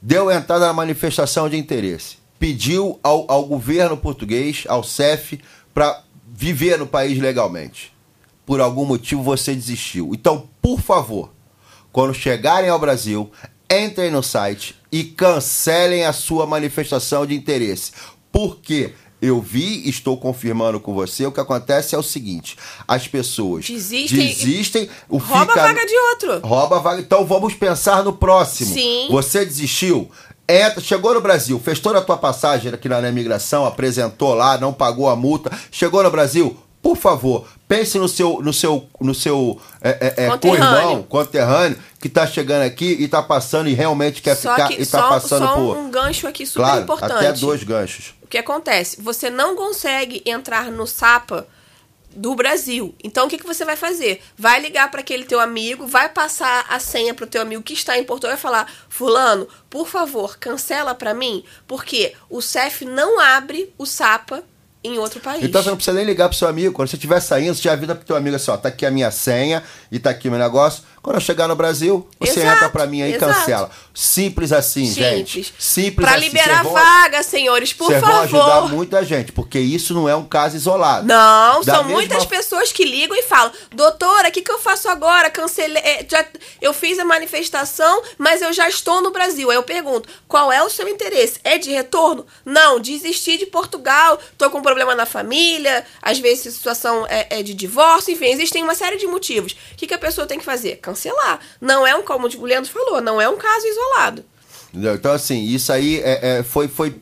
deu 0.00 0.30
entrada 0.30 0.66
na 0.66 0.72
manifestação 0.72 1.48
de 1.48 1.56
interesse, 1.56 2.18
pediu 2.38 2.98
ao, 3.02 3.30
ao 3.30 3.44
governo 3.44 3.96
português, 3.96 4.64
ao 4.68 4.84
CEF, 4.84 5.40
para 5.72 6.02
viver 6.26 6.78
no 6.78 6.86
país 6.86 7.18
legalmente. 7.18 7.92
Por 8.44 8.60
algum 8.60 8.84
motivo 8.84 9.22
você 9.22 9.54
desistiu. 9.54 10.10
Então, 10.12 10.48
por 10.62 10.80
favor, 10.80 11.32
quando 11.92 12.14
chegarem 12.14 12.70
ao 12.70 12.78
Brasil, 12.78 13.30
entrem 13.70 14.10
no 14.10 14.22
site 14.22 14.76
e 14.92 15.02
cancelem 15.02 16.04
a 16.04 16.12
sua 16.12 16.46
manifestação 16.46 17.26
de 17.26 17.34
interesse. 17.34 17.92
Porque 18.30 18.92
eu 19.20 19.40
vi, 19.40 19.88
estou 19.88 20.16
confirmando 20.18 20.78
com 20.78 20.92
você, 20.92 21.24
o 21.26 21.32
que 21.32 21.40
acontece 21.40 21.94
é 21.94 21.98
o 21.98 22.02
seguinte: 22.02 22.56
as 22.86 23.08
pessoas 23.08 23.64
Desistem 23.64 24.26
desistem 24.26 24.88
o 25.08 25.16
Rouba 25.18 25.46
fica- 25.52 25.62
a 25.62 25.66
vaga 25.68 25.86
de 25.86 25.96
outro. 25.96 26.46
Rouba 26.46 26.76
a 26.76 26.80
vaga. 26.80 27.00
Então 27.00 27.24
vamos 27.24 27.54
pensar 27.54 28.02
no 28.04 28.12
próximo. 28.12 28.74
Sim. 28.74 29.08
Você 29.10 29.44
desistiu. 29.44 30.10
Entra, 30.48 30.80
chegou 30.80 31.12
no 31.12 31.20
Brasil, 31.20 31.58
fez 31.58 31.80
toda 31.80 31.98
a 31.98 32.02
tua 32.02 32.16
passagem 32.16 32.72
aqui 32.72 32.88
na 32.88 33.00
imigração, 33.08 33.66
apresentou 33.66 34.32
lá, 34.32 34.56
não 34.56 34.72
pagou 34.72 35.08
a 35.08 35.16
multa. 35.16 35.50
Chegou 35.72 36.04
no 36.04 36.10
Brasil, 36.10 36.56
por 36.80 36.96
favor, 36.96 37.48
pense 37.66 37.98
no 37.98 38.08
seu, 38.08 38.40
no 38.40 38.52
seu, 38.52 38.86
no 39.00 39.12
seu 39.12 39.60
é, 39.82 40.14
é, 40.16 40.24
é, 40.26 40.28
Conterrâneo. 40.28 41.02
conterrâneo, 41.02 41.76
que 42.00 42.08
tá 42.08 42.24
chegando 42.28 42.62
aqui 42.62 42.96
e 43.00 43.08
tá 43.08 43.20
passando 43.20 43.68
e 43.68 43.74
realmente 43.74 44.22
quer 44.22 44.36
Só 44.36 44.52
ficar 44.52 44.68
que 44.68 44.74
e 44.80 44.86
tá 44.86 45.00
só, 45.00 45.08
passando 45.08 45.46
só 45.46 45.54
por. 45.54 45.76
um 45.78 45.90
gancho 45.90 46.28
aqui 46.28 46.46
super 46.46 46.60
claro, 46.62 46.82
importante. 46.82 47.12
até 47.12 47.32
dois 47.32 47.64
ganchos. 47.64 48.14
O 48.26 48.28
que 48.28 48.38
acontece? 48.38 49.00
Você 49.00 49.30
não 49.30 49.54
consegue 49.54 50.20
entrar 50.26 50.68
no 50.68 50.84
SAPA 50.84 51.46
do 52.10 52.34
Brasil. 52.34 52.92
Então 53.04 53.26
o 53.26 53.30
que, 53.30 53.38
que 53.38 53.46
você 53.46 53.64
vai 53.64 53.76
fazer? 53.76 54.20
Vai 54.36 54.58
ligar 54.60 54.90
para 54.90 55.00
aquele 55.00 55.24
teu 55.24 55.38
amigo, 55.38 55.86
vai 55.86 56.08
passar 56.08 56.66
a 56.68 56.80
senha 56.80 57.14
pro 57.14 57.26
teu 57.26 57.40
amigo 57.40 57.62
que 57.62 57.72
está 57.74 57.96
em 57.96 58.02
Portugal 58.02 58.34
e 58.36 58.40
falar: 58.40 58.68
"Fulano, 58.88 59.46
por 59.70 59.86
favor, 59.86 60.38
cancela 60.38 60.92
para 60.92 61.14
mim, 61.14 61.44
porque 61.68 62.14
o 62.28 62.42
CEF 62.42 62.84
não 62.84 63.20
abre 63.20 63.72
o 63.78 63.86
SAPA 63.86 64.42
em 64.82 64.98
outro 64.98 65.20
país". 65.20 65.44
Então 65.44 65.62
você 65.62 65.68
não 65.68 65.76
precisa 65.76 65.96
nem 65.96 66.04
ligar 66.04 66.28
pro 66.28 66.36
seu 66.36 66.48
amigo. 66.48 66.74
Quando 66.74 66.88
você 66.88 66.96
estiver 66.96 67.20
saindo, 67.20 67.54
você 67.54 67.62
já 67.62 67.74
avisa 67.74 67.94
pro 67.94 68.04
teu 68.04 68.16
amigo 68.16 68.34
assim, 68.34 68.50
ó, 68.50 68.56
tá 68.56 68.70
aqui 68.70 68.84
a 68.84 68.90
minha 68.90 69.12
senha 69.12 69.62
e 69.92 70.00
tá 70.00 70.10
aqui 70.10 70.28
meu 70.28 70.38
negócio. 70.40 70.82
Quando 71.06 71.20
chegar 71.20 71.46
no 71.46 71.54
Brasil, 71.54 72.04
você 72.18 72.40
Exato, 72.40 72.56
entra 72.56 72.68
pra 72.68 72.84
mim 72.84 73.00
aí 73.00 73.14
e 73.14 73.16
cancela. 73.18 73.70
Simples 73.94 74.50
assim, 74.50 74.86
gente. 74.92 75.44
Simples. 75.44 75.52
Simples 75.56 76.04
Pra 76.08 76.16
assim. 76.16 76.24
liberar 76.28 76.46
Cês 76.54 76.62
vão- 76.64 76.72
vaga, 76.72 77.22
senhores, 77.22 77.72
por 77.72 77.86
cês 77.86 78.00
vão 78.00 78.10
favor. 78.10 78.24
ajudar 78.24 78.60
muita 78.74 79.04
gente, 79.04 79.30
porque 79.30 79.56
isso 79.60 79.94
não 79.94 80.08
é 80.08 80.16
um 80.16 80.24
caso 80.24 80.56
isolado. 80.56 81.06
Não, 81.06 81.62
Da 81.62 81.74
são 81.76 81.84
mesma 81.84 81.92
muitas 81.98 82.24
pessoas 82.26 82.72
que 82.72 82.84
ligam 82.84 83.16
e 83.16 83.22
falam: 83.22 83.52
Doutora, 83.72 84.30
o 84.30 84.32
que, 84.32 84.42
que 84.42 84.50
eu 84.50 84.58
faço 84.58 84.88
agora? 84.88 85.30
Cancelei. 85.30 85.80
é, 85.80 86.04
já- 86.10 86.26
eu 86.60 86.74
fiz 86.74 86.98
a 86.98 87.04
manifestação, 87.04 88.02
mas 88.18 88.42
eu 88.42 88.52
já 88.52 88.68
estou 88.68 89.00
no 89.00 89.12
Brasil. 89.12 89.48
Aí 89.48 89.56
eu 89.56 89.62
pergunto: 89.62 90.08
qual 90.26 90.50
é 90.52 90.60
o 90.60 90.68
seu 90.68 90.88
interesse? 90.88 91.38
É 91.44 91.56
de 91.56 91.70
retorno? 91.70 92.26
Não, 92.44 92.80
desisti 92.80 93.38
de 93.38 93.46
Portugal, 93.46 94.18
tô 94.36 94.50
com 94.50 94.60
problema 94.60 94.92
na 94.96 95.06
família, 95.06 95.84
às 96.02 96.18
vezes 96.18 96.48
a 96.48 96.50
situação 96.50 97.06
é, 97.08 97.28
é 97.38 97.42
de 97.44 97.54
divórcio, 97.54 98.12
enfim, 98.12 98.26
existem 98.26 98.64
uma 98.64 98.74
série 98.74 98.96
de 98.96 99.06
motivos. 99.06 99.52
O 99.72 99.76
que, 99.76 99.86
que 99.86 99.94
a 99.94 99.98
pessoa 99.98 100.26
tem 100.26 100.38
que 100.40 100.44
fazer? 100.44 100.76
Cancelar. 100.78 100.95
Não 101.60 101.86
é 101.86 101.94
um, 101.94 102.02
como 102.02 102.26
o 102.26 102.44
Leandro 102.44 102.70
falou, 102.70 103.00
não 103.00 103.20
é 103.20 103.28
um 103.28 103.36
caso 103.36 103.66
isolado. 103.66 104.24
Então, 104.74 105.12
assim, 105.12 105.42
isso 105.44 105.72
aí 105.72 106.00
é, 106.00 106.38
é, 106.38 106.42
foi, 106.42 106.68
foi 106.68 106.96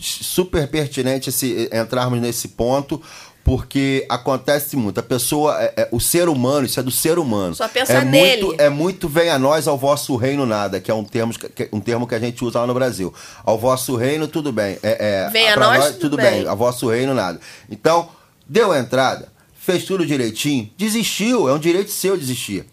super 0.00 0.66
pertinente 0.68 1.30
esse, 1.30 1.68
entrarmos 1.72 2.20
nesse 2.20 2.48
ponto, 2.48 3.00
Porque 3.44 4.06
acontece 4.08 4.74
muito. 4.74 4.98
A 4.98 5.02
pessoa, 5.02 5.62
é- 5.62 5.74
é- 5.76 5.88
o 5.92 6.00
ser 6.00 6.30
humano, 6.30 6.64
isso 6.64 6.80
é 6.80 6.82
do 6.82 6.90
ser 6.90 7.18
humano. 7.18 7.54
Só 7.54 7.68
pensa 7.68 7.92
é 7.92 8.02
nele. 8.02 8.42
Muito, 8.42 8.62
é 8.62 8.70
muito 8.70 9.06
vem 9.06 9.28
a 9.28 9.38
nós 9.38 9.68
ao 9.68 9.76
vosso 9.76 10.16
reino 10.16 10.46
nada, 10.46 10.80
que 10.80 10.90
é 10.90 10.94
um 10.94 11.04
termo 11.04 11.34
que, 11.34 11.68
um 11.70 11.78
termo 11.78 12.06
que 12.06 12.14
a 12.14 12.18
gente 12.18 12.42
usa 12.42 12.60
lá 12.60 12.66
no 12.66 12.72
Brasil. 12.72 13.12
Ao 13.44 13.58
vosso 13.58 13.96
reino, 13.96 14.26
tudo 14.26 14.50
bem. 14.50 14.78
É, 14.82 15.26
é, 15.26 15.30
Vem 15.30 15.50
a 15.50 15.52
pra 15.52 15.66
nós, 15.66 15.96
tudo 15.96 16.16
bem. 16.16 16.48
Ao 16.48 16.56
vosso 16.56 16.88
reino, 16.88 17.12
nada. 17.12 17.38
Então, 17.70 18.08
deu 18.48 18.72
a 18.72 18.78
entrada, 18.78 19.28
fez 19.60 19.84
tudo 19.84 20.06
direitinho, 20.06 20.70
desistiu. 20.78 21.46
É 21.46 21.52
um 21.52 21.58
direito 21.58 21.90
seu 21.90 22.16
desistir. 22.16 22.64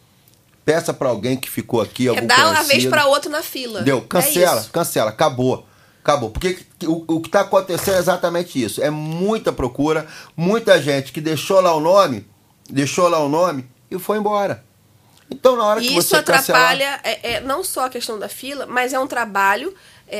Peça 0.72 0.94
pra 0.94 1.10
alguém 1.10 1.36
que 1.36 1.50
ficou 1.50 1.82
aqui, 1.82 2.06
É 2.08 2.10
algum 2.12 2.26
dar 2.26 2.50
uma 2.50 2.64
vez 2.64 2.86
pra 2.86 3.06
outro 3.08 3.30
na 3.30 3.44
fila. 3.44 3.82
Deu, 3.82 3.98
É 3.98 4.02
cancela, 4.02 4.62
isso. 4.62 4.72
cancela, 4.72 5.10
acabou. 5.10 5.66
Acabou. 6.02 6.30
Porque 6.30 6.60
o, 6.86 7.16
o 7.16 7.20
que 7.20 7.28
está 7.28 7.42
acontecendo 7.42 7.96
é 7.96 8.00
exatamente 8.00 8.64
isso. 8.64 8.82
É 8.82 8.90
muita 8.90 9.52
procura, 9.52 10.08
muita 10.36 10.82
gente 10.82 11.12
que 11.12 11.20
deixou 11.20 11.60
lá 11.60 11.76
o 11.76 11.82
nome, 11.82 12.26
deixou 12.70 13.10
lá 13.10 13.20
o 13.20 13.28
nome 13.28 13.70
e 13.90 14.00
foi 14.00 14.18
embora. 14.18 14.64
Então, 15.30 15.58
na 15.58 15.66
hora 15.66 15.82
que 15.82 15.88
E 15.88 15.98
isso 15.98 16.10
você 16.10 16.24
cancelar... 16.24 16.72
atrapalha 16.74 17.00
é, 17.04 17.34
é, 17.34 17.40
não 17.42 17.64
só 17.64 17.86
a 17.86 17.90
questão 17.90 18.18
da 18.18 18.30
fila, 18.30 18.66
mas 18.66 18.94
é 18.94 19.00
um 19.00 19.08
trabalho 19.08 19.74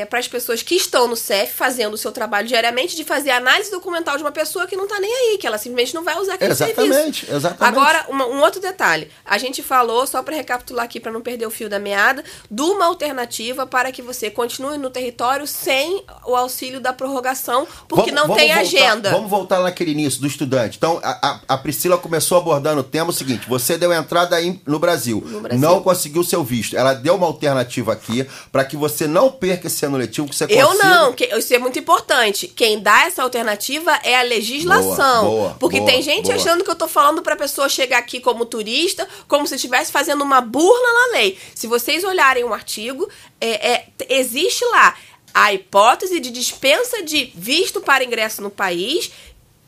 para 0.06 0.18
as 0.18 0.28
pessoas 0.28 0.62
que 0.62 0.74
estão 0.74 1.06
no 1.06 1.16
CEF 1.16 1.52
fazendo 1.54 1.94
o 1.94 1.98
seu 1.98 2.10
trabalho 2.12 2.46
diariamente 2.48 2.96
de 2.96 3.04
fazer 3.04 3.30
análise 3.30 3.70
documental 3.70 4.16
de 4.16 4.22
uma 4.22 4.32
pessoa 4.32 4.66
que 4.66 4.74
não 4.76 4.84
está 4.84 4.98
nem 4.98 5.12
aí, 5.12 5.38
que 5.38 5.46
ela 5.46 5.58
simplesmente 5.58 5.94
não 5.94 6.02
vai 6.02 6.18
usar 6.18 6.34
aquele 6.34 6.52
Exatamente, 6.52 6.92
serviço. 7.20 7.26
exatamente. 7.34 7.64
Agora, 7.78 8.06
uma- 8.08 8.26
um 8.26 8.40
outro 8.40 8.60
detalhe. 8.60 9.10
A 9.24 9.38
gente 9.38 9.62
falou, 9.62 10.06
só 10.06 10.22
para 10.22 10.34
recapitular 10.36 10.84
aqui, 10.84 10.98
para 10.98 11.12
não 11.12 11.20
perder 11.20 11.46
o 11.46 11.50
fio 11.50 11.68
da 11.68 11.78
meada, 11.78 12.24
de 12.50 12.62
uma 12.62 12.86
alternativa 12.86 13.66
para 13.66 13.92
que 13.92 14.02
você 14.02 14.30
continue 14.30 14.78
no 14.78 14.90
território 14.90 15.46
sem 15.46 16.04
o 16.26 16.34
auxílio 16.34 16.80
da 16.80 16.92
prorrogação, 16.92 17.66
porque 17.88 18.10
Vamos- 18.10 18.14
não 18.14 18.28
vamos 18.28 18.36
tem 18.36 18.48
voltar- 18.54 18.60
agenda. 18.62 19.10
Vamos 19.10 19.30
voltar 19.30 19.60
naquele 19.60 19.90
início 19.92 20.20
do 20.20 20.26
estudante. 20.26 20.76
Então, 20.78 21.00
a, 21.02 21.40
a- 21.48 21.58
Priscila 21.58 21.96
começou 21.98 22.38
abordando 22.38 22.80
o 22.80 22.84
tema 22.84 23.10
o 23.10 23.12
seguinte: 23.12 23.48
você 23.48 23.78
deu 23.78 23.92
entrada 23.92 24.34
aí 24.36 24.60
no 24.66 24.78
Brasil, 24.78 25.20
Brasil. 25.20 25.58
não 25.60 25.80
conseguiu 25.82 26.24
seu 26.24 26.42
visto. 26.42 26.76
Ela 26.76 26.92
deu 26.94 27.14
uma 27.14 27.26
alternativa 27.26 27.92
aqui 27.92 28.26
para 28.50 28.64
que 28.64 28.76
você 28.76 29.06
não 29.06 29.30
perca 29.30 29.66
esse 29.68 29.81
ano 29.86 29.96
letivo, 29.96 30.28
que 30.28 30.34
você 30.34 30.44
Eu 30.44 30.68
consiga. 30.68 30.84
não, 30.84 31.12
que- 31.12 31.24
isso 31.36 31.54
é 31.54 31.58
muito 31.58 31.78
importante. 31.78 32.46
Quem 32.48 32.80
dá 32.80 33.04
essa 33.06 33.22
alternativa 33.22 33.92
é 34.02 34.16
a 34.18 34.22
legislação. 34.22 35.24
Boa, 35.24 35.40
boa, 35.48 35.56
porque 35.58 35.78
boa, 35.78 35.90
tem 35.90 36.02
gente 36.02 36.30
achando 36.32 36.64
que 36.64 36.70
eu 36.70 36.74
tô 36.74 36.88
falando 36.88 37.22
pra 37.22 37.36
pessoa 37.36 37.68
chegar 37.68 37.98
aqui 37.98 38.20
como 38.20 38.44
turista, 38.46 39.08
como 39.28 39.46
se 39.46 39.54
estivesse 39.56 39.90
fazendo 39.92 40.22
uma 40.22 40.40
burla 40.40 40.92
na 40.92 41.18
lei. 41.18 41.38
Se 41.54 41.66
vocês 41.66 42.04
olharem 42.04 42.44
o 42.44 42.52
artigo, 42.54 43.08
é, 43.40 43.72
é, 43.72 43.86
existe 44.08 44.64
lá 44.66 44.94
a 45.34 45.52
hipótese 45.52 46.20
de 46.20 46.30
dispensa 46.30 47.02
de 47.02 47.32
visto 47.34 47.80
para 47.80 48.04
ingresso 48.04 48.42
no 48.42 48.50
país 48.50 49.10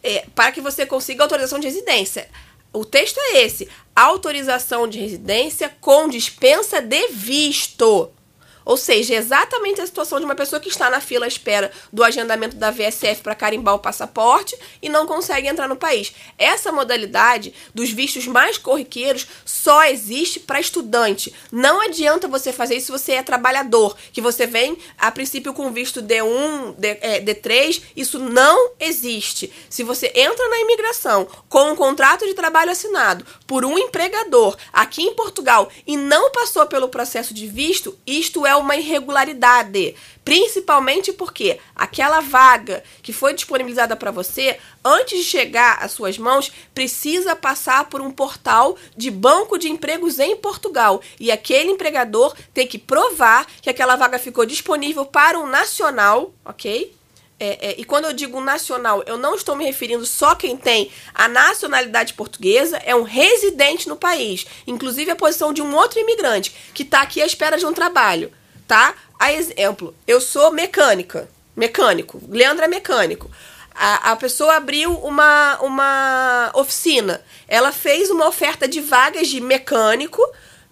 é, 0.03 0.25
para 0.35 0.53
que 0.53 0.61
você 0.61 0.85
consiga 0.85 1.23
autorização 1.23 1.59
de 1.59 1.67
residência. 1.67 2.29
O 2.73 2.85
texto 2.85 3.19
é 3.19 3.43
esse: 3.45 3.69
autorização 3.97 4.87
de 4.87 4.99
residência 4.99 5.75
com 5.81 6.09
dispensa 6.09 6.81
de 6.83 7.09
visto. 7.09 8.11
Ou 8.65 8.77
seja, 8.77 9.15
exatamente 9.15 9.81
a 9.81 9.87
situação 9.87 10.19
de 10.19 10.25
uma 10.25 10.35
pessoa 10.35 10.61
que 10.61 10.69
está 10.69 10.89
na 10.89 11.01
fila 11.01 11.27
à 11.27 11.29
espera 11.29 11.71
do 11.93 12.03
agendamento 12.03 12.57
da 12.57 12.71
VSF 12.71 13.23
para 13.23 13.35
carimbar 13.35 13.75
o 13.75 13.79
passaporte 13.79 14.57
e 14.81 14.89
não 14.89 15.07
consegue 15.07 15.49
entrar 15.49 15.69
no 15.69 15.77
país. 15.77 16.13
Essa 16.39 16.73
modalidade 16.73 17.53
dos 17.75 17.91
vistos 17.91 18.27
mais 18.27 18.57
corriqueiros 18.57 19.27
só 19.45 19.85
existe 19.85 20.41
para 20.41 20.61
estudante. 20.61 21.35
Não 21.53 21.81
adianta 21.81 22.29
você 22.29 22.53
fazer 22.53 22.77
isso 22.77 22.87
se 22.87 22.93
você 22.93 23.13
é 23.13 23.23
trabalhador, 23.23 23.97
que 24.13 24.21
você 24.21 24.47
vem 24.47 24.77
a 24.99 25.11
princípio 25.11 25.53
com 25.53 25.73
visto 25.73 26.03
D1, 26.03 26.75
D, 26.77 26.99
é, 27.01 27.21
D3, 27.21 27.83
isso 27.97 28.19
não 28.19 28.73
existe. 28.79 29.53
Se 29.69 29.83
você 29.83 30.13
entra 30.15 30.49
na 30.49 30.59
imigração 30.59 31.27
com 31.49 31.73
um 31.73 31.77
contrato 31.77 32.27
de 32.27 32.35
trabalho 32.35 32.71
assinado 32.71 33.25
por 33.47 33.65
um 33.65 33.79
empregador 33.79 34.57
aqui 34.73 35.03
em 35.03 35.15
Portugal 35.15 35.69
e 35.87 35.97
não 35.97 36.31
passou 36.31 36.67
pelo 36.67 36.89
processo 36.89 37.33
de 37.33 37.47
visto, 37.47 37.99
isto 38.07 38.47
é 38.47 38.54
uma 38.57 38.77
irregularidade. 38.77 39.95
Principalmente 40.25 41.13
porque 41.13 41.59
aquela 41.75 42.21
vaga 42.21 42.83
que 43.03 43.13
foi 43.13 43.35
disponibilizada 43.35 43.95
para 43.95 44.11
você, 44.11 44.59
antes 44.85 45.19
de 45.19 45.25
chegar 45.25 45.79
às 45.83 45.93
suas 45.93 46.17
mãos, 46.17 46.51
precisa 46.75 47.37
passar 47.37 47.85
por 47.91 48.01
um 48.01 48.11
portal 48.11 48.77
de 48.97 49.11
banco 49.11 49.59
de 49.59 49.69
empregos 49.69 50.19
em 50.19 50.37
Portugal. 50.37 51.03
E 51.21 51.31
aquele 51.31 51.71
empregador 51.71 52.35
tem 52.53 52.67
que 52.67 52.79
provar 52.79 53.47
que 53.61 53.69
aquela 53.69 53.97
vaga 53.97 54.19
ficou 54.19 54.47
disponível 54.47 55.05
para 55.05 55.39
um 55.39 55.47
nacional, 55.47 56.33
ok? 56.45 56.95
É, 57.39 57.71
é, 57.71 57.75
e 57.79 57.85
quando 57.85 58.05
eu 58.05 58.13
digo 58.13 58.41
nacional, 58.41 59.03
eu 59.07 59.19
não 59.19 59.35
estou 59.35 59.57
me 59.57 59.65
referindo 59.65 60.07
só 60.07 60.35
quem 60.35 60.57
tem 60.57 60.91
a 61.13 61.27
nacionalidade 61.29 62.15
portuguesa, 62.15 62.79
é 62.79 62.95
um 62.95 63.03
residente 63.03 63.89
no 63.89 63.97
país. 63.97 64.47
Inclusive 64.67 65.11
a 65.11 65.17
posição 65.17 65.53
de 65.53 65.61
um 65.61 65.75
outro 65.75 65.99
imigrante 65.99 66.55
que 66.73 66.83
está 66.83 67.03
aqui 67.03 67.21
à 67.21 67.27
espera 67.27 67.59
de 67.59 67.67
um 67.67 67.73
trabalho, 67.73 68.33
tá? 68.67 68.95
A 69.19 69.33
exemplo, 69.33 69.95
eu 70.07 70.21
sou 70.21 70.51
mecânica, 70.53 71.29
mecânico, 71.57 72.21
Leandro 72.29 72.65
é 72.65 72.69
mecânico. 72.69 73.31
A, 73.75 74.13
a 74.13 74.17
pessoa 74.17 74.57
abriu 74.57 74.93
uma, 74.99 75.59
uma 75.61 76.53
oficina, 76.55 77.21
ela 77.49 77.73
fez 77.73 78.11
uma 78.11 78.29
oferta 78.29 78.69
de 78.69 78.81
vagas 78.81 79.29
de 79.29 79.41
mecânico 79.41 80.23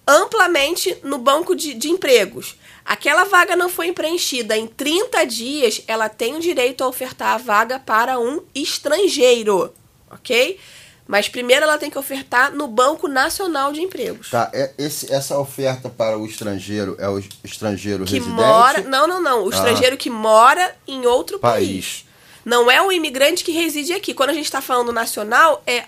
amplamente 0.07 0.97
no 1.03 1.17
banco 1.17 1.55
de, 1.55 1.73
de 1.73 1.89
empregos. 1.89 2.55
Aquela 2.85 3.23
vaga 3.23 3.55
não 3.55 3.69
foi 3.69 3.93
preenchida 3.93 4.57
em 4.57 4.67
30 4.67 5.25
dias, 5.25 5.81
ela 5.87 6.09
tem 6.09 6.35
o 6.35 6.39
direito 6.39 6.83
a 6.83 6.87
ofertar 6.87 7.33
a 7.33 7.37
vaga 7.37 7.79
para 7.79 8.19
um 8.19 8.41
estrangeiro, 8.53 9.73
ok? 10.11 10.59
Mas 11.05 11.27
primeiro 11.27 11.63
ela 11.63 11.77
tem 11.77 11.89
que 11.89 11.97
ofertar 11.97 12.51
no 12.53 12.67
Banco 12.67 13.07
Nacional 13.07 13.73
de 13.73 13.81
Empregos. 13.81 14.29
Tá, 14.29 14.49
é- 14.53 14.71
esse- 14.77 15.11
essa 15.13 15.37
oferta 15.37 15.89
para 15.89 16.17
o 16.17 16.25
estrangeiro 16.25 16.95
é 16.99 17.07
o 17.09 17.21
estrangeiro 17.43 18.05
Que 18.05 18.13
residente? 18.19 18.35
mora. 18.35 18.81
Não, 18.83 19.05
não, 19.07 19.21
não. 19.21 19.43
O 19.43 19.47
Ah. 19.47 19.55
estrangeiro 19.55 19.97
que 19.97 20.09
mora 20.09 20.75
em 20.87 21.05
outro 21.05 21.37
país. 21.39 21.53
País. 21.67 22.05
Não 22.45 22.69
é 22.69 22.81
o 22.81 22.91
imigrante 22.91 23.43
que 23.43 23.51
reside 23.51 23.93
aqui. 23.93 24.13
Quando 24.13 24.31
a 24.31 24.33
gente 24.33 24.45
está 24.45 24.61
falando 24.61 24.91
nacional, 24.91 25.61
é 25.65 25.85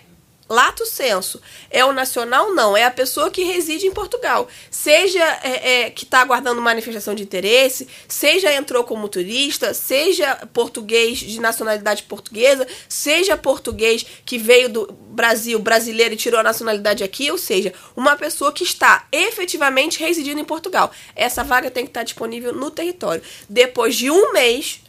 lato 0.48 0.86
senso. 0.86 1.42
É 1.70 1.84
o 1.84 1.92
nacional, 1.92 2.54
não. 2.54 2.76
É 2.76 2.84
a 2.84 2.92
pessoa 2.92 3.32
que 3.32 3.44
reside 3.44 3.88
em 3.88 3.92
Portugal. 3.92 4.48
Seja 4.70 5.24
é, 5.44 5.84
é, 5.86 5.90
que 5.90 6.04
está 6.04 6.22
aguardando 6.22 6.62
manifestação 6.62 7.16
de 7.16 7.24
interesse, 7.24 7.88
seja 8.08 8.54
entrou 8.54 8.84
como 8.84 9.10
turista, 9.10 9.74
seja 9.74 10.36
português 10.54 11.18
de 11.18 11.40
nacionalidade 11.40 12.04
portuguesa, 12.04 12.68
seja 12.88 13.36
português 13.36 14.06
que 14.26 14.38
veio 14.38 14.70
do 14.70 14.92
Brasil, 14.92 15.58
brasileiro 15.60 16.14
e 16.14 16.18
tirou 16.18 16.40
a 16.40 16.44
nacionalidade 16.44 17.04
aqui, 17.04 17.32
ou 17.32 17.38
seja, 17.38 17.74
uma 17.96 18.16
pessoa 18.16 18.52
que 18.52 18.64
está 18.64 19.08
efetivamente 19.12 20.00
residindo 20.00 20.40
em 20.40 20.46
Portugal. 20.46 20.92
Essa 21.16 21.44
vaga 21.44 21.72
tem 21.72 21.86
que 21.86 21.90
estar 21.90 22.04
disponível 22.04 22.54
no 22.54 22.70
território. 22.70 23.24
Depois 23.50 23.96
de 23.96 24.10
um 24.10 24.34
mês 24.34 24.82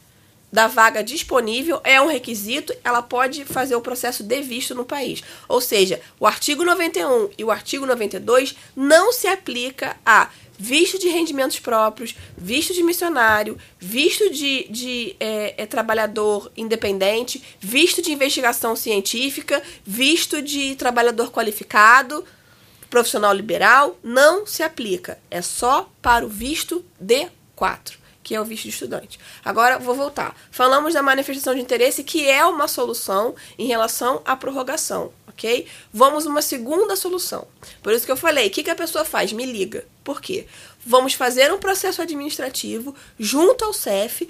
da 0.56 0.68
vaga 0.68 1.04
disponível 1.04 1.82
é 1.84 2.00
um 2.00 2.06
requisito, 2.06 2.74
ela 2.82 3.02
pode 3.02 3.44
fazer 3.44 3.76
o 3.76 3.80
processo 3.82 4.22
de 4.22 4.40
visto 4.40 4.74
no 4.74 4.86
país. 4.86 5.22
Ou 5.46 5.60
seja, 5.60 6.00
o 6.18 6.26
artigo 6.26 6.64
91 6.64 7.28
e 7.36 7.44
o 7.44 7.50
artigo 7.50 7.84
92 7.84 8.56
não 8.74 9.12
se 9.12 9.26
aplica 9.26 9.98
a 10.06 10.30
visto 10.58 10.98
de 10.98 11.08
rendimentos 11.08 11.58
próprios, 11.58 12.14
visto 12.38 12.72
de 12.72 12.82
missionário, 12.82 13.58
visto 13.78 14.30
de, 14.30 14.66
de 14.70 15.14
é, 15.20 15.56
é, 15.58 15.66
trabalhador 15.66 16.50
independente, 16.56 17.44
visto 17.60 18.00
de 18.00 18.10
investigação 18.10 18.74
científica, 18.74 19.62
visto 19.84 20.40
de 20.40 20.74
trabalhador 20.74 21.30
qualificado, 21.30 22.24
profissional 22.88 23.34
liberal, 23.34 23.98
não 24.02 24.46
se 24.46 24.62
aplica. 24.62 25.18
É 25.30 25.42
só 25.42 25.90
para 26.00 26.24
o 26.24 26.30
visto 26.30 26.82
D4 26.98 28.05
que 28.26 28.34
é 28.34 28.40
o 28.40 28.44
visto 28.44 28.64
de 28.64 28.70
estudante. 28.70 29.20
Agora, 29.44 29.78
vou 29.78 29.94
voltar. 29.94 30.36
Falamos 30.50 30.94
da 30.94 31.00
manifestação 31.00 31.54
de 31.54 31.60
interesse, 31.60 32.02
que 32.02 32.28
é 32.28 32.44
uma 32.44 32.66
solução 32.66 33.36
em 33.56 33.68
relação 33.68 34.20
à 34.24 34.34
prorrogação, 34.34 35.12
ok? 35.28 35.64
Vamos 35.92 36.26
uma 36.26 36.42
segunda 36.42 36.96
solução. 36.96 37.46
Por 37.80 37.92
isso 37.92 38.04
que 38.04 38.10
eu 38.10 38.16
falei, 38.16 38.48
o 38.48 38.50
que, 38.50 38.64
que 38.64 38.70
a 38.70 38.74
pessoa 38.74 39.04
faz? 39.04 39.32
Me 39.32 39.46
liga. 39.46 39.86
Por 40.02 40.20
quê? 40.20 40.48
Vamos 40.84 41.14
fazer 41.14 41.52
um 41.52 41.58
processo 41.58 42.02
administrativo 42.02 42.96
junto 43.16 43.64
ao 43.64 43.72
CEF 43.72 44.28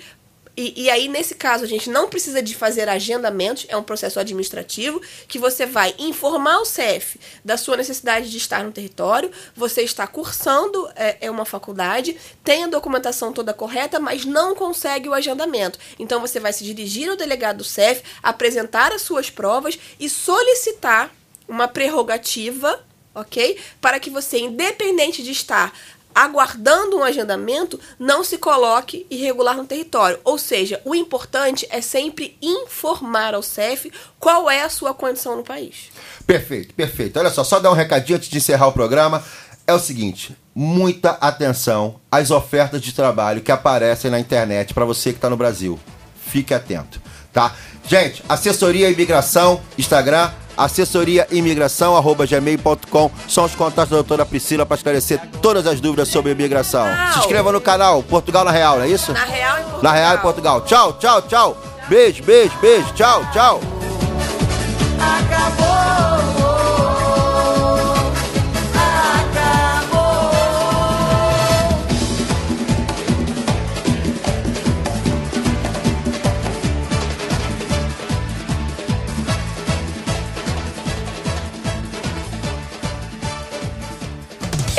e, 0.56 0.84
e, 0.84 0.90
aí, 0.90 1.06
nesse 1.06 1.34
caso, 1.34 1.64
a 1.64 1.68
gente 1.68 1.90
não 1.90 2.08
precisa 2.08 2.40
de 2.42 2.54
fazer 2.54 2.88
agendamentos, 2.88 3.66
é 3.68 3.76
um 3.76 3.82
processo 3.82 4.18
administrativo 4.18 5.02
que 5.28 5.38
você 5.38 5.66
vai 5.66 5.94
informar 5.98 6.60
o 6.60 6.64
CEF 6.64 7.20
da 7.44 7.58
sua 7.58 7.76
necessidade 7.76 8.30
de 8.30 8.38
estar 8.38 8.64
no 8.64 8.72
território, 8.72 9.30
você 9.54 9.82
está 9.82 10.06
cursando 10.06 10.88
é, 10.96 11.18
é 11.20 11.30
uma 11.30 11.44
faculdade, 11.44 12.16
tem 12.42 12.64
a 12.64 12.68
documentação 12.68 13.34
toda 13.34 13.52
correta, 13.52 14.00
mas 14.00 14.24
não 14.24 14.54
consegue 14.54 15.08
o 15.08 15.14
agendamento. 15.14 15.78
Então, 15.98 16.22
você 16.22 16.40
vai 16.40 16.54
se 16.54 16.64
dirigir 16.64 17.10
ao 17.10 17.16
delegado 17.16 17.58
do 17.58 17.64
CEF, 17.64 18.02
apresentar 18.22 18.92
as 18.92 19.02
suas 19.02 19.28
provas 19.28 19.78
e 20.00 20.08
solicitar 20.08 21.12
uma 21.46 21.68
prerrogativa, 21.68 22.82
ok? 23.14 23.58
Para 23.80 24.00
que 24.00 24.08
você, 24.08 24.38
independente 24.38 25.22
de 25.22 25.32
estar 25.32 25.72
aguardando 26.16 26.96
um 26.96 27.04
agendamento, 27.04 27.78
não 27.98 28.24
se 28.24 28.38
coloque 28.38 29.06
irregular 29.10 29.54
no 29.54 29.66
território. 29.66 30.18
Ou 30.24 30.38
seja, 30.38 30.80
o 30.82 30.94
importante 30.94 31.66
é 31.68 31.82
sempre 31.82 32.38
informar 32.40 33.34
ao 33.34 33.42
CEF 33.42 33.92
qual 34.18 34.50
é 34.50 34.62
a 34.62 34.70
sua 34.70 34.94
condição 34.94 35.36
no 35.36 35.44
país. 35.44 35.90
Perfeito, 36.26 36.72
perfeito. 36.72 37.18
Olha 37.18 37.28
só, 37.28 37.44
só 37.44 37.60
dar 37.60 37.70
um 37.70 37.74
recadinho 37.74 38.16
antes 38.16 38.30
de 38.30 38.38
encerrar 38.38 38.68
o 38.68 38.72
programa. 38.72 39.22
É 39.66 39.74
o 39.74 39.78
seguinte, 39.78 40.34
muita 40.54 41.10
atenção 41.10 42.00
às 42.10 42.30
ofertas 42.30 42.80
de 42.80 42.94
trabalho 42.94 43.42
que 43.42 43.52
aparecem 43.52 44.10
na 44.10 44.18
internet 44.18 44.72
para 44.72 44.86
você 44.86 45.10
que 45.10 45.18
está 45.18 45.28
no 45.28 45.36
Brasil. 45.36 45.78
Fique 46.26 46.54
atento, 46.54 46.98
tá? 47.30 47.54
Gente, 47.86 48.22
assessoria 48.26 48.88
imigração, 48.88 49.60
Instagram, 49.76 50.30
assessoria 50.56 51.26
imigração, 51.30 51.96
arroba 51.96 52.26
gmail.com, 52.26 53.10
são 53.28 53.44
os 53.44 53.54
contatos 53.54 53.90
da 53.90 53.96
doutora 53.96 54.24
Priscila 54.24 54.64
para 54.64 54.76
esclarecer 54.76 55.20
todas 55.42 55.66
as 55.66 55.80
dúvidas 55.80 56.08
sobre 56.08 56.32
imigração. 56.32 56.86
Se 57.12 57.18
inscreva 57.20 57.52
no 57.52 57.60
canal 57.60 58.02
Portugal 58.02 58.44
na 58.44 58.50
Real, 58.50 58.76
não 58.76 58.84
é 58.84 58.88
isso? 58.88 59.12
Na 59.12 59.24
Real 59.24 59.58
em 59.58 59.62
Portugal. 59.62 59.82
Na 59.82 59.92
Real 59.92 60.14
em 60.14 60.18
Portugal. 60.18 60.60
Tchau, 60.62 60.92
tchau, 60.94 61.22
tchau. 61.22 61.56
Beijo, 61.88 62.22
beijo, 62.22 62.56
beijo. 62.60 62.92
Tchau, 62.94 63.22
tchau. 63.32 63.60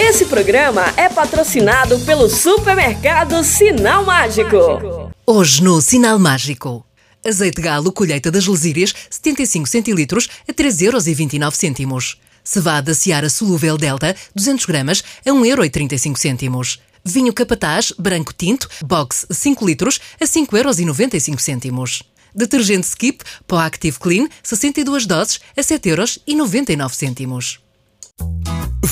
Esse 0.08 0.26
programa 0.26 0.86
é 0.96 1.10
patrocinado 1.10 2.00
pelo 2.00 2.30
supermercado 2.30 3.44
Sinal 3.44 4.06
Mágico. 4.06 5.12
Hoje 5.26 5.62
no 5.62 5.82
Sinal 5.82 6.18
Mágico. 6.18 6.86
Azeite 7.28 7.62
galo, 7.62 7.92
colheita 7.92 8.32
das 8.32 8.48
lesírias, 8.48 8.96
75 9.10 9.68
centilitros 9.68 10.30
a 10.48 10.54
3,29 10.54 11.82
euros. 11.82 12.18
Cevada 12.42 12.94
Seara 12.94 13.30
solúvel 13.30 13.78
Delta, 13.78 14.16
200 14.34 14.66
gramas 14.66 15.04
a 15.26 15.30
1,35 15.30 16.44
euros. 16.44 16.80
Vinho 17.04 17.34
Capataz, 17.34 17.92
branco 18.00 18.34
tinto, 18.34 18.70
box 18.86 19.28
5 19.30 19.66
litros 19.66 20.00
a 20.22 20.24
5,95 20.24 21.66
euros. 21.66 22.04
Detergente 22.34 22.88
Skip, 22.88 23.24
Pó 23.46 23.58
Active 23.58 24.00
Clean, 24.00 24.30
62 24.42 25.06
doses 25.06 25.42
a 25.58 25.60
7,99 25.60 27.26
euros. 27.28 27.67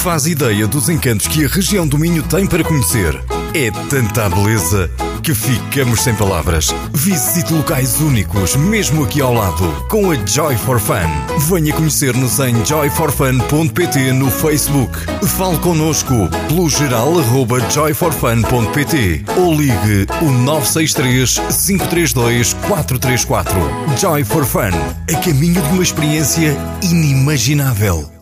Faz 0.05 0.28
ideia 0.28 0.67
dos 0.67 0.88
encantos 0.88 1.26
que 1.26 1.45
a 1.45 1.47
região 1.47 1.88
do 1.88 1.97
Minho 1.97 2.21
tem 2.21 2.45
para 2.45 2.63
conhecer. 2.63 3.19
É 3.55 3.71
tanta 3.89 4.30
beleza 4.30 4.88
que 5.23 5.34
ficamos 5.34 6.01
sem 6.01 6.13
palavras. 6.13 6.67
Visite 6.93 7.51
locais 7.51 7.99
únicos, 7.99 8.55
mesmo 8.55 9.03
aqui 9.03 9.19
ao 9.19 9.34
lado, 9.34 9.67
com 9.89 10.11
a 10.11 10.15
Joy 10.23 10.55
for 10.57 10.80
Fun. 10.80 11.09
Venha 11.49 11.73
conhecer-nos 11.73 12.39
em 12.39 12.63
joyforfun.pt 12.63 14.11
no 14.11 14.30
Facebook. 14.30 14.95
Fale 15.26 15.57
connosco 15.57 16.13
pelo 16.49 16.69
geral 16.69 17.17
arroba 17.17 17.59
joyforfun.pt 17.71 19.26
ou 19.38 19.55
ligue 19.55 20.05
o 20.21 20.30
963 20.30 21.39
532 21.65 22.53
434. 22.53 23.51
Joy 23.97 24.23
for 24.23 24.45
Fun, 24.45 24.69
a 25.11 25.19
caminho 25.19 25.59
de 25.63 25.69
uma 25.69 25.82
experiência 25.82 26.55
inimaginável. 26.84 28.14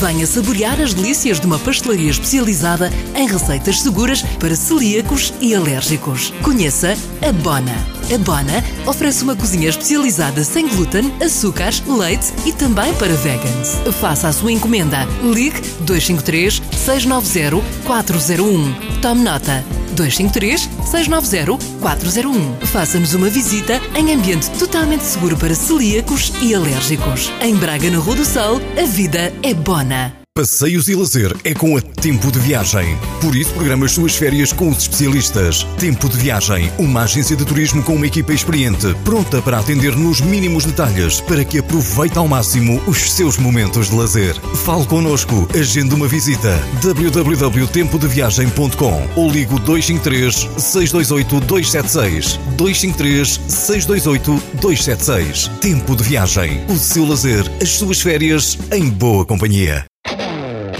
Venha 0.00 0.28
saborear 0.28 0.80
as 0.80 0.94
delícias 0.94 1.40
de 1.40 1.46
uma 1.46 1.58
pastelaria 1.58 2.08
especializada 2.08 2.88
em 3.16 3.26
receitas 3.26 3.80
seguras 3.80 4.22
para 4.38 4.54
celíacos 4.54 5.34
e 5.40 5.56
alérgicos. 5.56 6.32
Conheça 6.40 6.96
a 7.20 7.32
Bona. 7.32 7.74
A 8.14 8.18
Bona 8.18 8.64
oferece 8.86 9.24
uma 9.24 9.34
cozinha 9.34 9.68
especializada 9.68 10.44
sem 10.44 10.68
glúten, 10.68 11.12
açúcares, 11.20 11.82
leite 11.84 12.32
e 12.46 12.52
também 12.52 12.94
para 12.94 13.12
vegans. 13.14 13.80
Faça 14.00 14.28
a 14.28 14.32
sua 14.32 14.52
encomenda. 14.52 15.04
Ligue 15.20 15.60
253 15.80 16.62
690 16.76 17.60
401. 17.84 19.00
Tome 19.00 19.22
nota. 19.24 19.77
253 19.98 20.68
690 20.84 21.58
401. 21.80 22.66
Faça-nos 22.66 23.14
uma 23.14 23.28
visita 23.28 23.80
em 23.94 24.14
ambiente 24.14 24.50
totalmente 24.58 25.04
seguro 25.04 25.36
para 25.36 25.54
celíacos 25.54 26.32
e 26.40 26.54
alérgicos. 26.54 27.32
Em 27.40 27.54
Braga, 27.56 27.90
na 27.90 27.98
Rua 27.98 28.16
do 28.16 28.24
Sol, 28.24 28.60
a 28.80 28.86
vida 28.86 29.32
é 29.42 29.52
bona. 29.52 30.17
Passeios 30.38 30.86
e 30.86 30.94
lazer 30.94 31.34
é 31.42 31.52
com 31.52 31.76
a 31.76 31.80
Tempo 31.80 32.30
de 32.30 32.38
Viagem. 32.38 32.96
Por 33.20 33.34
isso, 33.34 33.52
programa 33.54 33.86
as 33.86 33.90
suas 33.90 34.14
férias 34.14 34.52
com 34.52 34.68
os 34.68 34.78
especialistas. 34.78 35.66
Tempo 35.80 36.08
de 36.08 36.16
Viagem, 36.16 36.70
uma 36.78 37.02
agência 37.02 37.34
de 37.34 37.44
turismo 37.44 37.82
com 37.82 37.96
uma 37.96 38.06
equipa 38.06 38.32
experiente, 38.32 38.86
pronta 39.04 39.42
para 39.42 39.58
atender 39.58 39.96
nos 39.96 40.20
mínimos 40.20 40.64
detalhes 40.64 41.20
para 41.20 41.44
que 41.44 41.58
aproveite 41.58 42.18
ao 42.18 42.28
máximo 42.28 42.80
os 42.86 43.14
seus 43.14 43.36
momentos 43.36 43.90
de 43.90 43.96
lazer. 43.96 44.36
Fale 44.64 44.86
connosco, 44.86 45.48
agende 45.58 45.92
uma 45.92 46.06
visita. 46.06 46.56
www.tempodeviagem.com 46.84 49.08
ou 49.16 49.28
ligo 49.28 49.58
253 49.58 50.48
628 50.56 51.40
276 51.46 52.38
253 52.56 53.40
628 53.48 54.40
276. 54.60 55.48
Tempo 55.60 55.96
de 55.96 56.04
Viagem. 56.04 56.64
O 56.68 56.76
seu 56.76 57.04
lazer, 57.04 57.44
as 57.60 57.70
suas 57.70 58.00
férias 58.00 58.56
em 58.70 58.88
boa 58.88 59.26
companhia. 59.26 59.87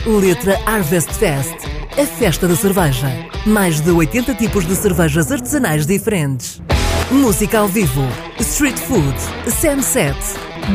Letra 0.06 0.58
Harvest 0.64 1.12
Fest, 1.14 1.54
a 1.98 2.06
festa 2.06 2.46
da 2.46 2.56
cerveja. 2.56 3.08
Mais 3.46 3.80
de 3.80 3.90
80 3.90 4.34
tipos 4.34 4.66
de 4.66 4.74
cervejas 4.76 5.30
artesanais 5.32 5.86
diferentes. 5.86 6.62
Música 7.10 7.58
ao 7.58 7.68
vivo, 7.68 8.06
street 8.38 8.76
food, 8.78 9.14
sunset, 9.50 10.16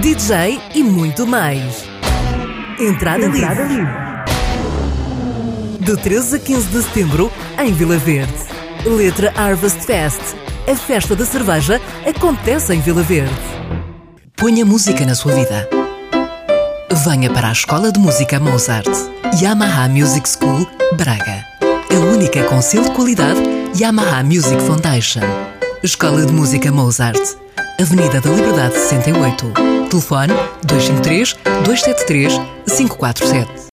DJ 0.01 0.59
e 0.75 0.83
muito 0.83 1.25
mais. 1.25 1.85
Entrada, 2.79 3.25
Entrada 3.25 3.63
livre. 3.63 3.87
De 5.79 5.97
13 5.97 6.35
a 6.35 6.39
15 6.39 6.67
de 6.67 6.83
setembro, 6.83 7.31
em 7.59 7.73
Vila 7.73 7.97
Verde. 7.97 8.33
Letra 8.85 9.33
Harvest 9.35 9.81
Fest, 9.81 10.21
a 10.71 10.75
festa 10.75 11.15
da 11.15 11.25
cerveja 11.25 11.79
acontece 12.05 12.73
em 12.73 12.81
Vila 12.81 13.03
Verde. 13.03 13.33
Ponha 14.35 14.65
música 14.65 15.05
na 15.05 15.15
sua 15.15 15.33
vida. 15.33 15.82
Venha 16.95 17.27
para 17.31 17.49
a 17.49 17.51
Escola 17.51 17.91
de 17.91 17.99
Música 17.99 18.39
Mozart, 18.39 18.87
Yamaha 19.41 19.89
Music 19.89 20.29
School, 20.29 20.67
Braga. 20.95 21.43
A 21.89 21.99
única 22.13 22.43
com 22.43 22.61
selo 22.61 22.83
de 22.83 22.91
qualidade 22.91 23.39
Yamaha 23.75 24.23
Music 24.23 24.61
Foundation. 24.61 25.21
Escola 25.81 26.23
de 26.23 26.31
Música 26.31 26.71
Mozart, 26.71 27.19
Avenida 27.81 28.21
da 28.21 28.29
Liberdade 28.29 28.75
68. 28.75 29.53
Telefone 29.89 30.33
253 30.63 31.35
273 31.65 32.33
547. 32.67 33.63